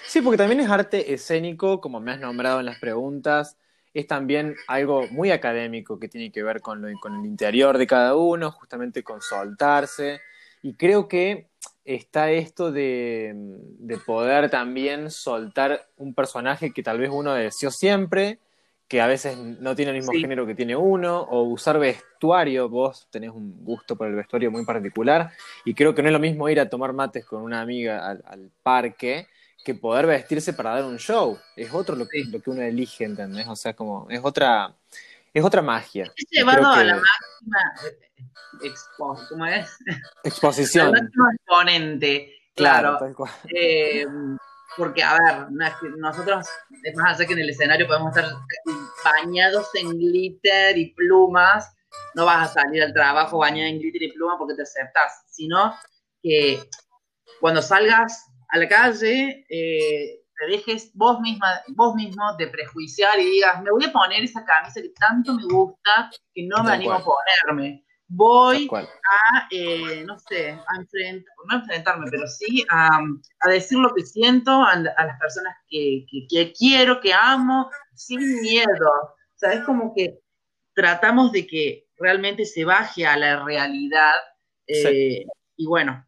Sí, 0.07 0.23
porque 0.23 0.39
también 0.39 0.61
es 0.61 0.71
arte 0.71 1.13
escénico, 1.13 1.83
como 1.83 2.01
me 2.01 2.13
has 2.13 2.21
nombrado 2.21 2.61
en 2.61 2.67
las 2.67 2.81
preguntas 2.81 3.59
es 3.97 4.07
también 4.07 4.57
algo 4.69 5.07
muy 5.11 5.31
académico 5.31 5.99
que 5.99 6.07
tiene 6.07 6.31
que 6.31 6.43
ver 6.43 6.61
con, 6.61 6.83
lo, 6.83 7.01
con 7.01 7.15
el 7.15 7.25
interior 7.25 7.79
de 7.79 7.87
cada 7.87 8.15
uno, 8.15 8.51
justamente 8.51 9.03
con 9.03 9.23
soltarse. 9.23 10.21
Y 10.61 10.75
creo 10.75 11.09
que 11.09 11.47
está 11.83 12.31
esto 12.31 12.71
de, 12.71 13.33
de, 13.35 13.97
poder 13.97 14.51
también 14.51 15.11
soltar 15.11 15.89
un 15.97 16.13
personaje 16.13 16.75
que 16.75 16.83
tal 16.83 16.99
vez 16.99 17.09
uno 17.11 17.33
deseó 17.33 17.71
siempre, 17.71 18.39
que 18.87 19.01
a 19.01 19.07
veces 19.07 19.39
no 19.39 19.75
tiene 19.75 19.93
el 19.93 19.97
mismo 19.97 20.13
género 20.13 20.47
que 20.47 20.55
tiene 20.55 20.77
uno, 20.77 21.23
o 21.23 21.45
usar 21.45 21.79
vestuario, 21.79 22.69
vos 22.69 23.09
tenés 23.11 23.31
un 23.31 23.65
gusto 23.65 23.97
por 23.97 24.09
el 24.09 24.15
vestuario 24.15 24.51
muy 24.51 24.67
particular, 24.67 25.31
y 25.65 25.73
creo 25.73 25.95
que 25.95 26.03
no 26.03 26.09
es 26.09 26.13
lo 26.13 26.21
mismo 26.21 26.51
ir 26.51 26.61
a 26.61 26.69
tomar 26.69 26.93
mates 26.93 27.25
con 27.25 27.41
una 27.41 27.63
amiga 27.63 28.07
al, 28.07 28.23
al 28.27 28.51
parque 28.63 29.27
que 29.67 29.75
poder 29.75 30.07
vestirse 30.07 30.53
para 30.53 30.71
dar 30.71 30.85
un 30.85 30.97
show. 30.97 31.37
Es 31.57 31.75
otro 31.75 31.97
lo 31.97 32.07
que, 32.07 32.25
lo 32.27 32.41
que 32.41 32.51
uno 32.51 32.63
elige, 32.63 33.03
¿entendés? 33.03 33.49
O 33.49 33.57
sea, 33.57 33.75
como, 33.75 34.07
es 34.09 34.21
otra, 34.23 34.73
es 35.35 35.45
otra 35.45 35.61
magia. 35.61 36.05
Es 36.15 36.25
llevado 36.31 36.71
a 36.71 36.85
la 36.85 36.95
máxima 36.95 37.99
expo 38.63 39.19
¿cómo 39.29 39.45
es? 39.45 39.69
Exposición. 40.23 40.87
La 40.93 41.03
máxima 41.03 41.31
exponente, 41.35 42.33
claro. 42.55 42.97
Eh, 43.53 44.07
porque, 44.77 45.03
a 45.03 45.19
ver, 45.19 45.51
nosotros, 45.99 46.47
es 46.85 46.97
más 46.97 47.17
allá 47.17 47.27
que 47.27 47.33
en 47.33 47.41
el 47.41 47.51
escenario 47.51 47.89
podemos 47.89 48.17
estar 48.17 48.33
bañados 49.05 49.69
en 49.75 49.99
glitter 49.99 50.79
y 50.79 50.95
plumas, 50.95 51.75
no 52.15 52.25
vas 52.25 52.51
a 52.51 52.63
salir 52.63 52.85
al 52.85 52.95
trabajo 52.95 53.39
bañado 53.39 53.69
en 53.69 53.81
glitter 53.81 54.05
y 54.05 54.13
plumas 54.13 54.37
porque 54.39 54.55
te 54.55 54.63
aceptas, 54.63 55.25
sino 55.27 55.75
que 56.23 56.69
cuando 57.41 57.61
salgas 57.61 58.31
a 58.49 58.59
la 58.59 58.69
calle, 58.69 59.47
eh, 59.49 60.21
te 60.39 60.47
dejes 60.47 60.91
vos 60.95 61.21
misma, 61.21 61.63
vos 61.69 61.95
mismo 61.95 62.37
de 62.37 62.49
prejuiciar 62.49 63.19
y 63.19 63.25
digas, 63.25 63.63
me 63.63 63.71
voy 63.71 63.85
a 63.85 63.93
poner 63.93 64.23
esa 64.23 64.45
camisa 64.45 64.83
que 64.83 64.91
tanto 64.91 65.35
me 65.35 65.45
gusta, 65.45 66.11
que 66.35 66.47
no 66.47 66.63
me 66.63 66.73
animo 66.73 66.93
a 66.93 67.05
ponerme. 67.05 67.85
Voy 68.09 68.69
a, 68.73 69.49
eh, 69.51 70.05
no 70.07 70.17
sé, 70.19 70.51
a 70.51 70.77
enfrentar, 70.77 71.35
no 71.49 71.57
enfrentarme, 71.57 72.07
pero 72.09 72.27
sí 72.29 72.65
a, 72.71 73.01
decir 73.49 73.79
lo 73.79 73.93
que 73.95 74.03
siento 74.05 74.63
a, 74.63 74.77
las 74.77 75.19
personas 75.19 75.57
que, 75.69 76.07
quiero, 76.57 77.01
que 77.01 77.13
amo, 77.13 77.69
sin 77.95 78.43
miedo. 78.43 78.91
O 79.01 79.39
sea, 79.39 79.55
es 79.55 79.65
como 79.65 79.93
que 79.93 80.21
tratamos 80.75 81.33
de 81.33 81.49
que 81.49 81.89
realmente 81.97 82.45
se 82.45 82.65
baje 82.65 83.07
a 83.07 83.17
la 83.17 83.45
realidad. 83.45 84.15
Eh, 84.69 85.25
y 85.57 85.67
bueno, 85.67 86.07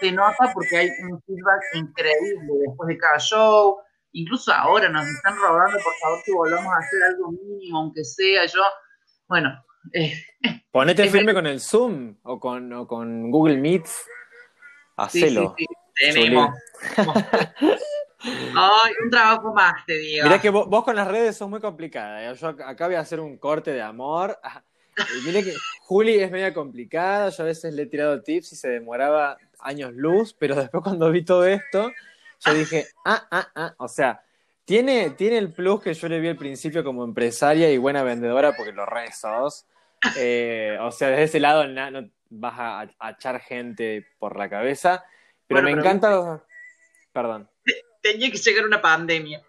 se 0.00 0.12
nota 0.12 0.50
porque 0.54 0.76
hay 0.76 0.88
un 1.10 1.20
feedback 1.22 1.62
increíble 1.74 2.52
después 2.66 2.88
de 2.88 2.98
cada 2.98 3.18
show. 3.18 3.78
Incluso 4.12 4.52
ahora 4.52 4.88
nos 4.88 5.06
están 5.06 5.36
rogando, 5.36 5.78
por 5.78 5.94
favor, 6.02 6.18
que 6.24 6.32
volvamos 6.32 6.72
a 6.72 6.78
hacer 6.78 7.02
algo 7.04 7.30
mínimo, 7.32 7.78
aunque 7.78 8.04
sea 8.04 8.46
yo. 8.46 8.62
Bueno. 9.28 9.64
Eh, 9.92 10.12
Ponete 10.72 11.08
firme 11.08 11.34
con 11.34 11.46
el 11.46 11.60
Zoom 11.60 12.16
o 12.22 12.38
con, 12.38 12.86
con 12.86 13.30
Google 13.30 13.56
Meet. 13.56 13.86
Hacelo. 14.96 15.54
Sí, 15.56 15.64
sí, 15.64 16.12
tenemos. 16.12 16.50
Ay, 18.22 18.92
un 19.02 19.10
trabajo 19.10 19.54
más, 19.54 19.84
te 19.86 19.94
digo. 19.94 20.24
Mirá 20.24 20.40
que 20.40 20.50
vos, 20.50 20.84
con 20.84 20.94
las 20.94 21.08
redes 21.08 21.36
sos 21.36 21.48
muy 21.48 21.60
complicada. 21.60 22.30
¿eh? 22.30 22.34
Yo 22.34 22.48
acá 22.48 22.86
voy 22.86 22.96
a 22.96 23.00
hacer 23.00 23.20
un 23.20 23.38
corte 23.38 23.72
de 23.72 23.80
amor. 23.80 24.38
Mire 25.24 25.42
que 25.42 25.54
Juli 25.90 26.20
es 26.20 26.30
media 26.30 26.54
complicada, 26.54 27.30
yo 27.30 27.42
a 27.42 27.46
veces 27.46 27.74
le 27.74 27.82
he 27.82 27.86
tirado 27.86 28.22
tips 28.22 28.52
y 28.52 28.54
se 28.54 28.68
demoraba 28.68 29.36
años 29.58 29.92
luz, 29.92 30.32
pero 30.32 30.54
después 30.54 30.84
cuando 30.84 31.10
vi 31.10 31.24
todo 31.24 31.44
esto, 31.44 31.90
yo 32.46 32.54
dije, 32.54 32.86
ah, 33.04 33.26
ah, 33.28 33.48
ah, 33.56 33.74
o 33.76 33.88
sea, 33.88 34.22
tiene, 34.64 35.10
tiene 35.10 35.38
el 35.38 35.52
plus 35.52 35.82
que 35.82 35.92
yo 35.92 36.08
le 36.08 36.20
vi 36.20 36.28
al 36.28 36.36
principio 36.36 36.84
como 36.84 37.02
empresaria 37.02 37.72
y 37.72 37.76
buena 37.76 38.04
vendedora 38.04 38.54
porque 38.56 38.70
los 38.70 38.88
rezos. 38.88 39.66
Eh, 40.16 40.78
o 40.80 40.92
sea, 40.92 41.08
desde 41.08 41.24
ese 41.24 41.40
lado 41.40 41.66
no, 41.66 42.08
vas 42.28 42.54
a, 42.56 43.10
echar 43.10 43.40
gente 43.40 44.06
por 44.20 44.38
la 44.38 44.48
cabeza, 44.48 45.04
pero 45.48 45.60
me 45.60 45.72
encanta... 45.72 46.40
Perdón. 47.12 47.50
Tenía 48.00 48.30
que 48.30 48.38
llegar 48.38 48.64
una 48.64 48.80
pandemia. 48.80 49.42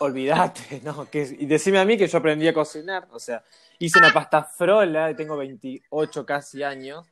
Olvídate, 0.00 0.80
no, 0.84 1.08
que, 1.08 1.36
y 1.38 1.46
decime 1.46 1.78
a 1.78 1.84
mí 1.84 1.96
que 1.96 2.08
yo 2.08 2.18
aprendí 2.18 2.48
a 2.48 2.54
cocinar, 2.54 3.06
o 3.12 3.18
sea, 3.18 3.44
hice 3.78 3.98
una 3.98 4.12
pasta 4.12 4.42
frola, 4.42 5.10
y 5.10 5.14
tengo 5.14 5.36
28 5.36 6.26
casi 6.26 6.62
años, 6.62 7.06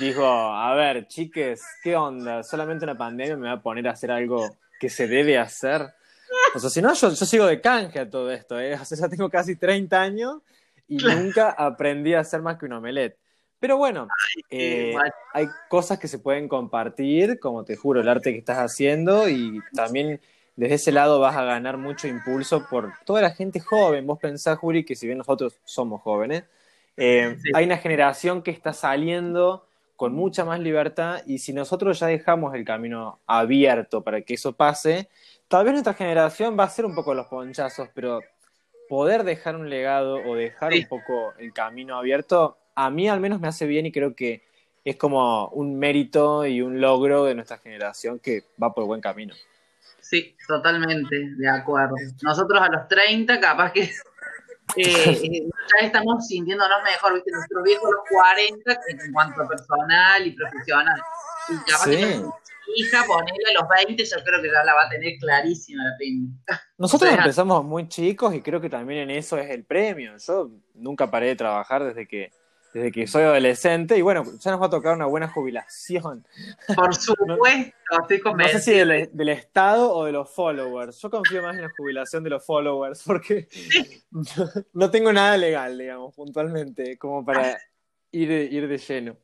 dijo, 0.00 0.26
a 0.26 0.74
ver, 0.74 1.06
chiques, 1.08 1.62
¿qué 1.82 1.96
onda? 1.96 2.42
Solamente 2.42 2.84
una 2.84 2.96
pandemia 2.96 3.36
me 3.36 3.48
va 3.48 3.54
a 3.54 3.62
poner 3.62 3.88
a 3.88 3.92
hacer 3.92 4.10
algo 4.10 4.48
que 4.78 4.88
se 4.88 5.08
debe 5.08 5.38
hacer. 5.38 5.86
O 6.54 6.58
sea, 6.58 6.70
si 6.70 6.82
no, 6.82 6.92
yo, 6.94 7.10
yo 7.10 7.26
sigo 7.26 7.46
de 7.46 7.60
canje 7.60 8.00
a 8.00 8.10
todo 8.10 8.30
esto, 8.30 8.60
¿eh? 8.60 8.74
O 8.74 8.84
sea, 8.84 8.98
ya 8.98 9.08
tengo 9.08 9.30
casi 9.30 9.56
30 9.56 10.00
años 10.00 10.42
y 10.86 10.96
nunca 10.96 11.50
aprendí 11.50 12.14
a 12.14 12.20
hacer 12.20 12.42
más 12.42 12.58
que 12.58 12.66
un 12.66 12.74
omelette. 12.74 13.18
Pero 13.60 13.76
bueno, 13.76 14.08
eh, 14.50 14.94
hay 15.32 15.48
cosas 15.68 15.98
que 15.98 16.06
se 16.06 16.20
pueden 16.20 16.48
compartir, 16.48 17.40
como 17.40 17.64
te 17.64 17.76
juro, 17.76 18.00
el 18.00 18.08
arte 18.08 18.32
que 18.32 18.38
estás 18.38 18.58
haciendo 18.58 19.28
y 19.28 19.60
también 19.74 20.20
desde 20.58 20.74
ese 20.74 20.92
lado 20.92 21.20
vas 21.20 21.36
a 21.36 21.44
ganar 21.44 21.76
mucho 21.78 22.08
impulso 22.08 22.66
por 22.68 22.92
toda 23.06 23.22
la 23.22 23.30
gente 23.30 23.60
joven. 23.60 24.06
Vos 24.06 24.18
pensás, 24.18 24.58
Juri, 24.58 24.84
que 24.84 24.96
si 24.96 25.06
bien 25.06 25.18
nosotros 25.18 25.54
somos 25.64 26.02
jóvenes, 26.02 26.44
Eh, 27.00 27.36
hay 27.54 27.64
una 27.64 27.76
generación 27.78 28.42
que 28.42 28.50
está 28.50 28.72
saliendo 28.72 29.62
con 29.94 30.14
mucha 30.14 30.44
más 30.44 30.58
libertad 30.58 31.22
y 31.26 31.38
si 31.38 31.52
nosotros 31.52 32.00
ya 32.00 32.08
dejamos 32.08 32.56
el 32.56 32.64
camino 32.64 33.20
abierto 33.24 34.02
para 34.02 34.20
que 34.22 34.34
eso 34.34 34.52
pase, 34.52 35.08
tal 35.46 35.64
vez 35.64 35.74
nuestra 35.74 35.94
generación 35.94 36.56
va 36.58 36.64
a 36.64 36.70
ser 36.70 36.84
un 36.84 36.96
poco 36.96 37.14
los 37.14 37.26
ponchazos, 37.28 37.88
pero 37.94 38.20
poder 38.88 39.22
dejar 39.22 39.54
un 39.54 39.68
legado 39.70 40.16
o 40.26 40.34
dejar 40.34 40.72
un 40.72 40.86
poco 40.88 41.34
el 41.38 41.52
camino 41.52 41.96
abierto, 41.96 42.58
a 42.74 42.90
mí 42.90 43.08
al 43.08 43.20
menos 43.20 43.38
me 43.40 43.46
hace 43.46 43.66
bien 43.66 43.86
y 43.86 43.92
creo 43.92 44.16
que 44.16 44.42
es 44.84 44.96
como 44.96 45.48
un 45.50 45.78
mérito 45.78 46.46
y 46.46 46.62
un 46.62 46.80
logro 46.80 47.24
de 47.26 47.34
nuestra 47.36 47.58
generación 47.58 48.18
que 48.18 48.42
va 48.60 48.74
por 48.74 48.86
buen 48.86 49.00
camino. 49.00 49.34
Sí, 50.08 50.34
totalmente, 50.46 51.34
de 51.36 51.48
acuerdo. 51.50 51.94
Nosotros 52.22 52.62
a 52.62 52.68
los 52.70 52.88
30, 52.88 53.38
capaz 53.40 53.72
que 53.72 53.82
eh, 54.76 55.42
ya 55.80 55.86
estamos 55.86 56.26
sintiéndonos 56.26 56.82
mejor, 56.82 57.12
¿viste? 57.12 57.30
Nuestro 57.30 57.62
viejo 57.62 57.92
los 57.92 58.02
40, 58.08 58.80
en 58.88 59.12
cuanto 59.12 59.42
a 59.42 59.48
personal 59.48 60.26
y 60.26 60.30
profesional. 60.30 60.98
Y 61.50 61.70
capaz 61.70 61.84
sí. 61.84 61.96
que 61.96 62.22
hija, 62.74 63.04
ponerle 63.06 63.44
a 63.50 63.60
los 63.60 63.68
20, 63.86 64.02
yo 64.02 64.16
creo 64.24 64.40
que 64.40 64.50
ya 64.50 64.64
la 64.64 64.74
va 64.74 64.86
a 64.86 64.88
tener 64.88 65.18
clarísima 65.18 65.82
la 65.84 66.58
Nosotros 66.78 67.10
empezamos 67.10 67.62
muy 67.62 67.86
chicos 67.88 68.34
y 68.34 68.40
creo 68.40 68.62
que 68.62 68.70
también 68.70 69.00
en 69.00 69.10
eso 69.10 69.36
es 69.36 69.50
el 69.50 69.64
premio. 69.64 70.16
Yo 70.16 70.50
nunca 70.72 71.10
paré 71.10 71.26
de 71.26 71.36
trabajar 71.36 71.84
desde 71.84 72.08
que 72.08 72.30
desde 72.72 72.92
que 72.92 73.06
soy 73.06 73.22
adolescente 73.22 73.96
y 73.96 74.02
bueno, 74.02 74.24
ya 74.38 74.50
nos 74.50 74.60
va 74.60 74.66
a 74.66 74.70
tocar 74.70 74.94
una 74.94 75.06
buena 75.06 75.28
jubilación. 75.28 76.26
Por 76.74 76.94
supuesto, 76.94 77.72
estoy 78.00 78.20
convencido. 78.20 78.58
No 78.58 78.58
sé 78.58 79.04
si 79.04 79.08
del, 79.12 79.28
Estado 79.28 79.92
o 79.92 80.04
de 80.04 80.12
los 80.12 80.30
followers. 80.34 81.00
Yo 81.00 81.10
confío 81.10 81.42
más 81.42 81.56
en 81.56 81.62
la 81.62 81.70
jubilación 81.76 82.22
de 82.24 82.30
los 82.30 82.44
followers 82.44 83.02
porque 83.04 83.48
no, 84.72 84.90
tengo 84.90 85.12
nada 85.12 85.36
legal, 85.36 85.78
digamos, 85.78 86.14
puntualmente, 86.14 86.98
como 86.98 87.24
para 87.24 87.58
ir, 88.12 88.30
ir 88.30 88.68
de 88.68 88.78
lleno. 88.78 89.16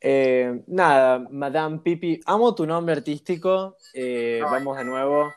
Eh, 0.00 0.62
nada, 0.66 1.18
Madame 1.30 1.78
Pipi, 1.78 2.20
amo 2.26 2.54
tu 2.54 2.66
nombre 2.66 2.94
artístico. 2.96 3.76
Eh, 3.94 4.40
vamos 4.42 4.78
de 4.78 4.84
nuevo. 4.84 5.32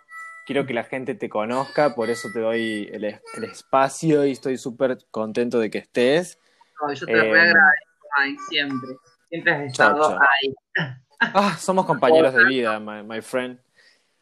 Quiero 0.45 0.65
que 0.67 0.76
la 0.76 0.84
gente 0.84 1.15
te 1.15 1.28
conozca, 1.28 1.95
por 1.95 2.12
eso 2.12 2.30
te 2.32 2.39
doy 2.39 2.88
el, 2.93 3.04
el 3.04 3.43
espacio 3.43 4.26
y 4.26 4.32
estoy 4.32 4.60
súper 4.60 5.00
contento 5.10 5.60
de 5.60 5.71
que 5.71 5.80
estés 5.80 6.39
yo 6.93 7.05
te 7.05 7.15
lo 7.15 7.27
voy 7.27 7.39
a 7.39 7.43
agradecer 7.43 8.38
siempre. 8.49 8.89
Siempre 9.29 9.53
has 9.53 9.61
estado 9.71 10.19
ahí. 10.19 10.53
Ah, 11.19 11.55
somos 11.57 11.85
compañeros 11.85 12.33
de 12.33 12.43
vida, 12.43 12.77
my, 12.77 13.21
friend. 13.21 13.57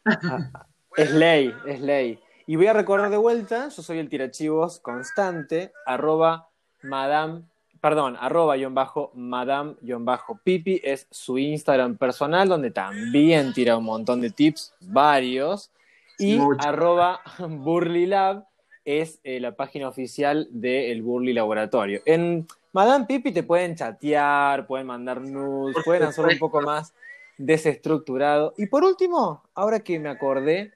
Ah, 0.04 0.66
es 0.96 1.10
ley, 1.10 1.52
es 1.66 1.80
ley. 1.80 2.20
Y 2.46 2.54
voy 2.56 2.68
a 2.68 2.72
recordar 2.72 3.10
de 3.10 3.16
vuelta, 3.16 3.68
yo 3.68 3.82
soy 3.82 3.98
el 3.98 4.08
tirachivos 4.08 4.78
constante, 4.78 5.72
arroba 5.86 6.48
madame, 6.82 7.42
perdón, 7.80 8.16
arroba 8.20 8.56
guion 8.56 8.74
bajo 8.74 9.10
madame 9.14 9.74
guion 9.80 10.04
bajo 10.04 10.38
pipi, 10.42 10.80
es 10.84 11.06
su 11.10 11.36
Instagram 11.36 11.96
personal, 11.96 12.48
donde 12.48 12.70
también 12.70 13.52
tira 13.52 13.76
un 13.76 13.84
montón 13.84 14.20
de 14.20 14.30
tips, 14.30 14.72
varios, 14.80 15.70
y 16.18 16.38
arroba 16.58 17.20
burlilab, 17.38 18.44
es 18.84 19.20
eh, 19.24 19.40
la 19.40 19.56
página 19.56 19.88
oficial 19.88 20.48
del 20.50 21.02
Burly 21.02 21.32
Laboratorio. 21.32 22.00
En 22.04 22.46
Madame 22.72 23.06
Pipi 23.06 23.32
te 23.32 23.42
pueden 23.42 23.76
chatear, 23.76 24.66
pueden 24.66 24.86
mandar 24.86 25.20
nudes, 25.20 25.76
pueden 25.84 26.04
hacer 26.04 26.24
un 26.24 26.38
poco 26.38 26.60
más 26.60 26.92
desestructurado. 27.38 28.54
Y 28.56 28.66
por 28.66 28.84
último, 28.84 29.42
ahora 29.54 29.80
que 29.80 29.98
me 29.98 30.08
acordé, 30.08 30.72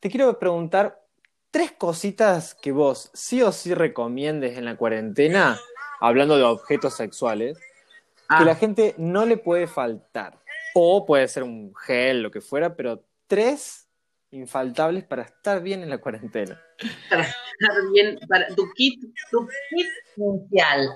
te 0.00 0.10
quiero 0.10 0.38
preguntar 0.38 1.02
tres 1.50 1.72
cositas 1.72 2.54
que 2.54 2.72
vos 2.72 3.10
sí 3.12 3.42
o 3.42 3.52
sí 3.52 3.74
recomiendes 3.74 4.56
en 4.56 4.64
la 4.64 4.76
cuarentena, 4.76 5.58
hablando 6.00 6.36
de 6.36 6.44
objetos 6.44 6.94
sexuales, 6.94 7.58
que 7.58 8.36
ah. 8.36 8.44
la 8.44 8.54
gente 8.54 8.94
no 8.96 9.26
le 9.26 9.36
puede 9.36 9.66
faltar. 9.66 10.38
O 10.74 11.04
puede 11.04 11.26
ser 11.26 11.42
un 11.42 11.74
gel, 11.74 12.22
lo 12.22 12.30
que 12.30 12.40
fuera, 12.40 12.76
pero 12.76 13.02
tres 13.26 13.88
infaltables 14.32 15.04
para 15.04 15.22
estar 15.22 15.62
bien 15.62 15.82
en 15.82 15.90
la 15.90 15.98
cuarentena. 15.98 16.60
Para 17.08 17.22
estar 17.22 17.90
bien, 17.92 18.18
para 18.28 18.48
tu 18.54 18.70
kit, 18.72 19.00
tu 19.30 19.46
kit 19.46 19.88
inicial. 20.16 20.94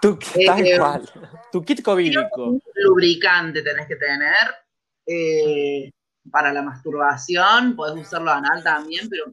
Tu, 0.00 0.18
kit, 0.18 0.46
tal 0.46 0.66
eh, 0.66 0.78
cual. 0.78 1.10
Tu 1.50 1.62
kit 1.62 1.82
covídico. 1.82 2.58
Lubricante 2.74 3.62
tenés 3.62 3.86
que 3.86 3.96
tener. 3.96 4.54
Eh, 5.06 5.90
para 6.30 6.52
la 6.52 6.62
masturbación, 6.62 7.74
podés 7.74 8.06
usarlo 8.06 8.30
anal 8.30 8.62
también, 8.62 9.08
pero 9.08 9.24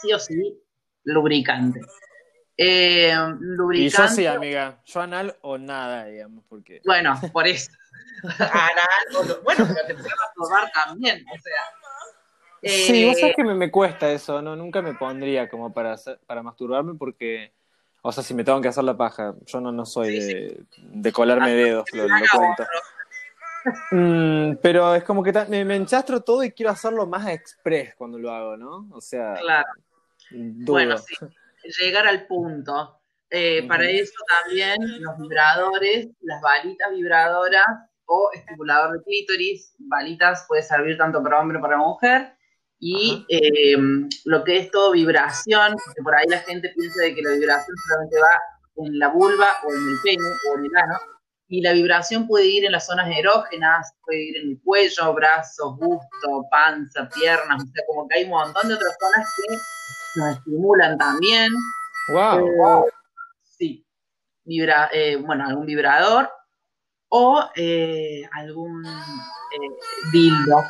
sí 0.00 0.12
o 0.12 0.18
sí, 0.18 0.60
lubricante. 1.04 1.80
Eh, 2.56 3.14
lubricante. 3.40 3.86
Y 3.86 3.88
yo 3.88 4.08
sí, 4.08 4.26
amiga. 4.26 4.82
Yo 4.84 5.00
anal 5.00 5.36
o 5.40 5.58
nada, 5.58 6.04
digamos, 6.06 6.44
porque. 6.48 6.80
Bueno, 6.84 7.18
por 7.32 7.46
eso. 7.46 7.72
anal, 8.38 9.40
bueno, 9.42 9.66
pero 9.66 9.86
te 9.86 9.94
puedes 9.94 10.12
masturbar 10.16 10.70
también, 10.72 11.24
o 11.34 11.38
sea 11.42 11.83
Sí, 12.64 13.04
vos 13.04 13.18
sabés 13.18 13.32
eh, 13.32 13.34
que 13.36 13.44
me, 13.44 13.70
cuesta 13.70 14.10
eso, 14.10 14.40
¿no? 14.40 14.56
Nunca 14.56 14.80
me 14.80 14.94
pondría 14.94 15.48
como 15.48 15.72
para, 15.72 15.96
para 16.26 16.42
masturbarme 16.42 16.94
porque, 16.94 17.52
o 18.02 18.10
sea, 18.10 18.22
si 18.22 18.32
me 18.32 18.44
tengo 18.44 18.60
que 18.60 18.68
hacer 18.68 18.84
la 18.84 18.96
paja, 18.96 19.34
yo 19.44 19.60
no, 19.60 19.70
no 19.70 19.84
soy 19.84 20.18
de, 20.18 20.64
de 20.78 21.12
colarme 21.12 21.52
dedos, 21.52 21.84
lo, 21.92 22.06
cuento. 22.06 22.64
Mm, 23.90 24.56
pero 24.62 24.94
es 24.94 25.04
como 25.04 25.22
que 25.22 25.32
me, 25.48 25.76
enchastro 25.76 26.20
todo 26.22 26.44
y 26.44 26.52
quiero 26.52 26.70
hacerlo 26.70 27.06
más 27.06 27.26
express 27.28 27.94
cuando 27.96 28.18
lo 28.18 28.30
hago, 28.30 28.56
¿no? 28.56 28.88
O 28.92 29.00
sea, 29.00 29.34
claro. 29.34 29.68
Bueno, 30.30 30.98
sí, 30.98 31.14
llegar 31.80 32.06
al 32.06 32.26
punto. 32.26 32.98
Eh, 33.30 33.66
para 33.66 33.88
eso 33.88 34.14
también 34.42 34.76
los 35.02 35.18
vibradores, 35.18 36.08
las 36.20 36.40
balitas 36.40 36.90
vibradoras 36.92 37.66
o 38.04 38.30
estimulador 38.32 38.98
de 38.98 39.02
clítoris, 39.02 39.74
balitas 39.78 40.44
puede 40.46 40.62
servir 40.62 40.96
tanto 40.96 41.22
para 41.22 41.40
hombre 41.40 41.58
como 41.58 41.68
para 41.68 41.78
mujer 41.78 42.34
y 42.78 43.24
eh, 43.28 43.76
lo 44.24 44.44
que 44.44 44.58
es 44.58 44.70
todo 44.70 44.92
vibración, 44.92 45.74
porque 45.84 46.02
por 46.02 46.14
ahí 46.14 46.26
la 46.28 46.40
gente 46.40 46.72
piensa 46.76 47.02
de 47.02 47.14
que 47.14 47.22
la 47.22 47.30
vibración 47.30 47.76
solamente 47.88 48.16
va 48.20 48.86
en 48.86 48.98
la 48.98 49.08
vulva 49.08 49.48
o 49.64 49.72
en 49.72 49.88
el 49.88 49.98
pene 50.02 50.22
o 50.22 50.58
en 50.58 50.64
el 50.66 50.76
ano, 50.76 50.98
y 51.48 51.60
la 51.62 51.72
vibración 51.72 52.26
puede 52.26 52.46
ir 52.46 52.64
en 52.64 52.72
las 52.72 52.86
zonas 52.86 53.08
erógenas, 53.16 53.92
puede 54.04 54.28
ir 54.28 54.36
en 54.36 54.50
el 54.50 54.60
cuello, 54.62 55.14
brazos, 55.14 55.76
busto, 55.78 56.46
panza, 56.50 57.08
piernas, 57.08 57.62
o 57.62 57.66
sea, 57.66 57.84
como 57.86 58.08
que 58.08 58.18
hay 58.18 58.24
un 58.24 58.30
montón 58.30 58.68
de 58.68 58.74
otras 58.74 58.96
zonas 58.98 59.32
que 59.36 59.56
nos 60.20 60.36
estimulan 60.38 60.98
también. 60.98 61.52
Wow. 62.12 62.86
Eh, 62.86 62.90
sí. 63.42 63.86
Vibra, 64.44 64.90
eh, 64.92 65.16
bueno, 65.16 65.46
algún 65.46 65.64
vibrador 65.64 66.30
o 67.08 67.48
algún 68.32 68.82
dildo 70.12 70.64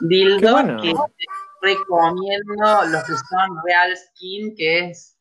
dildo 0.00 0.80
que 0.82 0.94
recomiendo 1.62 2.84
los 2.86 3.04
que 3.04 3.12
son 3.12 3.58
Real 3.64 3.96
Skin, 3.96 4.54
que 4.54 4.90
es 4.90 5.18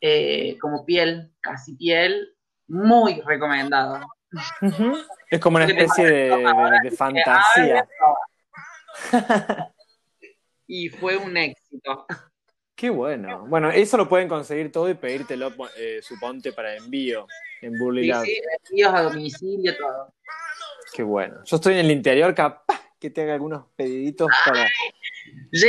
eh, 0.00 0.56
como 0.60 0.84
piel, 0.84 1.32
casi 1.40 1.74
piel, 1.76 2.34
muy 2.68 3.20
recomendado. 3.22 4.00
Es 5.30 5.40
como 5.40 5.56
una 5.56 5.66
especie 5.66 6.06
de, 6.06 6.90
fantasía. 6.96 7.88
y 10.66 10.88
fue 10.88 11.16
un 11.16 11.36
éxito. 11.36 12.06
Qué 12.74 12.90
bueno. 12.90 13.46
Bueno, 13.46 13.70
eso 13.70 13.96
lo 13.96 14.08
pueden 14.08 14.28
conseguir 14.28 14.72
todo 14.72 14.90
y 14.90 14.94
pedírtelo, 14.94 15.52
eh, 15.78 16.00
suponte, 16.02 16.52
para 16.52 16.76
envío 16.76 17.26
en 17.62 17.78
Burley 17.78 18.12
Sí, 18.24 18.40
envíos 18.68 18.92
a 18.92 19.02
domicilio, 19.02 19.76
todo. 19.76 20.12
Qué 20.92 21.02
bueno. 21.02 21.40
Yo 21.44 21.56
estoy 21.56 21.74
en 21.74 21.86
el 21.86 21.90
interior, 21.92 22.34
capaz 22.34 22.82
que 23.04 23.10
te 23.10 23.20
haga 23.20 23.34
algunos 23.34 23.66
pediditos 23.76 24.30
para, 24.46 24.66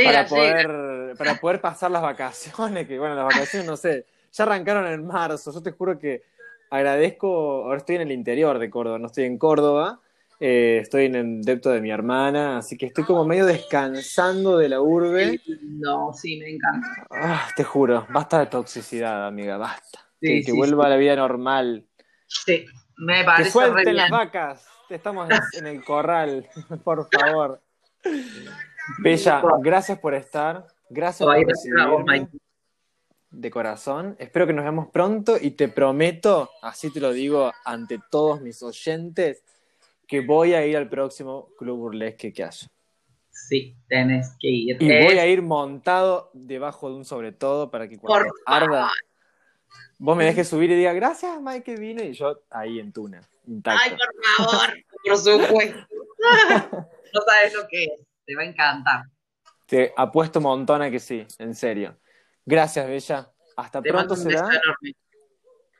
para, 0.06 0.26
poder, 0.26 1.14
para 1.18 1.34
poder 1.34 1.60
pasar 1.60 1.90
las 1.90 2.00
vacaciones, 2.00 2.88
que 2.88 2.98
bueno, 2.98 3.14
las 3.14 3.26
vacaciones 3.26 3.68
no 3.68 3.76
sé, 3.76 4.06
ya 4.32 4.44
arrancaron 4.44 4.86
en 4.86 5.06
marzo, 5.06 5.52
yo 5.52 5.62
te 5.62 5.72
juro 5.72 5.98
que 5.98 6.22
agradezco, 6.70 7.64
ahora 7.64 7.76
estoy 7.76 7.96
en 7.96 8.02
el 8.02 8.12
interior 8.12 8.58
de 8.58 8.70
Córdoba, 8.70 8.98
no 8.98 9.08
estoy 9.08 9.24
en 9.24 9.36
Córdoba, 9.36 10.00
eh, 10.40 10.78
estoy 10.80 11.04
en 11.04 11.14
el 11.14 11.42
depto 11.42 11.68
de 11.68 11.82
mi 11.82 11.90
hermana, 11.90 12.56
así 12.56 12.78
que 12.78 12.86
estoy 12.86 13.04
como 13.04 13.26
medio 13.26 13.44
descansando 13.44 14.56
de 14.56 14.70
la 14.70 14.80
urbe. 14.80 15.38
No, 15.60 16.14
sí, 16.14 16.38
me 16.38 16.48
encanta. 16.48 16.88
Ah, 17.10 17.50
te 17.54 17.64
juro, 17.64 18.06
basta 18.14 18.38
de 18.38 18.46
toxicidad, 18.46 19.26
amiga, 19.26 19.58
basta. 19.58 19.98
que, 20.22 20.42
vuelva 20.54 20.86
a 20.86 20.88
la 20.88 20.96
vida 20.96 21.14
normal. 21.16 21.84
Sí, 22.26 22.64
me 22.96 23.24
parece. 23.24 23.50
Que 23.50 23.50
suelten 23.50 23.94
las 23.94 24.08
vacas 24.08 24.75
estamos 24.94 25.28
en 25.52 25.66
el 25.66 25.84
corral, 25.84 26.48
por 26.84 27.08
favor. 27.10 27.60
Bella, 28.98 29.42
gracias 29.60 29.98
por 29.98 30.14
estar. 30.14 30.66
Gracias 30.88 31.26
por 31.26 31.46
recibirme 31.46 32.28
de 33.30 33.50
corazón. 33.50 34.16
Espero 34.18 34.46
que 34.46 34.52
nos 34.52 34.64
veamos 34.64 34.88
pronto 34.88 35.36
y 35.40 35.50
te 35.50 35.68
prometo, 35.68 36.50
así 36.62 36.92
te 36.92 37.00
lo 37.00 37.12
digo 37.12 37.52
ante 37.64 38.00
todos 38.10 38.40
mis 38.40 38.62
oyentes, 38.62 39.42
que 40.06 40.20
voy 40.20 40.54
a 40.54 40.64
ir 40.64 40.76
al 40.76 40.88
próximo 40.88 41.48
Club 41.58 41.78
Burlesque 41.78 42.32
que 42.32 42.44
haya. 42.44 42.68
Sí, 43.30 43.76
tenés 43.88 44.34
que 44.40 44.48
ir. 44.48 44.82
Y 44.82 44.86
voy 45.04 45.18
a 45.18 45.26
ir 45.26 45.42
montado 45.42 46.30
debajo 46.32 46.88
de 46.88 46.96
un 46.96 47.04
sobre 47.04 47.32
todo 47.32 47.70
para 47.70 47.88
que 47.88 47.98
cuando 47.98 48.32
arda 48.46 48.90
vos 49.98 50.16
me 50.16 50.24
dejes 50.24 50.48
subir 50.48 50.70
y 50.70 50.76
diga, 50.76 50.92
gracias 50.92 51.40
Mike 51.40 51.62
que 51.62 51.76
vine, 51.76 52.04
y 52.06 52.12
yo 52.12 52.42
ahí 52.50 52.80
en 52.80 52.92
Tuna. 52.92 53.20
Ay, 53.64 53.90
por 53.90 54.46
favor, 54.48 54.74
por 55.04 55.18
supuesto. 55.18 55.86
no 57.14 57.20
sabes 57.22 57.54
lo 57.54 57.66
que 57.68 57.84
es, 57.84 57.90
te 58.24 58.34
va 58.34 58.42
a 58.42 58.46
encantar. 58.46 59.02
Te 59.66 59.92
apuesto 59.96 60.38
un 60.38 60.44
montón 60.44 60.82
a 60.82 60.90
que 60.90 61.00
sí, 61.00 61.26
en 61.38 61.54
serio. 61.54 61.98
Gracias, 62.44 62.86
Bella. 62.86 63.32
Hasta 63.56 63.82
pronto 63.82 64.14
será. 64.14 64.48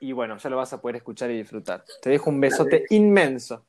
Y 0.00 0.12
bueno, 0.12 0.36
ya 0.36 0.50
lo 0.50 0.56
vas 0.56 0.72
a 0.72 0.80
poder 0.80 0.96
escuchar 0.96 1.30
y 1.30 1.38
disfrutar. 1.38 1.84
Te 2.02 2.10
dejo 2.10 2.30
un 2.30 2.40
besote 2.40 2.84
inmenso. 2.90 3.66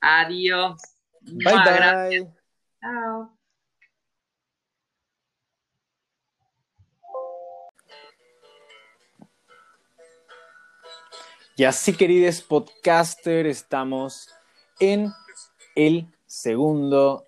Adiós. 0.00 0.80
Bye 1.20 1.54
bye. 1.64 2.36
Y 11.58 11.64
así, 11.64 11.94
queridos 11.94 12.42
podcaster, 12.42 13.46
estamos 13.46 14.28
en 14.78 15.10
el 15.74 16.06
segundo 16.26 17.24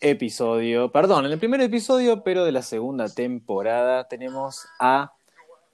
episodio, 0.00 0.92
perdón, 0.92 1.26
en 1.26 1.32
el 1.32 1.40
primer 1.40 1.60
episodio, 1.60 2.22
pero 2.22 2.44
de 2.44 2.52
la 2.52 2.62
segunda 2.62 3.08
temporada 3.08 4.06
tenemos 4.06 4.64
a 4.78 5.12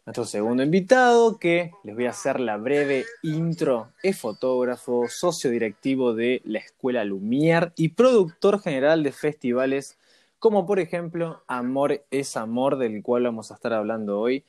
nuestro 0.07 0.25
segundo 0.25 0.63
invitado 0.63 1.39
que 1.39 1.73
les 1.85 1.95
voy 1.95 2.07
a 2.07 2.11
hacer 2.11 2.41
la 2.41 2.57
breve 2.57 3.05
intro. 3.23 3.93
Es 4.03 4.19
fotógrafo, 4.19 5.07
socio 5.11 5.51
directivo 5.51 6.15
de 6.15 6.41
la 6.47 6.61
Escuela 6.61 7.05
Lumière 7.05 7.75
y 7.77 7.91
productor 7.91 8.63
general 8.63 9.03
de 9.03 9.13
festivales 9.13 9.99
como 10.39 10.65
por 10.65 10.81
ejemplo 10.81 11.43
Amor 11.47 12.03
es 12.11 12.39
Amor, 12.39 12.79
del 12.79 13.03
cual 13.03 13.25
vamos 13.25 13.51
a 13.51 13.57
estar 13.57 13.75
hablando 13.75 14.19
hoy. 14.19 14.43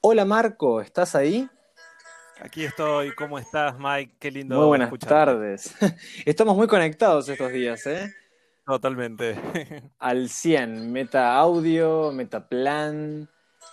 Hola 0.00 0.24
Marco, 0.24 0.80
¿estás 0.80 1.16
ahí? 1.16 1.50
Aquí 2.40 2.64
estoy, 2.64 3.14
¿cómo 3.14 3.38
estás 3.38 3.76
Mike? 3.78 4.16
Qué 4.18 4.30
lindo. 4.30 4.56
Muy 4.56 4.66
buenas 4.66 4.92
tardes. 4.98 5.74
Estamos 6.26 6.56
muy 6.56 6.66
conectados 6.66 7.28
estos 7.28 7.52
días, 7.52 7.86
¿eh? 7.86 8.12
Totalmente. 8.66 9.36
Al 9.98 10.28
100, 10.28 10.92
meta 10.92 11.36
audio, 11.36 12.10
meta 12.12 12.48
plan, 12.48 13.28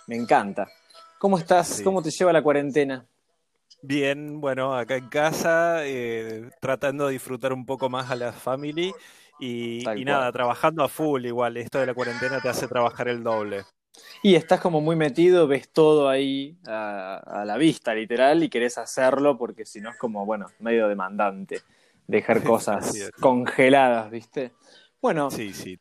me 0.06 0.16
encanta. 0.16 0.68
¿Cómo 1.18 1.38
estás? 1.38 1.82
¿Cómo 1.82 2.02
te 2.02 2.10
lleva 2.10 2.32
la 2.32 2.42
cuarentena? 2.42 3.06
Bien, 3.82 4.40
bueno, 4.40 4.76
acá 4.76 4.96
en 4.96 5.08
casa, 5.08 5.84
eh, 5.84 6.48
tratando 6.60 7.06
de 7.06 7.14
disfrutar 7.14 7.52
un 7.52 7.66
poco 7.66 7.90
más 7.90 8.10
a 8.10 8.16
la 8.16 8.32
family 8.32 8.92
y, 9.40 9.82
nada, 10.04 10.30
trabajando 10.30 10.84
a 10.84 10.88
full 10.88 11.24
igual. 11.26 11.56
Esto 11.56 11.80
de 11.80 11.86
la 11.86 11.94
cuarentena 11.94 12.40
te 12.40 12.48
hace 12.48 12.68
trabajar 12.68 13.08
el 13.08 13.24
doble. 13.24 13.64
Y 14.22 14.36
estás 14.36 14.60
como 14.60 14.80
muy 14.80 14.96
metido, 14.96 15.46
ves 15.46 15.68
todo 15.68 16.08
ahí 16.08 16.56
a, 16.66 17.44
la 17.46 17.56
vista, 17.56 17.94
literal, 17.94 18.42
y 18.42 18.48
querés 18.48 18.78
hacerlo 18.78 19.36
porque 19.36 19.66
si 19.66 19.80
no 19.80 19.90
es 19.90 19.96
como, 19.96 20.24
bueno, 20.24 20.46
medio 20.60 20.88
demandante 20.88 21.60
dejar 22.06 22.42
cosas 22.44 23.10
congeladas, 23.20 24.10
¿viste? 24.10 24.52
Bueno, 25.00 25.30
sí, 25.30 25.52
sí. 25.52 25.78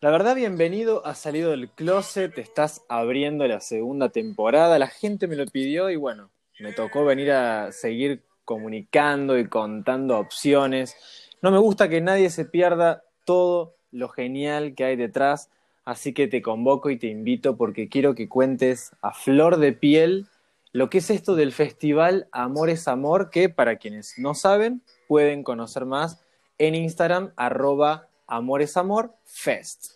La 0.00 0.10
verdad, 0.10 0.34
bienvenido 0.34 1.06
a 1.06 1.14
Salido 1.14 1.50
del 1.50 1.70
Closet. 1.70 2.38
Estás 2.38 2.82
abriendo 2.88 3.46
la 3.46 3.60
segunda 3.60 4.08
temporada. 4.08 4.78
La 4.78 4.88
gente 4.88 5.26
me 5.26 5.36
lo 5.36 5.44
pidió 5.46 5.90
y 5.90 5.96
bueno, 5.96 6.30
me 6.58 6.72
tocó 6.72 7.04
venir 7.04 7.32
a 7.32 7.70
seguir 7.70 8.22
comunicando 8.44 9.38
y 9.38 9.46
contando 9.46 10.18
opciones. 10.18 10.96
No 11.42 11.50
me 11.50 11.58
gusta 11.58 11.88
que 11.88 12.00
nadie 12.00 12.30
se 12.30 12.46
pierda 12.46 13.04
todo 13.24 13.76
lo 13.92 14.08
genial 14.08 14.74
que 14.74 14.84
hay 14.84 14.96
detrás, 14.96 15.50
así 15.84 16.12
que 16.12 16.28
te 16.28 16.42
convoco 16.42 16.90
y 16.90 16.98
te 16.98 17.06
invito 17.08 17.56
porque 17.56 17.88
quiero 17.88 18.14
que 18.14 18.28
cuentes 18.28 18.92
a 19.02 19.12
flor 19.12 19.58
de 19.58 19.72
piel 19.72 20.26
lo 20.72 20.88
que 20.88 20.98
es 20.98 21.10
esto 21.10 21.34
del 21.34 21.50
festival 21.50 22.28
Amor 22.30 22.70
es 22.70 22.86
Amor, 22.86 23.30
que 23.30 23.48
para 23.48 23.76
quienes 23.76 24.14
no 24.18 24.34
saben 24.34 24.82
pueden 25.08 25.42
conocer 25.42 25.84
más 25.84 26.22
en 26.58 26.76
Instagram 26.76 27.32
arroba 27.36 28.06
Amor 28.28 28.62
es 28.62 28.76
Amor 28.76 29.14
Fest. 29.24 29.94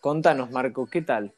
Contanos, 0.00 0.50
Marco, 0.50 0.88
¿qué 0.90 1.02
tal? 1.02 1.32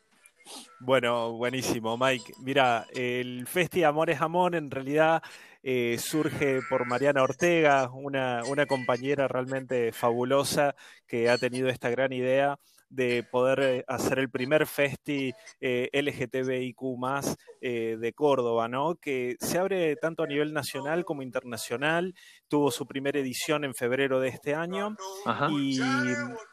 Bueno, 0.81 1.33
buenísimo, 1.33 1.99
Mike. 1.99 2.33
Mira, 2.41 2.87
el 2.95 3.47
Festi 3.47 3.85
Amor 3.85 4.09
es 4.09 4.23
Amor 4.23 4.55
en 4.55 4.71
realidad 4.71 5.23
eh, 5.63 5.99
surge 5.99 6.61
por 6.71 6.87
Mariana 6.87 7.23
Ortega, 7.23 7.91
una, 7.91 8.43
una 8.49 8.65
compañera 8.65 9.29
realmente 9.29 9.93
fabulosa 9.93 10.75
que 11.07 11.29
ha 11.29 11.37
tenido 11.37 11.69
esta 11.69 11.91
gran 11.91 12.15
idea 12.15 12.59
de 12.91 13.23
poder 13.23 13.61
eh, 13.61 13.85
hacer 13.87 14.19
el 14.19 14.31
primer 14.31 14.67
festi 14.67 15.33
eh, 15.61 15.91
LGTBIQ 15.93 16.79
eh, 17.61 17.97
de 18.01 18.13
Córdoba, 18.15 18.69
¿no? 18.69 18.95
Que 18.95 19.37
se 19.41 19.59
abre 19.59 19.97
tanto 19.97 20.23
a 20.23 20.27
nivel 20.27 20.53
nacional 20.53 21.05
como 21.05 21.23
internacional. 21.23 22.15
Tuvo 22.49 22.71
su 22.71 22.87
primera 22.87 23.19
edición 23.19 23.65
en 23.65 23.75
febrero 23.75 24.21
de 24.21 24.29
este 24.29 24.55
año 24.55 24.97
y, 25.51 25.81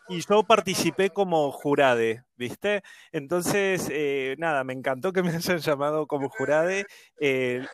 y, 0.10 0.22
yo 0.30 0.44
participé 0.44 1.10
como 1.10 1.52
jurade, 1.52 2.25
¿viste? 2.38 2.84
Entonces, 3.12 3.92
nada, 4.38 4.64
me 4.64 4.74
encantó 4.74 5.14
que 5.14 5.24
me 5.24 5.30
hayan 5.36 5.60
llamado 5.60 6.08
como 6.08 6.30
jurade. 6.30 6.86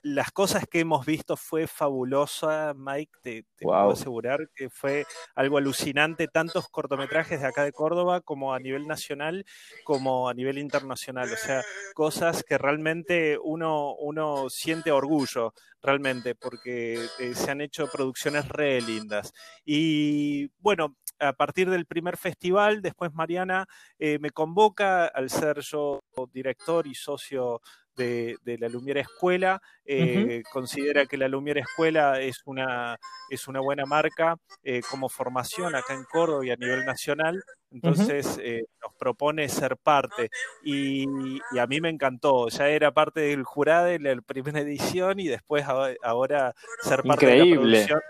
las 0.03 0.31
cosas 0.31 0.65
que 0.69 0.79
hemos 0.79 1.05
visto 1.05 1.37
fue 1.37 1.67
fabulosa, 1.67 2.73
Mike, 2.75 3.11
te, 3.21 3.45
puedo 3.59 3.91
asegurar 3.91 4.49
que 4.55 4.69
fue 4.69 5.05
algo 5.35 5.57
alucinante, 5.57 6.27
tantos 6.27 6.67
cortometrajes 6.69 7.41
de 7.41 7.47
acá 7.47 7.63
de 7.63 7.71
Córdoba 7.71 8.21
como 8.21 8.53
a 8.53 8.59
nivel 8.59 8.87
nacional 8.87 9.45
como 9.83 10.29
a 10.29 10.33
nivel 10.33 10.57
internacional. 10.57 11.31
O 11.31 11.37
sea, 11.37 11.63
cosas 11.93 12.43
que 12.43 12.57
realmente 12.57 13.37
uno, 13.41 13.95
uno 13.95 14.49
siente 14.49 14.91
orgullo, 14.91 15.53
realmente, 15.81 16.35
porque 16.35 17.05
eh, 17.19 17.33
se 17.33 17.51
han 17.51 17.61
hecho 17.61 17.89
producciones 17.91 18.47
re 18.47 18.81
lindas. 18.81 19.33
Y 19.65 20.47
bueno, 20.59 20.95
a 21.19 21.33
partir 21.33 21.69
del 21.69 21.85
primer 21.85 22.17
festival, 22.17 22.81
después 22.81 23.13
Mariana 23.13 23.67
eh, 23.99 24.17
me 24.19 24.31
convoca 24.51 25.05
al 25.05 25.29
ser 25.29 25.61
yo 25.61 26.01
director 26.33 26.85
y 26.85 26.93
socio 26.93 27.61
de, 27.95 28.37
la 28.59 28.67
Lumiera 28.67 28.99
Escuela. 28.99 29.61
Eh, 29.85 30.43
considera 30.51 31.05
que 31.05 31.17
la 31.17 31.29
Lumiera 31.29 31.61
Escuela 31.61 32.19
es 32.19 32.41
una, 32.45 32.97
es 33.29 33.47
una 33.47 33.61
buena 33.61 33.85
marca 33.85 34.35
como 34.89 35.07
formación 35.07 35.75
acá 35.75 35.93
en 35.93 36.03
Córdoba 36.03 36.45
y 36.45 36.51
a 36.51 36.57
nivel 36.57 36.85
nacional. 36.85 37.41
Entonces 37.71 38.37
eh, 38.43 38.65
nos 38.83 38.93
propone 38.95 39.47
ser 39.47 39.77
parte 39.77 40.29
y, 40.63 41.05
a 41.57 41.67
mí 41.67 41.79
me 41.79 41.89
encantó. 41.89 42.49
Ya 42.49 42.67
era 42.67 42.91
parte 42.91 43.21
del 43.21 43.43
jurado 43.43 43.87
en 43.87 44.03
la 44.03 44.21
primera 44.21 44.59
edición 44.59 45.19
y 45.21 45.27
después 45.27 45.63
ahora 46.03 46.53
ser 46.81 47.03
parte 47.03 47.25
de 47.25 47.45
la 47.45 47.55
producción. 47.55 48.01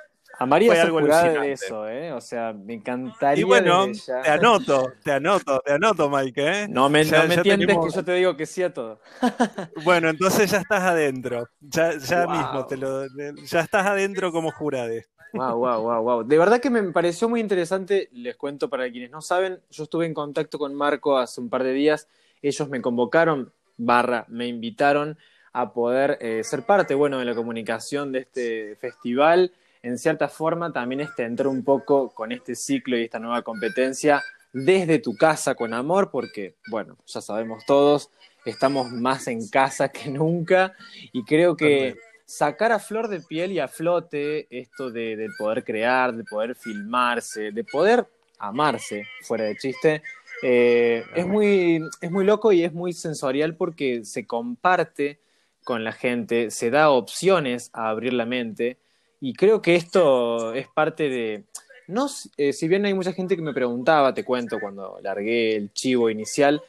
A 0.41 0.45
María 0.47 0.73
se 0.73 0.81
algo 0.81 1.01
de 1.01 1.51
eso, 1.51 1.87
¿eh? 1.87 2.11
O 2.11 2.19
sea, 2.19 2.51
me 2.51 2.73
encantaría. 2.73 3.39
Y 3.39 3.43
bueno, 3.43 3.85
te 4.23 4.27
anoto, 4.27 4.91
te 5.03 5.11
anoto, 5.11 5.61
te 5.63 5.73
anoto, 5.73 6.09
Mike, 6.09 6.63
¿eh? 6.63 6.67
No 6.67 6.89
me, 6.89 7.05
no 7.05 7.27
me 7.27 7.43
que 7.43 7.91
yo 7.93 8.03
te 8.03 8.13
digo 8.13 8.35
que 8.35 8.47
sí 8.47 8.63
a 8.63 8.73
todo. 8.73 8.99
bueno, 9.85 10.09
entonces 10.09 10.49
ya 10.49 10.57
estás 10.57 10.81
adentro. 10.81 11.47
Ya, 11.59 11.95
ya 11.95 12.25
mismo, 12.25 12.65
te 12.65 12.75
lo, 12.75 13.05
ya 13.45 13.59
estás 13.59 13.85
adentro 13.85 14.31
como 14.31 14.49
jurade. 14.51 15.05
Wow, 15.33 15.57
wow, 15.59 15.79
wow, 15.79 16.01
wow. 16.01 16.23
De 16.23 16.39
verdad 16.39 16.59
que 16.59 16.71
me 16.71 16.81
pareció 16.91 17.29
muy 17.29 17.39
interesante. 17.39 18.09
Les 18.11 18.35
cuento 18.35 18.67
para 18.67 18.89
quienes 18.89 19.11
no 19.11 19.21
saben, 19.21 19.61
yo 19.69 19.83
estuve 19.83 20.07
en 20.07 20.15
contacto 20.15 20.57
con 20.57 20.73
Marco 20.73 21.19
hace 21.19 21.39
un 21.39 21.51
par 21.51 21.63
de 21.63 21.73
días. 21.73 22.07
Ellos 22.41 22.67
me 22.67 22.81
convocaron, 22.81 23.53
barra, 23.77 24.25
me 24.27 24.47
invitaron 24.47 25.19
a 25.53 25.71
poder 25.71 26.17
eh, 26.19 26.43
ser 26.43 26.63
parte, 26.63 26.95
bueno, 26.95 27.19
de 27.19 27.25
la 27.25 27.35
comunicación 27.35 28.11
de 28.11 28.19
este 28.21 28.75
festival. 28.77 29.51
En 29.83 29.97
cierta 29.97 30.27
forma, 30.27 30.71
también 30.71 31.01
este 31.01 31.23
entró 31.23 31.49
un 31.49 31.63
poco 31.63 32.09
con 32.09 32.31
este 32.31 32.55
ciclo 32.55 32.97
y 32.97 33.03
esta 33.03 33.19
nueva 33.19 33.41
competencia 33.41 34.21
desde 34.53 34.99
tu 34.99 35.15
casa 35.15 35.55
con 35.55 35.73
amor, 35.73 36.11
porque, 36.11 36.55
bueno, 36.69 36.97
ya 37.05 37.21
sabemos 37.21 37.65
todos, 37.65 38.11
estamos 38.45 38.91
más 38.91 39.27
en 39.27 39.47
casa 39.47 39.89
que 39.89 40.09
nunca 40.09 40.73
y 41.11 41.23
creo 41.23 41.55
que 41.55 41.95
sacar 42.25 42.71
a 42.71 42.79
flor 42.79 43.07
de 43.07 43.21
piel 43.21 43.51
y 43.51 43.59
a 43.59 43.67
flote 43.67 44.47
esto 44.49 44.91
de, 44.91 45.27
poder 45.37 45.63
crear, 45.63 46.13
de 46.13 46.23
poder 46.23 46.55
filmarse, 46.55 47.51
de 47.51 47.63
poder 47.63 48.07
amarse, 48.39 49.05
fuera 49.23 49.45
de 49.45 49.57
chiste, 49.57 50.01
eh, 50.43 51.03
es, 51.15 51.27
muy, 51.27 51.81
es 52.01 52.11
muy 52.11 52.25
loco 52.25 52.51
y 52.51 52.63
es 52.63 52.73
muy 52.73 52.93
sensorial 52.93 53.55
porque 53.55 54.05
se 54.05 54.25
comparte 54.25 55.19
con 55.63 55.83
la 55.83 55.91
gente, 55.91 56.51
se 56.51 56.71
da 56.71 56.89
opciones 56.89 57.69
a 57.73 57.89
abrir 57.89 58.13
la 58.13 58.25
mente 58.25 58.77
y 59.21 59.33
creo 59.33 59.61
que 59.61 59.75
esto 59.75 60.53
es 60.53 60.67
parte 60.67 61.07
de... 61.07 61.45
No, 61.87 62.07
eh, 62.37 62.51
si 62.51 62.67
bien 62.67 62.85
hay 62.85 62.93
mucha 62.93 63.13
gente 63.13 63.35
que 63.35 63.41
me 63.41 63.53
preguntaba, 63.53 64.13
te 64.13 64.25
cuento, 64.25 64.59
cuando 64.59 64.99
largué 65.01 65.55
el 65.55 65.71
chivo 65.71 66.09
inicial, 66.09 66.61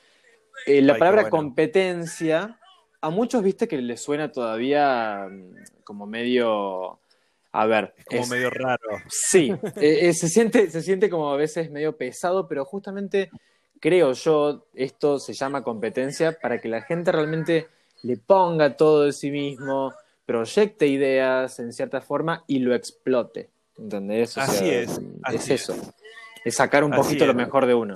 eh, 0.66 0.82
la 0.82 0.96
palabra 0.96 1.28
competencia 1.30 2.58
a 3.02 3.10
muchos 3.10 3.42
viste 3.42 3.68
que 3.68 3.76
les 3.78 4.00
suena 4.00 4.30
todavía 4.30 5.28
mm, 5.28 5.82
como 5.84 6.06
medio. 6.06 6.98
A 7.54 7.66
ver. 7.66 7.94
Como 8.06 8.26
medio 8.28 8.48
raro. 8.48 9.02
Sí, 9.08 9.52
eh, 9.76 9.98
eh, 10.08 10.14
se, 10.14 10.28
siente, 10.28 10.70
se 10.70 10.80
siente 10.80 11.10
como 11.10 11.30
a 11.30 11.36
veces 11.36 11.70
medio 11.70 11.96
pesado, 11.96 12.48
pero 12.48 12.64
justamente 12.64 13.30
creo 13.80 14.12
yo, 14.12 14.66
esto 14.74 15.18
se 15.18 15.34
llama 15.34 15.62
competencia 15.62 16.38
para 16.40 16.60
que 16.60 16.68
la 16.68 16.82
gente 16.82 17.12
realmente 17.12 17.68
le 18.02 18.16
ponga 18.16 18.76
todo 18.76 19.02
de 19.02 19.12
sí 19.12 19.30
mismo, 19.30 19.92
proyecte 20.32 20.86
ideas 20.86 21.58
en 21.60 21.72
cierta 21.74 22.00
forma 22.00 22.44
y 22.46 22.60
lo 22.60 22.74
explote. 22.74 23.50
¿Entendés? 23.76 24.38
así 24.38 24.70
es. 24.70 24.98
es 25.30 25.50
eso. 25.50 25.76
Es 26.44 26.56
sacar 26.56 26.84
un 26.84 26.90
poquito 26.90 27.26
lo 27.26 27.34
mejor 27.34 27.66
de 27.66 27.74
uno. 27.74 27.94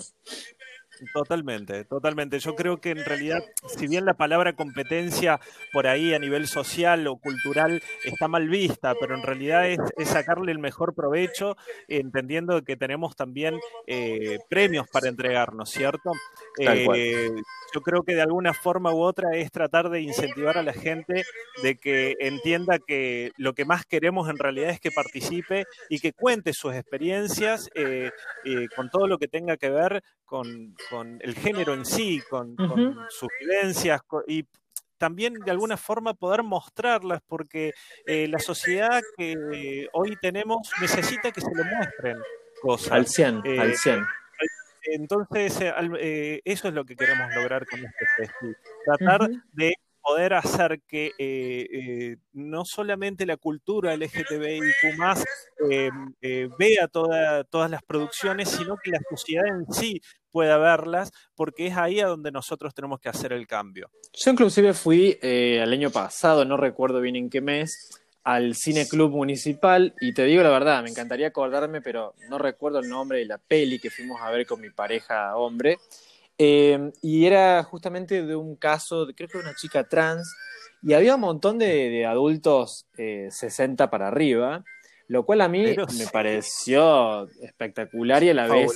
Totalmente, 1.12 1.84
totalmente. 1.84 2.38
Yo 2.38 2.54
creo 2.54 2.80
que 2.80 2.90
en 2.90 3.04
realidad, 3.04 3.44
si 3.66 3.86
bien 3.86 4.04
la 4.04 4.14
palabra 4.14 4.54
competencia 4.54 5.40
por 5.72 5.86
ahí 5.86 6.14
a 6.14 6.18
nivel 6.18 6.46
social 6.46 7.06
o 7.06 7.16
cultural 7.16 7.82
está 8.04 8.28
mal 8.28 8.48
vista, 8.48 8.94
pero 8.98 9.14
en 9.14 9.22
realidad 9.22 9.68
es, 9.68 9.78
sacarle 10.04 10.52
el 10.52 10.58
mejor 10.58 10.94
provecho, 10.94 11.56
entendiendo 11.88 12.62
que 12.64 12.76
tenemos 12.76 13.16
también 13.16 13.58
eh, 13.86 14.38
premios 14.48 14.86
para 14.88 15.08
entregarnos, 15.08 15.70
¿cierto? 15.70 16.12
Eh, 16.58 17.30
yo 17.74 17.80
creo 17.82 18.02
que 18.02 18.14
de 18.14 18.22
alguna 18.22 18.54
forma 18.54 18.92
u 18.92 19.02
otra 19.02 19.36
es 19.36 19.50
tratar 19.50 19.90
de 19.90 20.00
incentivar 20.00 20.56
a 20.56 20.62
la 20.62 20.72
gente 20.72 21.24
de 21.62 21.76
que 21.76 22.16
entienda 22.20 22.78
que 22.78 23.32
lo 23.36 23.54
que 23.54 23.64
más 23.64 23.84
queremos 23.84 24.30
en 24.30 24.38
realidad 24.38 24.70
es 24.70 24.80
que 24.80 24.90
participe 24.90 25.66
y 25.90 25.98
que 25.98 26.12
cuente 26.12 26.52
sus 26.52 26.74
experiencias 26.74 27.68
eh, 27.74 28.10
con 28.74 28.88
todo 28.90 29.06
lo 29.06 29.18
que 29.18 29.28
tenga 29.28 29.56
que 29.56 29.70
ver 29.70 30.02
con, 30.26 30.74
el 31.20 31.34
género 31.34 31.74
en 31.74 31.84
sí, 31.84 32.22
con, 32.28 32.56
sus 33.08 33.28
vivencias 33.40 34.00
y 34.26 34.44
también 34.98 35.34
de 35.34 35.50
alguna 35.50 35.76
forma 35.76 36.14
poder 36.14 36.42
mostrarlas, 36.42 37.20
porque 37.26 37.72
eh, 38.06 38.28
la 38.28 38.38
sociedad 38.38 39.02
que 39.16 39.88
hoy 39.92 40.16
tenemos 40.20 40.70
necesita 40.80 41.30
que 41.32 41.40
se 41.40 41.54
le 41.54 41.64
muestren 41.64 42.18
cosas. 42.60 42.92
Al 42.92 43.06
100, 43.06 43.42
al 43.60 43.74
100. 43.74 43.98
Eh, 43.98 44.04
entonces, 44.94 45.58
eh, 45.60 46.40
eso 46.44 46.68
es 46.68 46.74
lo 46.74 46.84
que 46.84 46.96
queremos 46.96 47.34
lograr 47.34 47.66
con 47.66 47.84
este 47.84 48.06
festival. 48.16 48.56
Tratar 48.84 49.30
de 49.52 49.74
poder 50.06 50.34
hacer 50.34 50.80
que 50.86 51.06
eh, 51.18 51.66
eh, 51.72 52.16
no 52.32 52.64
solamente 52.64 53.26
la 53.26 53.36
cultura 53.36 53.96
LGTBIQ 53.96 54.62
eh, 55.68 55.90
eh, 56.20 56.48
vea 56.56 56.86
todas 56.86 57.70
las 57.70 57.82
producciones, 57.82 58.50
sino 58.50 58.76
que 58.76 58.92
la 58.92 59.00
sociedad 59.10 59.46
en 59.48 59.72
sí 59.72 60.00
pueda 60.30 60.58
verlas, 60.58 61.10
porque 61.34 61.66
es 61.66 61.76
ahí 61.76 61.98
a 61.98 62.06
donde 62.06 62.30
nosotros 62.30 62.72
tenemos 62.72 63.00
que 63.00 63.08
hacer 63.08 63.32
el 63.32 63.48
cambio. 63.48 63.90
Yo 64.12 64.30
inclusive 64.30 64.74
fui 64.74 65.18
el 65.20 65.72
año 65.72 65.90
pasado, 65.90 66.44
no 66.44 66.56
recuerdo 66.56 67.00
bien 67.00 67.16
en 67.16 67.30
qué 67.30 67.40
mes, 67.40 68.00
al 68.22 68.54
Cine 68.54 68.86
Club 68.86 69.12
Municipal 69.12 69.94
y 70.00 70.12
te 70.12 70.24
digo 70.24 70.42
la 70.42 70.50
verdad, 70.50 70.82
me 70.82 70.90
encantaría 70.90 71.28
acordarme, 71.28 71.80
pero 71.80 72.14
no 72.28 72.38
recuerdo 72.38 72.80
el 72.80 72.88
nombre 72.88 73.18
de 73.18 73.26
la 73.26 73.38
peli 73.38 73.78
que 73.78 73.90
fuimos 73.90 74.20
a 74.20 74.30
ver 74.30 74.46
con 74.46 74.60
mi 74.60 74.70
pareja 74.70 75.36
hombre. 75.36 75.78
Em, 76.38 76.92
y 77.00 77.24
era 77.24 77.62
justamente 77.64 78.22
de 78.22 78.36
un 78.36 78.56
caso, 78.56 79.06
de, 79.06 79.14
creo 79.14 79.28
que 79.28 79.38
era 79.38 79.48
una 79.48 79.56
chica 79.56 79.84
trans, 79.84 80.34
y 80.82 80.92
había 80.92 81.14
un 81.14 81.22
montón 81.22 81.58
de, 81.58 82.04
adultos 82.04 82.86
60 82.96 83.84
eh, 83.84 83.88
para 83.88 84.08
arriba, 84.08 84.64
lo 85.08 85.24
cual 85.24 85.40
a 85.40 85.48
mí 85.48 85.64
me 85.64 86.06
pareció 86.12 87.28
espectacular 87.40 88.22
y 88.22 88.30
a 88.30 88.34
la 88.34 88.48
vez 88.48 88.72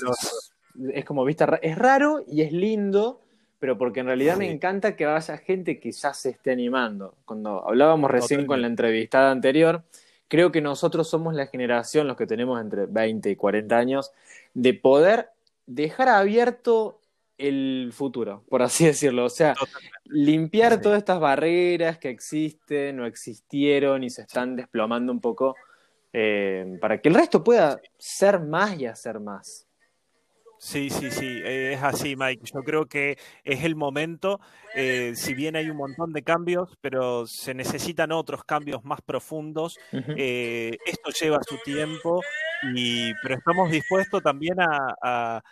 es, 0.94 1.04
como 1.04 1.24
vista, 1.24 1.58
es 1.60 1.76
raro 1.76 2.24
y 2.26 2.42
es 2.42 2.52
lindo, 2.52 3.20
pero 3.58 3.76
porque 3.76 4.00
en 4.00 4.06
realidad 4.06 4.36
me 4.36 4.50
encanta 4.50 4.96
que 4.96 5.04
vaya 5.04 5.36
gente 5.36 5.78
que 5.78 5.92
ya 5.92 6.14
se 6.14 6.30
esté 6.30 6.52
animando. 6.52 7.14
Cuando 7.24 7.68
hablábamos 7.68 8.10
recién 8.10 8.46
con 8.46 8.62
la 8.62 8.68
entrevistada 8.68 9.30
anterior, 9.30 9.82
creo 10.28 10.50
que 10.52 10.60
nosotros 10.60 11.08
somos 11.08 11.34
la 11.34 11.46
generación, 11.46 12.06
los 12.06 12.16
que 12.16 12.26
tenemos 12.26 12.60
entre 12.60 12.86
20 12.86 13.28
y 13.30 13.36
40 13.36 13.76
años, 13.76 14.12
de 14.54 14.72
poder 14.72 15.30
dejar 15.66 16.08
abierto 16.08 16.99
el 17.40 17.90
futuro, 17.92 18.44
por 18.48 18.62
así 18.62 18.84
decirlo. 18.86 19.24
O 19.24 19.30
sea, 19.30 19.54
limpiar 20.04 20.80
todas 20.80 20.98
estas 20.98 21.20
barreras 21.20 21.98
que 21.98 22.10
existen 22.10 23.00
o 23.00 23.06
existieron 23.06 24.04
y 24.04 24.10
se 24.10 24.22
están 24.22 24.56
desplomando 24.56 25.12
un 25.12 25.20
poco 25.20 25.56
eh, 26.12 26.78
para 26.80 27.00
que 27.00 27.08
el 27.08 27.14
resto 27.14 27.42
pueda 27.42 27.80
ser 27.98 28.40
más 28.40 28.78
y 28.78 28.86
hacer 28.86 29.20
más. 29.20 29.66
Sí, 30.62 30.90
sí, 30.90 31.10
sí, 31.10 31.40
es 31.42 31.82
así, 31.82 32.16
Mike. 32.16 32.42
Yo 32.52 32.62
creo 32.62 32.84
que 32.84 33.16
es 33.44 33.64
el 33.64 33.76
momento, 33.76 34.40
eh, 34.74 35.12
si 35.14 35.32
bien 35.32 35.56
hay 35.56 35.70
un 35.70 35.78
montón 35.78 36.12
de 36.12 36.22
cambios, 36.22 36.76
pero 36.82 37.26
se 37.26 37.54
necesitan 37.54 38.12
otros 38.12 38.44
cambios 38.44 38.84
más 38.84 39.00
profundos. 39.00 39.78
Eh, 39.90 40.76
esto 40.84 41.12
lleva 41.18 41.38
su 41.48 41.56
tiempo, 41.64 42.20
y, 42.74 43.12
pero 43.22 43.36
estamos 43.36 43.70
dispuestos 43.70 44.22
también 44.22 44.56
a, 44.60 45.42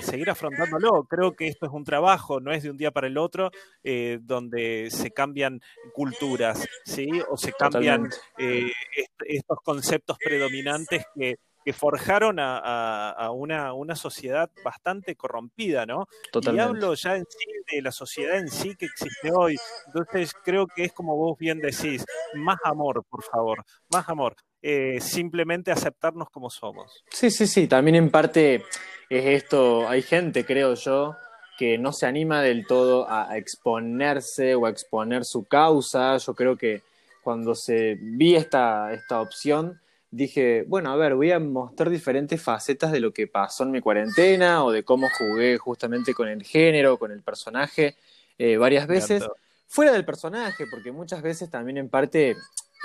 seguir 0.00 0.30
afrontándolo. 0.30 1.04
Creo 1.04 1.36
que 1.36 1.48
esto 1.48 1.66
es 1.66 1.72
un 1.72 1.84
trabajo, 1.84 2.40
no 2.40 2.52
es 2.52 2.62
de 2.62 2.70
un 2.70 2.76
día 2.76 2.90
para 2.90 3.08
el 3.08 3.18
otro, 3.18 3.50
eh, 3.84 4.18
donde 4.22 4.88
se 4.90 5.10
cambian 5.10 5.60
culturas, 5.92 6.66
¿sí? 6.84 7.08
O 7.28 7.36
se 7.36 7.52
cambian 7.52 8.08
estos 8.38 9.58
conceptos 9.62 10.16
predominantes 10.18 11.04
que 11.14 11.36
que 11.66 11.72
forjaron 11.72 12.36
a, 12.38 13.30
una, 13.32 13.96
sociedad 13.96 14.48
bastante 14.64 15.16
corrompida, 15.16 15.84
¿no? 15.84 16.06
Totalmente. 16.30 16.64
Y 16.64 16.68
hablo 16.68 16.94
ya 16.94 17.16
en 17.16 17.24
sí 17.28 17.74
de 17.74 17.82
la 17.82 17.90
sociedad 17.90 18.38
en 18.38 18.48
sí 18.48 18.76
que 18.76 18.86
existe 18.86 19.32
hoy. 19.34 19.56
Entonces 19.88 20.32
creo 20.44 20.68
que 20.68 20.84
es 20.84 20.92
como 20.92 21.16
vos 21.16 21.36
bien 21.36 21.58
decís, 21.58 22.04
más 22.34 22.58
amor, 22.62 23.02
por 23.10 23.24
favor, 23.24 23.64
más 23.90 24.08
amor. 24.08 24.36
Eh, 24.68 25.00
simplemente 25.00 25.70
aceptarnos 25.70 26.28
como 26.28 26.50
somos. 26.50 27.04
Sí, 27.08 27.30
sí, 27.30 27.46
sí, 27.46 27.68
también 27.68 27.94
en 27.94 28.10
parte 28.10 28.64
es 29.08 29.24
esto, 29.24 29.88
hay 29.88 30.02
gente, 30.02 30.44
creo 30.44 30.74
yo, 30.74 31.14
que 31.56 31.78
no 31.78 31.92
se 31.92 32.06
anima 32.06 32.42
del 32.42 32.66
todo 32.66 33.08
a 33.08 33.38
exponerse 33.38 34.56
o 34.56 34.66
a 34.66 34.70
exponer 34.70 35.24
su 35.24 35.44
causa. 35.44 36.16
Yo 36.16 36.34
creo 36.34 36.56
que 36.56 36.82
cuando 37.22 37.54
se 37.54 37.96
vi 38.00 38.34
esta, 38.34 38.92
esta 38.92 39.20
opción, 39.20 39.80
dije, 40.10 40.64
bueno, 40.66 40.90
a 40.90 40.96
ver, 40.96 41.14
voy 41.14 41.30
a 41.30 41.38
mostrar 41.38 41.88
diferentes 41.88 42.42
facetas 42.42 42.90
de 42.90 42.98
lo 42.98 43.12
que 43.12 43.28
pasó 43.28 43.62
en 43.62 43.70
mi 43.70 43.80
cuarentena 43.80 44.64
o 44.64 44.72
de 44.72 44.82
cómo 44.82 45.08
jugué 45.16 45.58
justamente 45.58 46.12
con 46.12 46.26
el 46.26 46.42
género, 46.42 46.98
con 46.98 47.12
el 47.12 47.22
personaje 47.22 47.94
eh, 48.36 48.56
varias 48.56 48.88
veces. 48.88 49.22
Fuera 49.68 49.92
del 49.92 50.04
personaje, 50.04 50.64
porque 50.68 50.90
muchas 50.90 51.22
veces 51.22 51.50
también 51.50 51.78
en 51.78 51.88
parte 51.88 52.34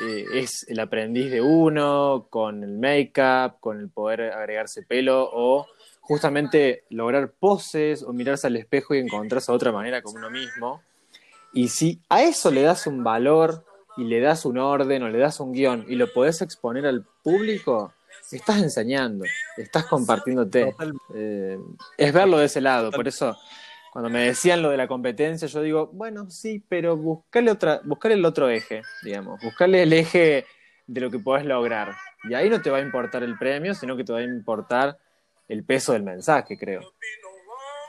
eh, 0.01 0.25
es 0.33 0.65
el 0.67 0.79
aprendiz 0.79 1.31
de 1.31 1.41
uno, 1.41 2.27
con 2.29 2.63
el 2.63 2.77
make-up, 2.77 3.59
con 3.59 3.79
el 3.79 3.89
poder 3.89 4.33
agregarse 4.33 4.83
pelo 4.83 5.29
o 5.31 5.67
justamente 6.01 6.85
lograr 6.89 7.31
poses 7.31 8.03
o 8.03 8.11
mirarse 8.11 8.47
al 8.47 8.57
espejo 8.57 8.95
y 8.95 8.99
encontrarse 8.99 9.51
de 9.51 9.55
otra 9.55 9.71
manera 9.71 10.01
con 10.01 10.17
uno 10.17 10.29
mismo. 10.29 10.81
Y 11.53 11.67
si 11.67 12.01
a 12.09 12.23
eso 12.23 12.51
le 12.51 12.61
das 12.61 12.87
un 12.87 13.03
valor 13.03 13.63
y 13.97 14.05
le 14.05 14.19
das 14.19 14.45
un 14.45 14.57
orden 14.57 15.03
o 15.03 15.09
le 15.09 15.19
das 15.19 15.39
un 15.39 15.53
guion 15.53 15.85
y 15.87 15.95
lo 15.95 16.11
podés 16.11 16.41
exponer 16.41 16.85
al 16.85 17.05
público, 17.23 17.93
estás 18.31 18.61
enseñando, 18.61 19.25
estás 19.57 19.85
compartiéndote. 19.85 20.75
Eh, 21.13 21.59
es 21.97 22.13
verlo 22.13 22.37
de 22.37 22.45
ese 22.45 22.61
lado, 22.61 22.91
por 22.91 23.07
eso 23.07 23.37
cuando 23.91 24.09
me 24.09 24.21
decían 24.21 24.61
lo 24.61 24.69
de 24.69 24.77
la 24.77 24.87
competencia, 24.87 25.49
yo 25.49 25.61
digo, 25.61 25.87
bueno, 25.87 26.29
sí, 26.29 26.63
pero 26.69 26.95
buscarle 26.95 27.51
otra, 27.51 27.81
buscarle 27.83 28.15
el 28.15 28.23
otro 28.23 28.49
eje, 28.49 28.83
digamos, 29.03 29.41
buscarle 29.43 29.83
el 29.83 29.91
eje 29.91 30.45
de 30.87 31.01
lo 31.01 31.11
que 31.11 31.19
podés 31.19 31.45
lograr. 31.45 31.93
Y 32.23 32.33
ahí 32.33 32.49
no 32.49 32.61
te 32.61 32.69
va 32.69 32.77
a 32.77 32.81
importar 32.81 33.21
el 33.21 33.37
premio, 33.37 33.73
sino 33.73 33.97
que 33.97 34.05
te 34.05 34.13
va 34.13 34.19
a 34.19 34.23
importar 34.23 34.97
el 35.49 35.65
peso 35.65 35.91
del 35.91 36.03
mensaje, 36.03 36.57
creo. 36.57 36.93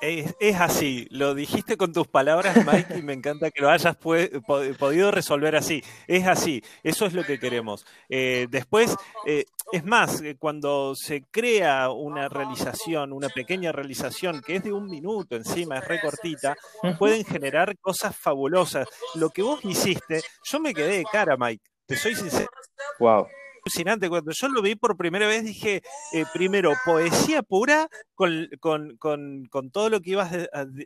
Es, 0.03 0.61
así, 0.61 1.07
lo 1.11 1.33
dijiste 1.33 1.77
con 1.77 1.93
tus 1.93 2.09
palabras, 2.09 2.57
Mike, 2.67 2.99
y 2.99 3.03
me 3.03 3.13
encanta 3.13 3.53
que 3.53 3.63
lo 3.63 3.71
hayas 3.71 3.97
podido 3.97 5.13
resolver 5.13 5.55
así. 5.55 5.81
Es 6.09 6.27
así, 6.27 6.61
eso 6.83 7.07
es 7.07 7.13
lo 7.13 7.23
que 7.23 7.39
queremos. 7.39 7.87
Eh, 8.09 8.49
después, 8.51 8.97
eh, 9.25 9.45
es 9.71 9.85
más, 9.85 10.21
eh, 10.23 10.35
cuando 10.37 10.97
se 10.97 11.23
crea 11.31 11.91
una 11.91 12.29
realización, 12.29 13.13
una 13.13 13.29
pequeña 13.29 13.71
realización 13.71 14.43
que 14.45 14.57
es 14.57 14.65
de 14.65 14.73
un 14.73 14.91
minuto 14.91 15.37
encima, 15.37 15.79
es 15.79 15.87
recortita, 15.87 16.57
pueden 16.99 17.25
generar 17.25 17.79
cosas 17.79 18.17
fabulosas. 18.17 18.89
Lo 19.15 19.31
que 19.31 19.43
vos 19.43 19.61
hiciste, 19.65 20.21
yo 20.43 20.59
me 20.59 20.75
quedé 20.75 20.97
de 20.97 21.05
cara, 21.05 21.37
Mike, 21.37 21.63
te 21.87 21.95
soy 21.95 22.17
sincero. 22.17 22.51
Wow 22.99 23.29
alucinante. 23.65 24.09
Cuando 24.09 24.33
yo 24.33 24.49
lo 24.49 24.63
vi 24.63 24.75
por 24.75 24.97
primera 24.97 25.27
vez 25.27 25.45
dije, 25.45 25.83
eh, 26.13 26.25
primero, 26.33 26.73
poesía 26.85 27.43
pura 27.43 27.89
con, 28.15 28.99
todo 29.73 29.91
lo 29.91 30.01
que 30.01 30.11
ibas 30.11 30.33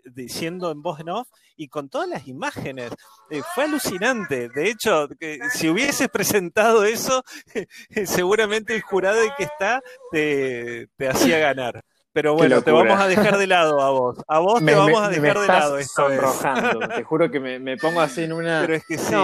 diciendo 0.04 0.70
en 0.70 0.82
voz 0.82 1.00
en 1.00 1.10
off 1.10 1.28
y 1.56 1.68
con 1.68 1.88
todas 1.88 2.08
las 2.08 2.26
imágenes. 2.28 2.90
Eh, 3.30 3.42
fue 3.54 3.64
alucinante. 3.64 4.48
De 4.48 4.70
hecho, 4.70 5.08
que, 5.18 5.38
si 5.52 5.68
hubieses 5.68 6.08
presentado 6.08 6.84
eso, 6.84 7.22
seguramente 8.04 8.74
el 8.74 8.82
jurado 8.82 9.20
que 9.36 9.44
está 9.44 9.82
te, 10.12 10.88
hacía 11.08 11.38
ganar. 11.38 11.82
Pero 12.12 12.34
bueno, 12.34 12.62
te 12.62 12.70
vamos 12.70 12.98
a 12.98 13.08
dejar 13.08 13.36
de 13.36 13.46
lado 13.46 13.82
a 13.82 13.90
vos. 13.90 14.16
A 14.26 14.38
vos 14.38 14.58
te 14.64 14.74
vamos 14.74 15.02
a 15.02 15.08
dejar 15.10 15.38
de 15.38 15.46
lado. 15.46 15.82
sonrojando. 15.82 16.88
Te 16.88 17.02
juro 17.02 17.30
que 17.30 17.40
me, 17.40 17.76
pongo 17.76 18.00
así 18.00 18.22
en 18.22 18.32
una. 18.32 18.62
Pero 18.62 18.74
es 18.74 18.86
que 18.86 18.96
sí. 18.96 19.14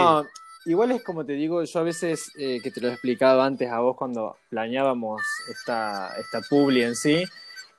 Igual 0.65 0.91
es 0.91 1.03
como 1.03 1.25
te 1.25 1.33
digo, 1.33 1.63
yo 1.63 1.79
a 1.79 1.83
veces, 1.83 2.31
eh, 2.37 2.59
que 2.63 2.71
te 2.71 2.79
lo 2.79 2.87
he 2.87 2.91
explicado 2.91 3.41
antes 3.41 3.69
a 3.69 3.79
vos 3.79 3.97
cuando 3.97 4.37
planeábamos 4.49 5.21
esta, 5.51 6.15
esta 6.17 6.41
publi 6.49 6.83
en 6.83 6.95
sí, 6.95 7.23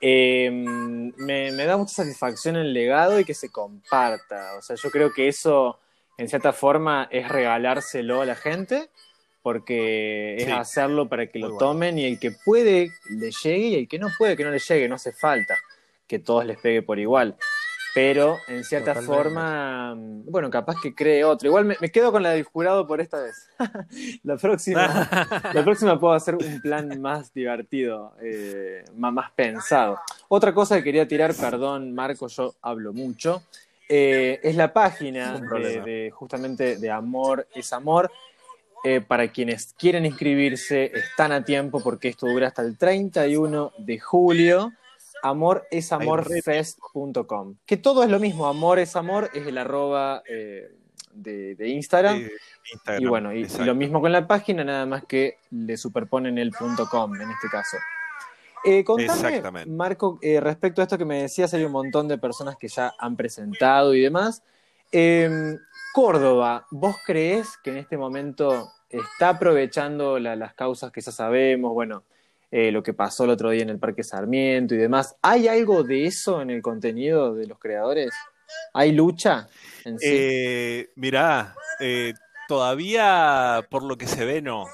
em, 0.01 1.13
me, 1.17 1.51
da 1.53 1.79
mucha 1.79 1.95
satisfacción 1.95 2.57
el 2.57 2.75
legado 2.75 3.19
y 3.19 3.25
que 3.25 3.33
se 3.33 3.51
comparta. 3.51 4.57
O 4.59 4.63
sea, 4.63 4.77
yo 4.77 4.91
creo 4.91 5.13
que 5.13 5.29
eso 5.29 5.79
en 6.19 6.29
cierta 6.29 6.53
forma 6.53 7.09
es 7.11 7.29
regalárselo 7.29 8.21
a 8.21 8.27
la 8.27 8.35
gente, 8.35 8.91
porque 9.43 10.37
es 10.37 10.49
hacerlo 10.51 11.09
para 11.09 11.27
que 11.27 11.39
lo 11.39 11.57
tomen 11.57 11.99
y 11.99 12.05
el 12.05 12.19
que 12.19 12.33
puede 12.33 12.91
le 13.11 13.31
llegue 13.31 13.69
y 13.69 13.75
el 13.77 13.89
que 13.89 13.99
no 13.99 14.09
puede 14.17 14.37
que 14.37 14.45
no 14.45 14.51
le 14.51 14.59
llegue, 14.59 14.89
no 14.89 14.95
hace 14.95 15.13
falta 15.13 15.57
que 16.07 16.19
todos 16.19 16.45
les 16.45 16.59
pegue 16.59 16.83
por 16.83 16.99
igual. 16.99 17.37
Pero 17.95 18.39
en 18.49 18.65
cierta 18.65 18.97
forma, 18.97 19.95
bueno, 19.97 20.51
capaz 20.51 20.81
que 20.83 20.93
cree 20.93 21.23
otro. 21.23 21.49
Igual 21.49 21.65
me, 21.65 21.77
quedo 21.91 22.11
con 22.11 22.25
la 22.25 22.31
del 22.31 22.43
jurado 22.43 22.89
por 22.89 23.01
esta 23.01 23.23
vez. 23.23 23.49
la 24.25 24.37
próxima, 24.37 25.09
la 25.53 25.63
próxima 25.65 25.99
puedo 25.99 26.13
hacer 26.13 26.35
un 26.35 26.61
plan 26.61 27.01
más 27.01 27.33
divertido, 27.33 28.13
eh, 28.21 28.85
más, 28.97 29.31
pensado. 29.31 30.01
Otra 30.27 30.53
cosa 30.53 30.77
que 30.77 30.83
quería 30.83 31.07
tirar, 31.07 31.35
perdón, 31.35 31.95
Marco, 31.95 32.27
yo 32.27 32.57
hablo 32.63 32.93
mucho. 32.93 33.45
Eh, 33.89 34.41
es 34.43 34.57
la 34.57 34.73
página 34.73 35.39
de, 35.39 36.11
justamente 36.13 36.77
de 36.77 36.91
Amor 36.91 37.47
es 37.55 37.73
Amor. 37.73 38.11
Eh, 38.83 39.01
para 39.01 39.29
quienes 39.29 39.73
quieren 39.79 40.05
inscribirse, 40.05 40.93
están 40.95 41.33
a 41.33 41.43
tiempo 41.43 41.81
porque 41.81 42.09
esto 42.09 42.27
dura 42.27 42.49
hasta 42.49 42.61
el 42.61 42.77
31 42.77 43.73
de 43.79 43.99
julio 43.99 44.73
amoresamorfest.com. 45.25 47.57
Que 47.65 47.79
todo 47.79 48.05
es 48.05 48.11
lo 48.11 48.21
mismo, 48.21 48.47
amor 48.47 48.79
es 48.79 48.95
amor, 48.95 49.31
es 49.33 49.47
el 49.47 49.57
arroba 49.57 50.23
eh, 50.29 50.71
de, 51.15 51.67
Instagram. 51.67 52.29
Y 52.99 53.07
bueno, 53.07 53.33
y, 53.33 53.47
lo 53.61 53.75
mismo 53.75 54.03
con 54.03 54.13
la 54.13 54.27
página, 54.27 54.65
nada 54.65 54.85
más 54.85 55.07
que 55.07 55.39
le 55.51 55.79
superponen 55.79 56.37
el 56.37 56.55
.com 56.55 57.15
en 57.15 57.31
este 57.31 57.49
caso. 57.51 57.79
Eh, 58.67 58.85
contame, 58.85 59.65
Marco, 59.67 60.19
eh, 60.21 60.41
respecto 60.41 60.83
a 60.83 60.85
esto 60.85 60.99
que 60.99 61.07
me 61.07 61.23
decías, 61.23 61.55
hay 61.55 61.65
un 61.65 61.73
montón 61.73 62.07
de 62.07 62.19
personas 62.19 62.59
que 62.59 62.69
ya 62.69 62.93
han 62.99 63.17
presentado 63.17 63.95
y 63.95 64.03
demás. 64.03 64.43
Em, 64.93 65.59
Córdoba, 65.95 66.67
¿vos 66.71 66.97
crees 67.07 67.57
que 67.63 67.71
en 67.71 67.79
este 67.79 67.97
momento 67.97 68.71
está 68.91 69.31
aprovechando 69.31 70.19
las 70.19 70.53
causas 70.53 70.93
que 70.93 71.01
ya 71.01 71.13
sabemos? 71.13 71.73
Bueno, 71.73 72.05
eh, 72.57 72.71
lo 72.71 72.85
que 72.85 72.95
pasó 72.95 73.25
el 73.25 73.31
otro 73.31 73.51
día 73.51 73.65
en 73.65 73.71
el 73.71 73.81
Parque 73.81 74.05
Sarmiento 74.05 74.77
y 74.77 74.79
demás. 74.79 75.17
¿Hay 75.23 75.49
algo 75.49 75.83
de 75.83 76.07
eso 76.07 76.41
en 76.41 76.51
el 76.51 76.63
contenido 76.63 77.35
de 77.35 77.49
los 77.49 77.59
creadores? 77.59 78.15
¿Hay 78.73 78.93
lucha 78.93 79.49
en 79.85 79.99
sí? 79.99 80.07
Eh, 80.09 80.91
mirá, 80.95 81.57
eh, 81.81 82.13
todavía 82.47 83.67
por 83.69 83.83
lo 83.83 83.99
que 83.99 84.07
se 84.07 84.25
ve 84.25 84.41
no, 84.41 84.67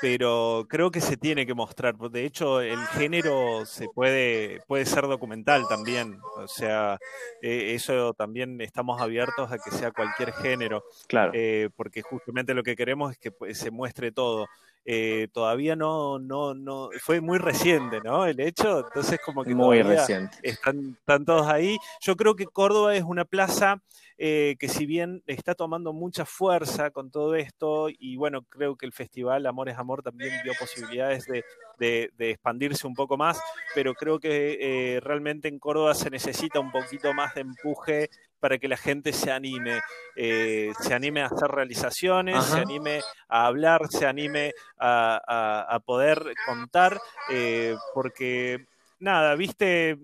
pero 0.00 0.68
creo 0.68 0.92
que 0.92 1.00
se 1.00 1.16
tiene 1.16 1.46
que 1.46 1.54
mostrar. 1.54 1.96
De 1.96 2.24
hecho, 2.24 2.60
el 2.60 2.78
género 2.86 3.66
se 3.66 3.88
puede, 3.88 4.60
puede 4.68 4.86
ser 4.86 5.08
documental 5.08 5.66
también. 5.68 6.20
O 6.36 6.46
sea, 6.46 6.96
eso 7.42 8.14
también 8.14 8.60
estamos 8.60 9.02
abiertos 9.02 9.50
a 9.50 9.58
que 9.58 9.72
sea 9.72 9.90
cualquier 9.90 10.32
género. 10.32 10.84
Claro. 11.08 11.32
porque 11.74 12.02
justamente 12.02 12.54
lo 12.54 12.62
que 12.62 12.76
queremos 12.76 13.10
es 13.10 13.18
que 13.18 13.32
pues, 13.32 13.58
se 13.58 13.72
muestre 13.72 14.12
todo. 14.12 14.46
Eh, 14.88 15.26
todavía 15.32 15.74
no, 15.74 16.20
no, 16.20 16.54
no, 16.54 16.90
fue 17.00 17.20
muy 17.20 17.38
reciente, 17.38 18.00
¿no? 18.04 18.24
El 18.24 18.38
hecho, 18.38 18.86
entonces 18.86 19.18
como 19.24 19.42
que 19.42 19.52
muy 19.52 19.82
reciente. 19.82 20.38
Están, 20.44 20.96
están, 20.96 21.24
todos 21.24 21.48
ahí. 21.48 21.76
Yo 22.00 22.14
creo 22.14 22.36
que 22.36 22.46
Córdoba 22.46 22.94
es 22.94 23.02
una 23.02 23.24
plaza 23.24 23.82
eh, 24.16 24.54
que 24.60 24.68
si 24.68 24.86
bien 24.86 25.24
está 25.26 25.56
tomando 25.56 25.92
mucha 25.92 26.24
fuerza 26.24 26.92
con 26.92 27.10
todo 27.10 27.34
esto, 27.34 27.88
y 27.90 28.16
bueno, 28.16 28.42
creo 28.48 28.76
que 28.76 28.86
el 28.86 28.92
festival 28.92 29.44
Amor 29.46 29.68
es 29.68 29.76
Amor 29.76 30.04
también 30.04 30.30
dio 30.44 30.52
posibilidades 30.58 31.26
de, 31.26 31.44
de, 31.78 32.10
expandirse 32.18 32.86
un 32.86 32.94
poco 32.94 33.16
más, 33.16 33.40
pero 33.74 33.94
creo 33.94 34.18
que 34.18 34.58
eh, 34.60 35.00
realmente 35.00 35.48
en 35.48 35.58
Córdoba 35.58 35.94
se 35.94 36.10
necesita 36.10 36.60
un 36.60 36.70
poquito 36.70 37.12
más 37.14 37.34
de 37.34 37.42
empuje 37.42 38.10
para 38.40 38.58
que 38.58 38.68
la 38.68 38.76
gente 38.76 39.12
se 39.12 39.32
anime, 39.32 39.80
eh, 40.14 40.72
se 40.80 40.94
anime 40.94 41.22
a 41.22 41.26
hacer 41.26 41.48
realizaciones, 41.50 42.44
se 42.44 42.58
anime 42.58 43.00
a 43.28 43.46
hablar, 43.46 43.88
se 43.88 44.06
anime 44.06 44.52
a, 44.78 45.80
poder 45.84 46.34
contar, 46.46 46.98
eh, 47.30 47.74
porque 47.94 48.66
nada, 48.98 49.34
viste, 49.34 49.96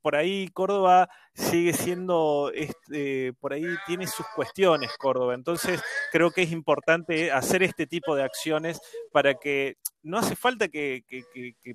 por 0.00 0.16
ahí 0.16 0.48
Córdoba 0.48 1.08
sigue 1.34 1.72
siendo, 1.72 2.50
este, 2.54 3.32
por 3.34 3.52
ahí 3.52 3.64
tiene 3.86 4.06
sus 4.06 4.26
cuestiones 4.34 4.90
Córdoba, 4.98 5.34
entonces 5.34 5.82
creo 6.10 6.30
que 6.30 6.42
es 6.42 6.52
importante 6.52 7.30
hacer 7.32 7.62
este 7.62 7.86
tipo 7.86 8.14
de 8.14 8.24
acciones 8.24 8.80
para 9.12 9.34
que 9.34 9.76
no 10.02 10.18
hace 10.18 10.36
falta 10.36 10.68
que, 10.68 11.04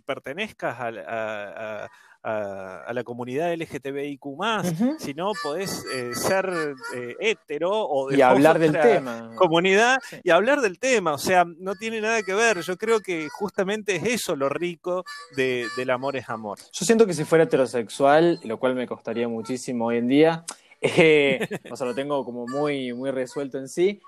pertenezcas 0.06 0.78
a, 0.80 1.90
la 2.28 3.04
comunidad 3.04 3.54
LGTBIQ, 3.54 4.22
sino 5.00 5.32
podés 5.42 5.86
eh, 5.94 6.14
ser 6.14 6.76
eh, 6.96 7.16
hetero 7.20 7.72
o 7.72 8.10
de 8.10 8.18
y 8.18 8.22
hablar 8.22 8.60
del 8.60 8.74
tema. 8.74 9.32
comunidad 9.36 9.98
y 10.24 10.30
hablar 10.30 10.62
del 10.62 10.80
tema. 10.80 11.14
O 11.14 11.18
sea, 11.18 11.46
no 11.46 11.76
tiene 11.76 12.02
nada 12.02 12.22
que 12.24 12.34
ver. 12.34 12.62
Yo 12.62 12.78
creo 12.78 13.00
que 13.00 13.30
justamente 13.30 13.96
es 13.96 14.04
eso 14.04 14.36
lo 14.36 14.50
rico 14.50 15.06
del 15.36 15.90
amor 15.90 16.18
es 16.18 16.30
amor. 16.30 16.60
Yo 16.72 16.86
siento 16.86 17.06
que 17.06 17.14
si 17.14 17.24
fuera 17.24 17.46
heterosexual, 17.46 18.40
lo 18.44 18.60
cual 18.60 18.76
me 18.76 18.88
costaría 18.88 19.28
muchísimo 19.28 19.88
hoy 19.88 19.98
en 19.98 20.08
día, 20.08 20.46
eh, 20.82 21.48
o 21.72 21.76
sea, 21.76 21.88
lo 21.88 21.96
tengo 21.96 22.24
como 22.24 22.46
muy, 22.46 22.94
muy 22.94 23.12
resuelto 23.12 23.58
en 23.58 23.68
sí 23.68 24.02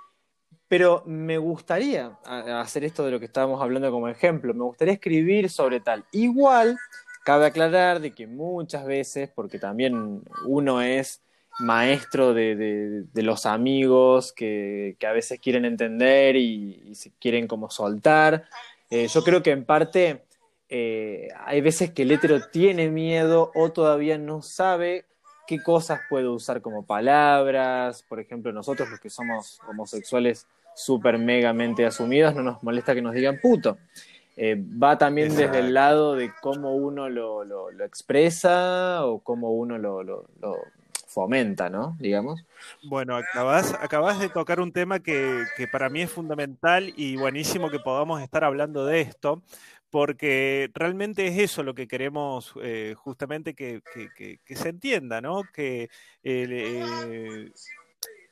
pero 0.68 1.02
me 1.08 1.40
gustaría 1.40 2.20
hacer 2.24 2.84
esto 2.84 3.04
de 3.04 3.10
lo 3.10 3.20
que 3.20 3.26
estábamos 3.26 3.60
hablando 3.60 3.90
como 3.90 4.08
ejemplo, 4.08 4.54
me 4.54 4.64
gustaría 4.64 4.94
escribir 4.94 5.50
sobre 5.50 5.80
tal. 5.80 6.06
Igual, 6.12 6.78
cabe 7.24 7.46
aclarar 7.46 8.00
de 8.00 8.12
que 8.12 8.28
muchas 8.28 8.86
veces, 8.86 9.30
porque 9.34 9.60
también 9.60 10.22
uno 10.46 10.82
es 10.82 11.22
maestro 11.60 12.34
de, 12.34 13.06
los 13.14 13.46
amigos 13.46 14.32
que, 14.32 14.98
a 15.06 15.12
veces 15.12 15.40
quieren 15.40 15.66
entender 15.66 16.36
y, 16.36 16.96
se 16.96 17.12
quieren 17.20 17.48
como 17.48 17.70
soltar, 17.70 18.46
eh, 18.90 19.08
yo 19.08 19.24
creo 19.24 19.44
que 19.44 19.52
en 19.52 19.66
parte 19.66 20.24
eh, 20.70 21.28
hay 21.46 21.62
veces 21.62 21.92
que 21.92 22.04
el 22.04 22.12
hétero 22.12 22.40
tiene 22.52 22.90
miedo 22.90 23.52
o 23.56 23.72
todavía 23.72 24.18
no 24.18 24.42
sabe 24.42 25.06
qué 25.48 25.62
cosas 25.62 26.00
puede 26.10 26.28
usar 26.28 26.62
como 26.62 26.86
palabras. 26.86 28.04
Por 28.08 28.20
ejemplo, 28.20 28.52
nosotros 28.54 28.90
los 28.90 29.00
que 29.00 29.10
somos 29.10 29.60
homosexuales 29.68 30.48
súper 30.76 31.18
megamente 31.18 31.86
asumidos, 31.86 32.36
no 32.36 32.44
nos 32.44 32.64
molesta 32.64 32.94
que 32.94 33.02
nos 33.02 33.14
digan 33.14 33.40
puto. 33.42 33.78
Eh, 34.42 34.56
va 34.58 34.98
también 34.98 35.36
desde 35.36 35.60
el 35.60 35.74
lado 35.74 36.16
de 36.16 36.32
cómo 36.42 36.74
uno 36.74 37.10
lo, 37.10 37.44
lo, 37.44 37.84
expresa 37.84 39.06
o 39.06 39.20
cómo 39.20 39.52
uno 39.52 39.78
lo, 39.78 40.02
lo, 40.02 40.24
fomenta, 41.08 41.70
¿no? 41.70 41.98
Digamos. 42.00 42.46
Bueno, 42.84 43.18
acabas, 43.18 43.74
acabas 43.82 44.18
de 44.18 44.30
tocar 44.30 44.62
un 44.62 44.72
tema 44.72 45.00
que, 45.00 45.44
que, 45.58 45.68
para 45.68 45.90
mí 45.90 46.04
es 46.04 46.10
fundamental 46.10 46.94
y 46.96 47.18
buenísimo 47.18 47.70
que 47.70 47.80
podamos 47.80 48.22
estar 48.22 48.46
hablando 48.46 48.86
de 48.86 49.02
esto, 49.02 49.42
porque 49.90 50.72
realmente 50.74 51.28
es 51.28 51.38
eso 51.38 51.62
lo 51.62 51.76
que 51.76 51.90
queremos 51.90 52.54
eh, 52.62 52.96
justamente 52.98 53.54
que, 53.54 53.82
que, 53.94 54.40
que, 54.42 54.56
se 54.56 54.70
entienda, 54.70 55.20
¿no? 55.20 55.42
Que 55.54 55.90
eh, 56.24 57.52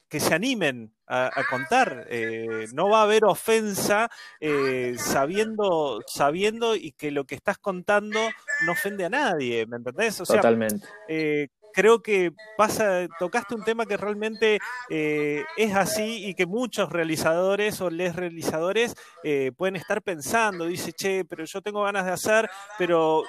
que 0.10 0.20
se 0.20 0.34
animen 0.34 0.94
a, 1.08 1.32
contar. 1.50 2.06
Eh, 2.10 2.66
no 2.74 2.90
va 2.90 3.00
a 3.00 3.04
haber 3.04 3.26
ofensa 3.26 4.10
eh, 4.40 4.96
sabiendo, 4.98 6.02
sabiendo 6.06 6.76
y 6.76 6.92
que 6.92 7.12
lo 7.12 7.26
que 7.26 7.36
estás 7.36 7.58
contando 7.58 8.20
no 8.66 8.72
ofende 8.72 9.06
a 9.06 9.10
nadie, 9.10 9.66
¿me 9.66 9.78
entendés? 9.78 10.18
Totalmente. 10.18 10.86
Eh, 11.08 11.48
creo 11.74 12.02
que 12.02 12.34
pasa, 12.58 13.08
tocaste 13.20 13.56
un 13.56 13.64
tema 13.64 13.86
que 13.86 13.98
realmente 13.98 14.60
es 14.90 15.76
así 15.76 16.26
y 16.26 16.34
que 16.34 16.48
muchos 16.48 16.92
realizadores 16.92 17.80
o 17.82 17.92
les 17.92 18.16
realizadores 18.16 18.96
pueden 19.56 19.76
estar 19.76 20.02
pensando, 20.02 20.66
dice, 20.66 20.92
che, 20.92 21.24
pero 21.24 21.46
yo 21.46 21.62
tengo 21.62 21.84
ganas 21.84 22.06
de 22.06 22.14
hacer, 22.14 22.50
pero 22.80 23.24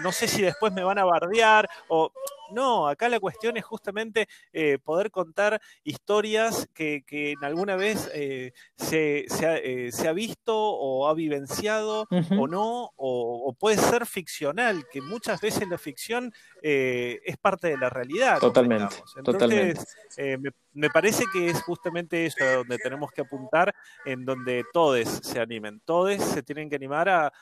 no 0.00 0.12
sé 0.12 0.28
si 0.28 0.42
después 0.42 0.72
me 0.72 0.84
van 0.84 0.98
a 0.98 1.04
bardear 1.04 1.68
o 1.88 2.12
no, 2.50 2.88
acá 2.88 3.08
la 3.08 3.20
cuestión 3.20 3.56
es 3.56 3.64
justamente 3.64 4.28
eh, 4.52 4.78
poder 4.82 5.10
contar 5.10 5.60
historias 5.84 6.68
que, 6.74 7.04
en 7.08 7.44
alguna 7.44 7.76
vez 7.76 8.10
eh, 8.14 8.52
se, 8.76 9.26
eh, 9.28 9.92
se, 9.92 10.08
ha, 10.08 10.12
visto 10.12 10.56
o 10.56 11.08
ha 11.08 11.14
vivenciado 11.14 12.06
o 12.36 12.46
no, 12.46 12.90
o, 12.96 13.54
puede 13.58 13.76
ser 13.76 14.06
ficcional, 14.06 14.86
que 14.90 15.00
muchas 15.00 15.40
veces 15.40 15.68
la 15.68 15.78
ficción 15.78 16.32
es 16.62 17.36
parte 17.38 17.68
de 17.68 17.78
la 17.78 17.90
realidad. 17.90 18.38
Totalmente. 18.38 18.96
Entonces, 19.16 19.84
me, 20.72 20.90
parece 20.90 21.24
que 21.32 21.48
es 21.48 21.62
justamente 21.62 22.26
eso 22.26 22.44
donde 22.44 22.78
tenemos 22.78 23.10
que 23.12 23.22
apuntar, 23.22 23.74
en 24.04 24.24
donde 24.24 24.64
todos 24.72 25.08
se 25.22 25.40
animen, 25.40 25.80
todos 25.84 26.22
se 26.22 26.42
tienen 26.42 26.68
que 26.70 26.76
animar 26.76 27.08
a, 27.08 27.32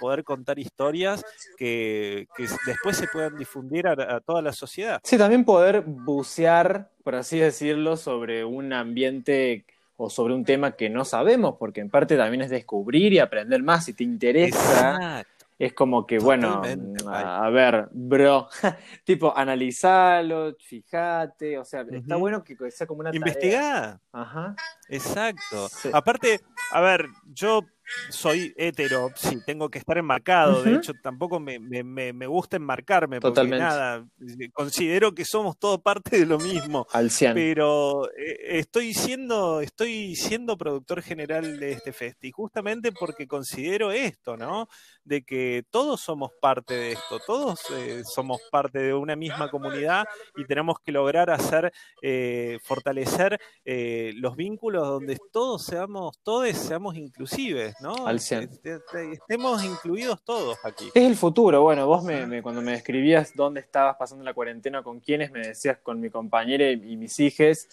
poder 0.00 0.24
contar 0.24 0.58
historias 0.58 1.22
que, 1.58 2.26
después 2.66 2.96
se 2.96 3.06
puedan 3.08 3.36
difundir 3.36 3.86
a, 3.86 4.16
a 4.16 4.20
toda 4.20 4.40
la 4.40 4.52
sociedad. 4.54 5.00
Sí, 5.02 5.18
también 5.18 5.44
poder 5.44 5.82
bucear, 5.82 6.90
por 7.02 7.14
así 7.14 7.38
decirlo, 7.38 7.96
sobre 7.96 8.44
un 8.44 8.72
ambiente 8.72 9.66
o 9.96 10.10
sobre 10.10 10.34
un 10.34 10.44
tema 10.44 10.72
que 10.72 10.90
no 10.90 11.04
sabemos, 11.04 11.56
porque 11.58 11.80
en 11.80 11.90
parte 11.90 12.16
también 12.16 12.42
es 12.42 12.50
descubrir 12.50 13.12
y 13.12 13.18
aprender 13.18 13.62
más 13.62 13.84
si 13.84 13.92
te 13.92 14.04
interesa. 14.04 15.24
es 15.58 15.72
como 15.72 16.06
que, 16.06 16.18
bueno, 16.18 16.62
a, 17.06 17.48
ver, 17.50 17.88
bro, 17.92 18.48
tipo, 19.04 19.36
analizalo, 19.36 20.56
fíjate, 20.58 21.58
o 21.58 21.64
sea, 21.64 21.84
está 21.90 22.16
bueno 22.16 22.42
que 22.42 22.56
sea 22.70 22.86
como 22.86 23.00
una 23.00 23.14
Investigá. 23.14 24.00
Ajá. 24.12 24.56
Exacto. 24.88 25.68
Aparte, 25.92 26.40
a 26.72 26.80
ver, 26.80 27.06
yo 27.32 27.60
soy 28.08 28.54
hetero, 28.56 29.10
sí, 29.14 29.38
tengo 29.44 29.68
que 29.68 29.78
estar 29.78 29.98
enmarcado. 29.98 30.62
De 30.62 30.74
hecho, 30.74 30.92
tampoco 31.02 31.40
me, 31.40 31.58
me, 31.58 32.26
gusta 32.26 32.56
enmarcarme, 32.56 33.20
porque 33.20 33.34
Totalmente. 33.34 33.64
nada, 33.64 34.06
considero 34.52 35.14
que 35.14 35.24
somos 35.24 35.58
todo 35.58 35.80
parte 35.80 36.18
de 36.18 36.26
lo 36.26 36.38
mismo. 36.38 36.86
Al 36.92 37.10
Pero 37.34 38.08
eh, 38.16 38.58
estoy 38.58 38.94
siendo, 38.94 39.60
estoy 39.60 40.16
siendo 40.16 40.56
productor 40.56 41.02
general 41.02 41.58
de 41.58 41.72
este 41.72 41.92
festi, 41.92 42.30
justamente 42.30 42.92
porque 42.92 43.26
considero 43.26 43.92
esto, 43.92 44.36
¿no? 44.36 44.68
De 45.04 45.22
que 45.22 45.64
todos 45.70 46.00
somos 46.00 46.30
parte 46.40 46.74
de 46.74 46.92
esto, 46.92 47.20
todos 47.26 47.60
eh, 47.72 48.02
somos 48.04 48.40
parte 48.50 48.78
de 48.78 48.94
una 48.94 49.16
misma 49.16 49.50
comunidad 49.50 50.06
y 50.36 50.44
tenemos 50.44 50.78
que 50.80 50.92
lograr 50.92 51.30
hacer, 51.30 51.72
eh, 52.02 52.58
fortalecer 52.62 53.38
los 53.64 54.36
vínculos 54.36 54.86
donde 54.86 55.18
todos 55.32 55.64
seamos, 55.64 56.18
todos 56.22 56.56
seamos 56.56 56.96
inclusives. 56.96 57.73
¿No? 57.80 58.06
Al 58.06 58.20
100. 58.20 58.60
Estemos 59.12 59.64
incluidos 59.64 60.22
todos 60.22 60.56
aquí. 60.64 60.90
Es 60.94 61.04
el 61.04 61.16
futuro. 61.16 61.62
Bueno, 61.62 61.86
vos 61.86 62.02
me, 62.04 62.42
cuando 62.42 62.62
me 62.62 62.72
describías 62.72 63.32
dónde 63.34 63.60
estabas 63.60 63.96
pasando 63.96 64.24
la 64.24 64.34
cuarentena, 64.34 64.82
con 64.82 65.00
quiénes, 65.00 65.30
me 65.30 65.40
decías 65.40 65.78
con 65.78 66.00
mi 66.00 66.10
compañera 66.10 66.70
y, 66.70 66.96
mis 66.96 67.18
hijos, 67.20 67.66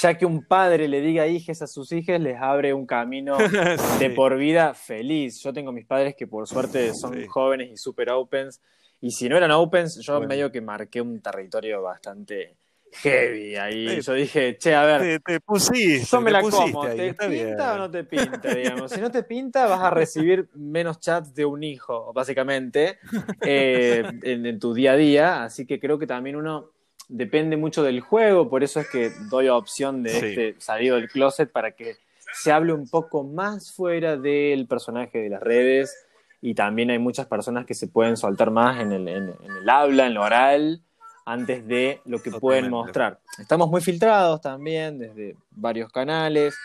ya 0.00 0.16
que 0.16 0.26
un 0.26 0.44
padre 0.44 0.88
le 0.88 1.00
diga 1.00 1.26
hijes 1.26 1.62
a 1.62 1.66
sus 1.66 1.92
hijos, 1.92 2.20
les 2.20 2.40
abre 2.40 2.72
un 2.72 2.86
camino 2.86 3.36
de 3.98 4.10
por 4.10 4.36
vida 4.36 4.74
feliz. 4.74 5.40
Yo 5.42 5.52
tengo 5.52 5.72
mis 5.72 5.86
padres 5.86 6.14
que 6.16 6.26
por 6.26 6.46
suerte 6.46 6.94
son 6.94 7.26
jóvenes 7.26 7.70
y 7.72 7.76
super 7.76 8.10
opens. 8.10 8.60
Y 9.00 9.12
si 9.12 9.28
no 9.28 9.36
eran 9.36 9.52
opens, 9.52 10.00
yo 10.04 10.20
medio 10.20 10.50
que 10.50 10.60
marqué 10.60 11.00
un 11.00 11.20
territorio 11.20 11.82
bastante 11.82 12.56
heavy 12.92 13.56
ahí. 13.56 14.00
Yo 14.00 14.12
dije, 14.14 14.56
che, 14.58 14.74
a 14.74 14.84
ver. 14.84 15.20
Te, 15.20 15.40
pusiste. 15.40 16.04
Yo 16.04 16.20
me 16.20 16.30
la 16.30 16.40
como. 16.40 16.86
¿Te 16.86 17.14
pinta 17.14 17.74
o 17.74 17.78
no 17.78 17.90
te 17.90 18.04
pinta? 18.04 18.54
Digamos. 18.54 18.90
Si 18.90 19.00
no 19.00 19.10
te 19.10 19.22
pinta, 19.22 19.66
vas 19.66 19.80
a 19.80 19.90
recibir 19.90 20.48
menos 20.54 21.00
chats 21.00 21.34
de 21.34 21.44
un 21.44 21.62
hijo, 21.62 22.12
básicamente, 22.12 22.98
eh, 23.42 24.04
en, 24.22 24.58
tu 24.58 24.74
día 24.74 24.92
a 24.92 24.96
día. 24.96 25.44
Así 25.44 25.66
que 25.66 25.78
creo 25.80 25.98
que 25.98 26.06
también 26.06 26.36
uno 26.36 26.70
depende 27.08 27.56
mucho 27.56 27.82
del 27.82 28.00
juego. 28.00 28.48
Por 28.48 28.62
eso 28.62 28.80
es 28.80 28.88
que 28.88 29.10
doy 29.30 29.48
opción 29.48 30.02
de 30.02 30.16
este 30.16 30.60
salido 30.60 30.96
del 30.96 31.08
closet 31.08 31.50
para 31.50 31.72
que 31.72 31.96
se 32.32 32.52
hable 32.52 32.72
un 32.72 32.88
poco 32.88 33.24
más 33.24 33.72
fuera 33.72 34.16
del 34.16 34.66
personaje 34.66 35.18
de 35.18 35.30
las 35.30 35.42
redes. 35.42 36.04
Y 36.40 36.54
también 36.54 36.90
hay 36.90 37.00
muchas 37.00 37.26
personas 37.26 37.66
que 37.66 37.74
se 37.74 37.88
pueden 37.88 38.16
soltar 38.16 38.52
más 38.52 38.80
en 38.80 38.92
el, 38.92 39.08
en 39.08 39.28
el 39.28 39.68
habla, 39.68 40.06
en 40.06 40.14
lo 40.14 40.22
oral 40.22 40.82
antes 41.28 41.66
de 41.66 42.00
lo 42.06 42.22
que 42.22 42.30
pueden 42.30 42.70
mostrar. 42.70 43.20
Estamos 43.38 43.68
muy 43.68 43.82
filtrados 43.82 44.40
también 44.40 44.98
desde 44.98 45.36
varios 45.50 45.92
canales, 45.92 46.56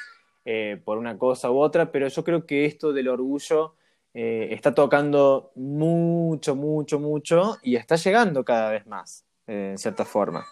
eh, 0.45 0.81
por 0.85 0.97
una 0.97 1.17
cosa 1.17 1.51
u 1.51 1.59
otra, 1.59 1.91
pero 1.91 2.07
yo 2.07 2.23
creo 2.23 2.45
que 2.45 2.65
esto 2.65 2.93
del 2.93 3.09
orgullo 3.09 3.75
eh, 4.13 4.47
está 4.51 4.73
tocando 4.73 5.51
mucho, 5.55 6.55
mucho, 6.55 6.97
mucho 6.97 7.57
y 7.61 7.75
está 7.75 7.97
llegando 7.97 8.45
cada 8.45 8.71
vez 8.71 8.87
más, 8.87 9.25
eh, 9.47 9.71
en 9.71 9.77
cierta 9.77 10.05
forma. 10.05 10.45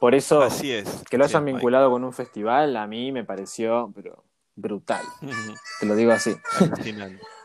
Por 0.00 0.14
eso, 0.14 0.40
Así 0.40 0.72
es, 0.72 1.04
que 1.10 1.18
lo 1.18 1.24
hayan 1.24 1.44
vinculado 1.44 1.90
con 1.90 2.02
un 2.02 2.14
festival, 2.14 2.74
a 2.78 2.86
mí 2.86 3.12
me 3.12 3.24
pareció 3.24 3.92
pero, 3.94 4.24
brutal. 4.56 5.04
Te 5.80 5.84
lo 5.86 5.94
digo 5.96 6.12
así. 6.12 6.34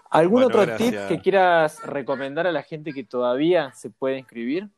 ¿Algún 0.10 0.44
otro 0.44 0.66
tip 0.78 0.96
que 1.10 1.20
quieras 1.20 1.84
recomendar 1.84 2.48
a 2.48 2.54
la 2.54 2.64
gente 2.64 2.94
que 2.94 3.04
todavía 3.04 3.74
se 3.74 3.90
puede 3.90 4.18
inscribir? 4.18 4.70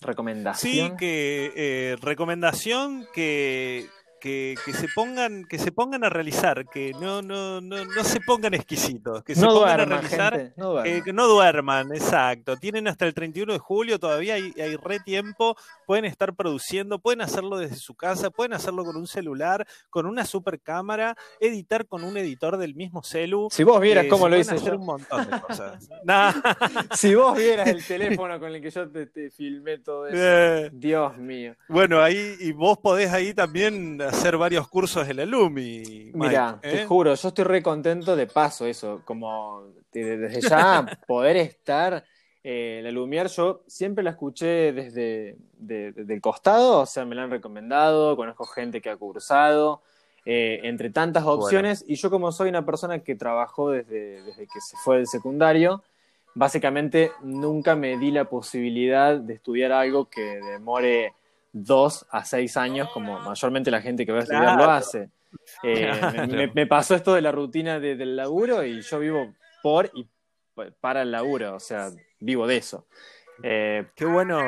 Recomendación. 0.00 0.90
Sí, 0.90 0.96
que 0.98 1.52
eh, 1.56 1.96
recomendación 2.00 3.06
que 3.14 3.88
que, 4.24 4.72
se 4.72 4.88
pongan, 4.94 5.44
que 5.44 5.58
se 5.58 5.70
pongan 5.70 6.02
a 6.02 6.08
realizar, 6.08 6.66
que 6.66 6.92
no, 6.94 7.20
no, 7.20 7.60
no, 7.60 7.84
no 7.84 8.04
se 8.04 8.20
pongan 8.20 8.54
exquisitos, 8.54 9.22
que 9.22 9.34
se 9.34 9.44
pongan 9.44 9.80
a 9.80 9.84
realizar, 9.84 10.52
no 10.56 10.70
duerman. 10.70 11.02
que 11.02 11.12
no 11.12 11.26
duerman, 11.26 11.92
exacto. 11.92 12.56
Tienen 12.56 12.88
hasta 12.88 13.04
el 13.04 13.12
31 13.12 13.52
de 13.52 13.58
julio, 13.58 13.98
todavía 13.98 14.34
hay, 14.34 14.54
hay 14.58 14.76
re 14.76 14.98
tiempo, 15.00 15.56
pueden 15.86 16.06
estar 16.06 16.34
produciendo, 16.34 16.98
pueden 16.98 17.20
hacerlo 17.20 17.58
desde 17.58 17.76
su 17.76 17.94
casa, 17.94 18.30
pueden 18.30 18.54
hacerlo 18.54 18.86
con 18.86 18.96
un 18.96 19.06
celular, 19.06 19.66
con 19.90 20.06
una 20.06 20.24
super 20.24 20.58
cámara, 20.58 21.16
editar 21.38 21.86
con 21.86 22.02
un 22.02 22.16
editor 22.16 22.56
del 22.56 22.74
mismo 22.74 23.02
celu. 23.02 23.48
Si 23.50 23.62
vos 23.62 23.78
vieras 23.78 24.06
cómo 24.08 24.26
lo 24.30 24.38
hice 24.38 24.54
hacer 24.54 24.74
un 24.76 24.86
montón 24.86 25.28
de 25.28 25.40
cosas. 25.42 25.86
si 26.96 27.14
vos 27.14 27.36
vieras 27.36 27.68
el 27.68 27.84
teléfono 27.86 28.40
con 28.40 28.54
el 28.54 28.62
que 28.62 28.70
yo 28.70 28.88
te, 28.88 29.30
filmé 29.30 29.78
todo 29.80 30.06
eso, 30.06 30.16
eh. 30.16 30.70
Dios 30.72 31.18
mío. 31.18 31.54
Bueno, 31.68 32.02
ahí, 32.02 32.36
y 32.40 32.52
vos 32.52 32.78
podés 32.78 33.12
ahí 33.12 33.34
también 33.34 34.00
hacer 34.14 34.36
varios 34.36 34.68
cursos 34.68 35.08
en 35.08 35.16
la 35.16 35.26
LUMI. 35.26 36.12
Mira, 36.14 36.58
te 36.60 36.82
¿eh? 36.82 36.86
juro, 36.86 37.14
yo 37.14 37.28
estoy 37.28 37.44
re 37.44 37.62
contento 37.62 38.14
de 38.16 38.26
paso 38.26 38.66
eso, 38.66 39.02
como 39.04 39.64
desde 39.92 40.40
ya 40.40 40.86
poder 41.06 41.36
estar. 41.36 42.04
Eh, 42.42 42.80
la 42.82 42.90
Lumière 42.90 43.28
yo 43.28 43.62
siempre 43.66 44.04
la 44.04 44.10
escuché 44.10 44.72
desde 44.72 45.36
el 45.66 46.20
costado, 46.20 46.80
o 46.80 46.86
sea, 46.86 47.04
me 47.04 47.14
la 47.14 47.24
han 47.24 47.30
recomendado, 47.30 48.16
conozco 48.16 48.44
gente 48.44 48.80
que 48.80 48.90
ha 48.90 48.96
cursado, 48.96 49.82
eh, 50.26 50.60
entre 50.62 50.90
tantas 50.90 51.24
opciones, 51.24 51.84
y 51.88 51.96
yo 51.96 52.10
como 52.10 52.32
soy 52.32 52.50
una 52.50 52.64
persona 52.64 52.98
que 52.98 53.14
trabajó 53.14 53.70
desde, 53.70 54.22
desde 54.22 54.46
que 54.46 54.60
se 54.60 54.76
fue 54.76 54.98
del 54.98 55.06
secundario, 55.06 55.82
básicamente 56.34 57.12
nunca 57.22 57.76
me 57.76 57.96
di 57.96 58.10
la 58.10 58.26
posibilidad 58.26 59.16
de 59.16 59.34
estudiar 59.34 59.72
algo 59.72 60.06
que 60.10 60.20
demore 60.20 61.14
dos 61.54 62.06
a 62.10 62.24
seis 62.24 62.56
años, 62.56 62.90
como 62.92 63.18
mayormente 63.20 63.70
la 63.70 63.80
gente 63.80 64.04
que 64.04 64.12
va 64.12 64.18
a 64.18 64.22
estudiar 64.22 64.56
lo 64.58 64.70
hace. 64.70 65.08
Eh, 65.64 66.48
me, 66.54 66.66
pasó 66.68 66.94
esto 66.94 67.12
de 67.12 67.20
la 67.20 67.32
rutina 67.32 67.80
del 67.80 68.14
laburo 68.14 68.62
y 68.62 68.82
yo 68.82 69.00
vivo 69.00 69.34
por 69.64 69.90
y 69.92 70.06
para 70.80 71.02
el 71.02 71.10
laburo, 71.10 71.56
o 71.56 71.58
sea, 71.58 71.90
vivo 72.20 72.46
de 72.46 72.58
eso. 72.58 72.86
Eh, 73.42 73.86
Qué 73.96 74.04
bueno, 74.04 74.38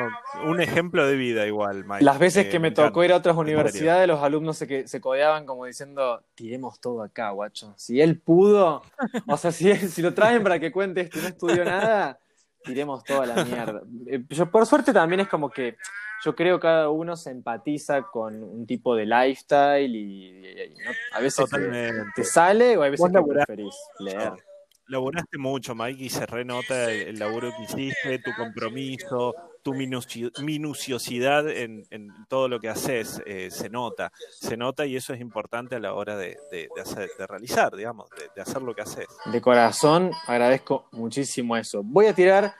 un 0.45 0.61
ejemplo 0.61 1.05
de 1.05 1.17
vida 1.17 1.45
igual, 1.45 1.83
Mike. 1.83 2.05
Las 2.05 2.19
veces 2.19 2.47
que 2.47 2.59
me, 2.59 2.71
tocó 2.71 3.03
ir 3.03 3.11
a 3.11 3.17
otras 3.17 3.35
universidades, 3.35 4.07
los 4.07 4.23
alumnos 4.23 4.57
se, 4.57 4.87
se 4.87 5.01
codeaban 5.01 5.45
como 5.45 5.65
diciendo, 5.65 6.23
tiremos 6.35 6.79
todo 6.79 7.01
acá, 7.01 7.31
guacho. 7.31 7.73
Si 7.75 7.99
él 7.99 8.19
pudo, 8.21 8.81
o 9.27 9.37
sea, 9.37 9.51
si, 9.51 9.75
si 9.75 10.01
lo 10.01 10.13
traen 10.13 10.41
para 10.41 10.57
que 10.57 10.71
cuente 10.71 11.01
esto 11.01 11.19
y 11.19 11.21
no 11.21 11.27
estudió 11.27 11.65
nada, 11.65 12.17
tiremos 12.63 13.03
toda 13.03 13.25
la 13.25 13.43
mierda. 13.43 13.81
Eh, 14.05 14.23
yo, 14.29 14.49
por 14.49 14.65
suerte 14.65 14.93
también 14.93 15.19
es 15.19 15.27
como 15.27 15.49
que 15.49 15.75
yo 16.23 16.35
creo 16.35 16.57
que 16.57 16.63
cada 16.63 16.89
uno 16.89 17.15
se 17.15 17.31
empatiza 17.31 18.03
con 18.03 18.43
un 18.43 18.65
tipo 18.65 18.95
de 18.95 19.05
lifestyle 19.05 19.95
y, 19.95 20.73
a 21.13 21.19
veces 21.19 21.49
te, 22.15 22.23
sale 22.23 22.77
o 22.77 22.83
a 22.83 22.89
veces 22.89 23.11
te 23.11 23.23
preferís 23.23 23.75
leer. 23.99 24.33
Laboraste 24.89 25.37
mucho, 25.37 25.75
Mike, 25.75 26.05
y 26.05 26.09
se 26.09 26.25
renota 26.25 26.89
el, 26.89 27.19
laburo 27.19 27.51
que 27.57 27.63
hiciste, 27.63 28.19
tu 28.19 28.31
compromiso, 28.37 29.35
tu 29.61 29.73
minuciosidad 29.73 31.49
en, 31.49 31.85
todo 32.29 32.47
lo 32.47 32.61
que 32.61 32.69
haces, 32.69 33.21
eh, 33.25 33.49
se 33.51 33.69
nota, 33.69 34.13
se 34.31 34.55
nota 34.55 34.85
y 34.85 34.95
eso 34.95 35.13
es 35.13 35.19
importante 35.19 35.75
a 35.75 35.79
la 35.79 35.93
hora 35.93 36.15
de, 36.15 36.37
hacer, 36.81 37.09
de 37.17 37.27
realizar, 37.27 37.75
digamos, 37.75 38.09
de, 38.33 38.41
hacer 38.41 38.61
lo 38.61 38.73
que 38.73 38.83
haces. 38.83 39.07
De 39.25 39.41
corazón, 39.41 40.11
agradezco 40.25 40.87
muchísimo 40.93 41.57
eso. 41.57 41.81
Voy 41.83 42.05
a 42.05 42.13
tirar 42.13 42.55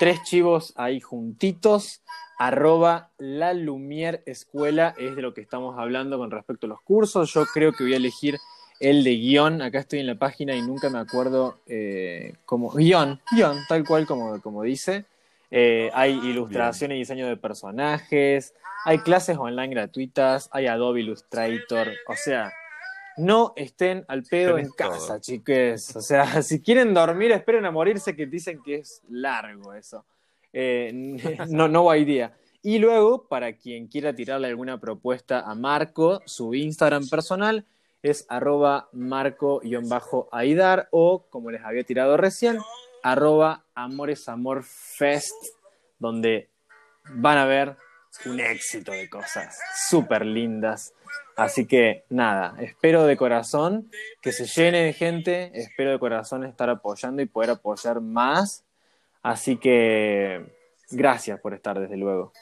tres 0.00 0.22
chivos 0.22 0.72
ahí 0.76 0.98
juntitos 0.98 2.00
arroba 2.38 3.10
la 3.18 3.52
Lumière 3.52 4.22
Escuela 4.24 4.94
es 4.96 5.14
de 5.14 5.20
lo 5.20 5.34
que 5.34 5.42
estamos 5.42 5.78
hablando 5.78 6.16
con 6.16 6.30
respecto 6.30 6.64
a 6.64 6.70
los 6.70 6.80
cursos. 6.80 7.30
Yo 7.34 7.44
creo 7.44 7.72
que 7.72 7.84
voy 7.84 7.92
a 7.92 7.98
elegir 7.98 8.38
el 8.80 9.04
de 9.04 9.14
guion. 9.16 9.60
Acá 9.60 9.80
estoy 9.80 9.98
en 9.98 10.06
la 10.06 10.14
página 10.14 10.56
y 10.56 10.62
nunca 10.62 10.88
me 10.88 10.98
acuerdo 10.98 11.58
eh, 11.66 12.32
cómo. 12.46 12.70
Guión, 12.70 13.20
guion, 13.30 13.58
tal 13.68 13.84
cual 13.84 14.06
como, 14.06 14.40
como 14.40 14.62
dice. 14.62 15.04
Eh, 15.50 15.90
hay 15.92 16.12
ilustración 16.12 16.92
y 16.92 16.94
diseño 16.94 17.28
de 17.28 17.36
personajes. 17.36 18.54
Hay 18.86 19.00
clases 19.00 19.36
online 19.36 19.68
gratuitas. 19.68 20.48
Hay 20.52 20.66
Adobe 20.66 21.00
Illustrator. 21.00 21.88
O 22.08 22.14
sea, 22.16 22.50
no 23.16 23.52
estén 23.56 24.04
al 24.08 24.22
pedo 24.22 24.58
en 24.58 24.70
casa, 24.70 25.20
chiques. 25.20 25.94
O 25.96 26.00
sea, 26.00 26.42
si 26.42 26.60
quieren 26.60 26.94
dormir, 26.94 27.32
esperen 27.32 27.64
a 27.66 27.70
morirse, 27.70 28.16
que 28.16 28.26
dicen 28.26 28.62
que 28.62 28.76
es 28.76 29.02
largo 29.08 29.74
eso. 29.74 30.04
Eh, 30.52 30.90
no, 31.48 31.68
no 31.68 31.94
idea. 31.94 32.34
Y 32.62 32.78
luego, 32.78 33.26
para 33.26 33.54
quien 33.54 33.86
quiera 33.88 34.14
tirarle 34.14 34.48
alguna 34.48 34.78
propuesta 34.78 35.40
a 35.40 35.54
Marco, 35.54 36.20
su 36.26 36.54
Instagram 36.54 37.08
personal 37.08 37.64
es 38.02 38.26
arroba 38.28 38.88
marco-aidar 38.92 40.88
o, 40.90 41.24
como 41.30 41.50
les 41.50 41.62
había 41.64 41.84
tirado 41.84 42.16
recién, 42.16 42.58
arroba 43.02 43.64
amoresamorfest, 43.74 45.34
donde 45.98 46.48
van 47.14 47.38
a 47.38 47.46
ver 47.46 47.76
un 48.26 48.40
éxito 48.40 48.92
de 48.92 49.08
cosas 49.08 49.58
súper 49.88 50.26
lindas. 50.26 50.94
Así 51.40 51.66
que 51.66 52.04
nada, 52.10 52.54
espero 52.60 53.04
de 53.04 53.16
corazón 53.16 53.90
que 54.20 54.32
se 54.32 54.46
llene 54.46 54.82
de 54.84 54.92
gente, 54.92 55.50
espero 55.54 55.90
de 55.92 55.98
corazón 55.98 56.44
estar 56.44 56.68
apoyando 56.68 57.22
y 57.22 57.26
poder 57.26 57.50
apoyar 57.50 58.00
más 58.00 58.64
Así 59.22 59.56
que 59.58 60.44
gracias 60.90 61.40
por 61.40 61.54
estar, 61.54 61.78
desde 61.78 61.96
luego. 61.96 62.32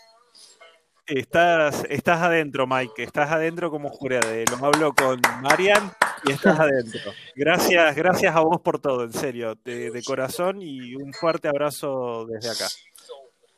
Estás, 1.06 1.84
estás 1.88 2.22
adentro, 2.22 2.66
Mike, 2.66 3.02
estás 3.02 3.30
adentro 3.30 3.70
como 3.70 3.88
jurado. 3.88 4.28
Lo 4.50 4.66
hablo 4.66 4.92
con 4.92 5.20
Marian 5.42 5.90
y 6.24 6.32
estás 6.32 6.60
adentro. 6.60 7.00
Gracias, 7.34 7.96
gracias 7.96 8.36
a 8.36 8.40
vos 8.40 8.60
por 8.60 8.78
todo, 8.78 9.04
en 9.04 9.12
serio, 9.12 9.54
de, 9.64 10.02
corazón 10.06 10.60
y 10.60 10.94
un 10.94 11.12
fuerte 11.14 11.48
abrazo 11.48 12.26
desde 12.26 12.50
acá. 12.50 12.68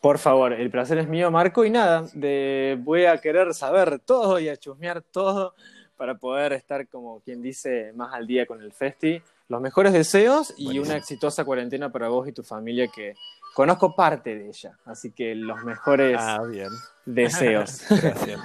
Por 0.01 0.19
favor, 0.19 0.53
el 0.53 0.71
placer 0.71 0.99
es 0.99 1.09
mío, 1.09 1.31
Marco, 1.31 1.65
y 1.65 1.71
nada, 1.71 2.07
de, 2.15 2.79
voy 2.81 3.05
a 3.05 3.19
querer 3.19 3.53
saber 3.53 3.99
todo 3.99 4.39
y 4.39 4.49
a 4.49 4.57
chusmear 4.57 5.03
todo 5.03 5.55
para 5.97 6.15
poder 6.15 6.55
estar, 6.55 6.89
como 6.89 7.21
quien 7.21 7.43
dice, 7.43 7.93
más 7.95 8.15
al 8.15 8.27
día 8.27 8.47
con 8.47 8.63
el 8.63 8.73
festi. 8.73 9.21
Los 9.49 9.61
mejores 9.61 9.93
deseos 9.93 10.55
y 10.57 10.79
una 10.79 10.97
exitosa 10.97 11.45
cuarentena 11.45 11.93
para 11.93 12.09
vos 12.09 12.27
y 12.27 12.33
tu 12.33 12.43
familia 12.43 12.89
que 12.89 13.15
conozco 13.55 13.95
parte 13.95 14.35
de 14.37 14.49
ella, 14.49 14.79
así 14.87 15.11
que 15.11 15.35
los 15.35 15.63
mejores 15.65 16.17
ah, 16.19 16.41
deseos. 17.05 17.85
Gracias. 17.91 18.41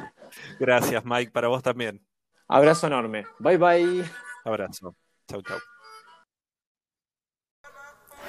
Gracias, 0.60 1.06
Mike, 1.06 1.32
para 1.32 1.48
vos 1.48 1.64
también. 1.64 2.02
Abrazo 2.48 2.88
enorme. 2.88 3.26
Bye 3.40 3.58
bye. 3.58 4.04
Abrazo. 4.44 4.96
Chau, 5.28 5.42
chau. 5.42 5.60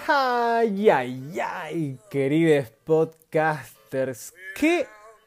Ay, 0.09 0.89
ay, 0.89 1.41
ay, 1.43 1.99
queridos 2.09 2.71
podcasters. 2.85 4.33
¿Qué 4.55 4.87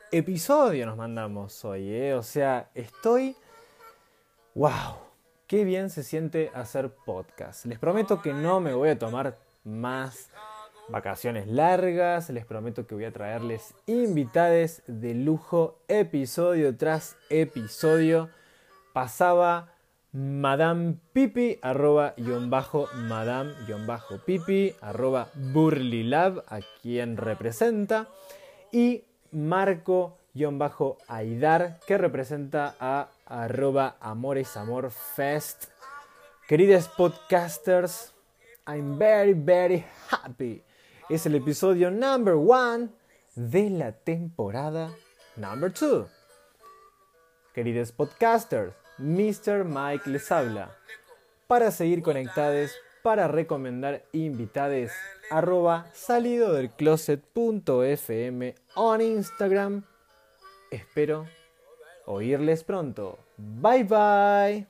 episodio 0.10 0.86
nos 0.86 0.96
mandamos 0.96 1.66
hoy? 1.66 1.92
Eh? 1.92 2.14
O 2.14 2.24
sea, 2.24 2.70
estoy... 2.74 3.36
¡Wow! 4.56 4.96
Qué 5.48 5.66
bien 5.66 5.90
se 5.90 6.02
siente 6.04 6.50
hacer 6.54 6.92
podcast. 6.92 7.66
Les 7.66 7.78
prometo 7.78 8.22
que 8.22 8.32
no 8.32 8.62
me 8.62 8.74
voy 8.74 8.88
a 8.88 8.98
tomar 8.98 9.38
más 9.66 10.30
vacaciones 10.88 11.48
largas. 11.48 12.30
Les 12.30 12.46
prometo 12.46 12.88
que 12.88 12.96
voy 12.96 13.04
a 13.04 13.12
traerles 13.12 13.74
invitades 13.86 14.82
de 14.88 15.14
lujo 15.14 15.78
episodio 15.90 16.78
tras 16.78 17.18
episodio. 17.30 18.30
Pasaba 18.94 19.74
Madame 20.12 20.98
Pipi, 21.14 21.60
arroba 21.62 22.14
guion 22.18 22.50
bajo 22.50 22.88
Madame 22.96 23.54
guion 23.68 23.86
bajo 23.86 24.18
Pipi, 24.26 24.74
arroba 24.82 25.30
Burlilab, 25.36 26.44
a 26.48 26.60
quien 26.82 27.18
representa. 27.18 28.08
Y 28.72 29.04
Marco 29.32 30.18
guion 30.34 30.58
bajo 30.58 30.98
Aidar, 31.08 31.80
que 31.86 31.98
representa 31.98 32.76
a 32.80 33.10
arroba 33.26 33.98
Amores 34.00 34.58
Amor 34.58 34.92
Fest. 34.92 35.66
Queridos 36.48 36.88
podcasters, 36.88 38.14
I'm 38.66 38.98
very, 38.98 39.34
very 39.34 39.86
happy 40.10 40.64
es 41.10 41.26
el 41.26 41.34
episodio 41.34 41.90
number 41.90 42.36
one 42.36 42.90
de 43.36 43.72
la 43.72 43.92
temporada 43.92 44.92
number 45.36 45.74
two. 45.74 46.08
Queridos 47.56 47.92
podcasters, 47.92 48.74
Mr. 49.00 49.66
Mike 49.66 50.10
les 50.10 50.32
habla. 50.32 50.76
Para 51.48 51.72
seguir 51.72 52.02
conectados, 52.02 52.72
para 53.02 53.28
recomendar 53.28 54.04
invitades, 54.12 54.92
arroba 55.32 55.88
salido 55.94 56.54
del 56.54 56.72
on 58.76 59.02
Instagram. 59.02 59.84
Espero 60.70 61.26
oírles 62.06 62.64
pronto. 62.64 63.18
Bye 63.38 63.84
bye. 63.84 64.68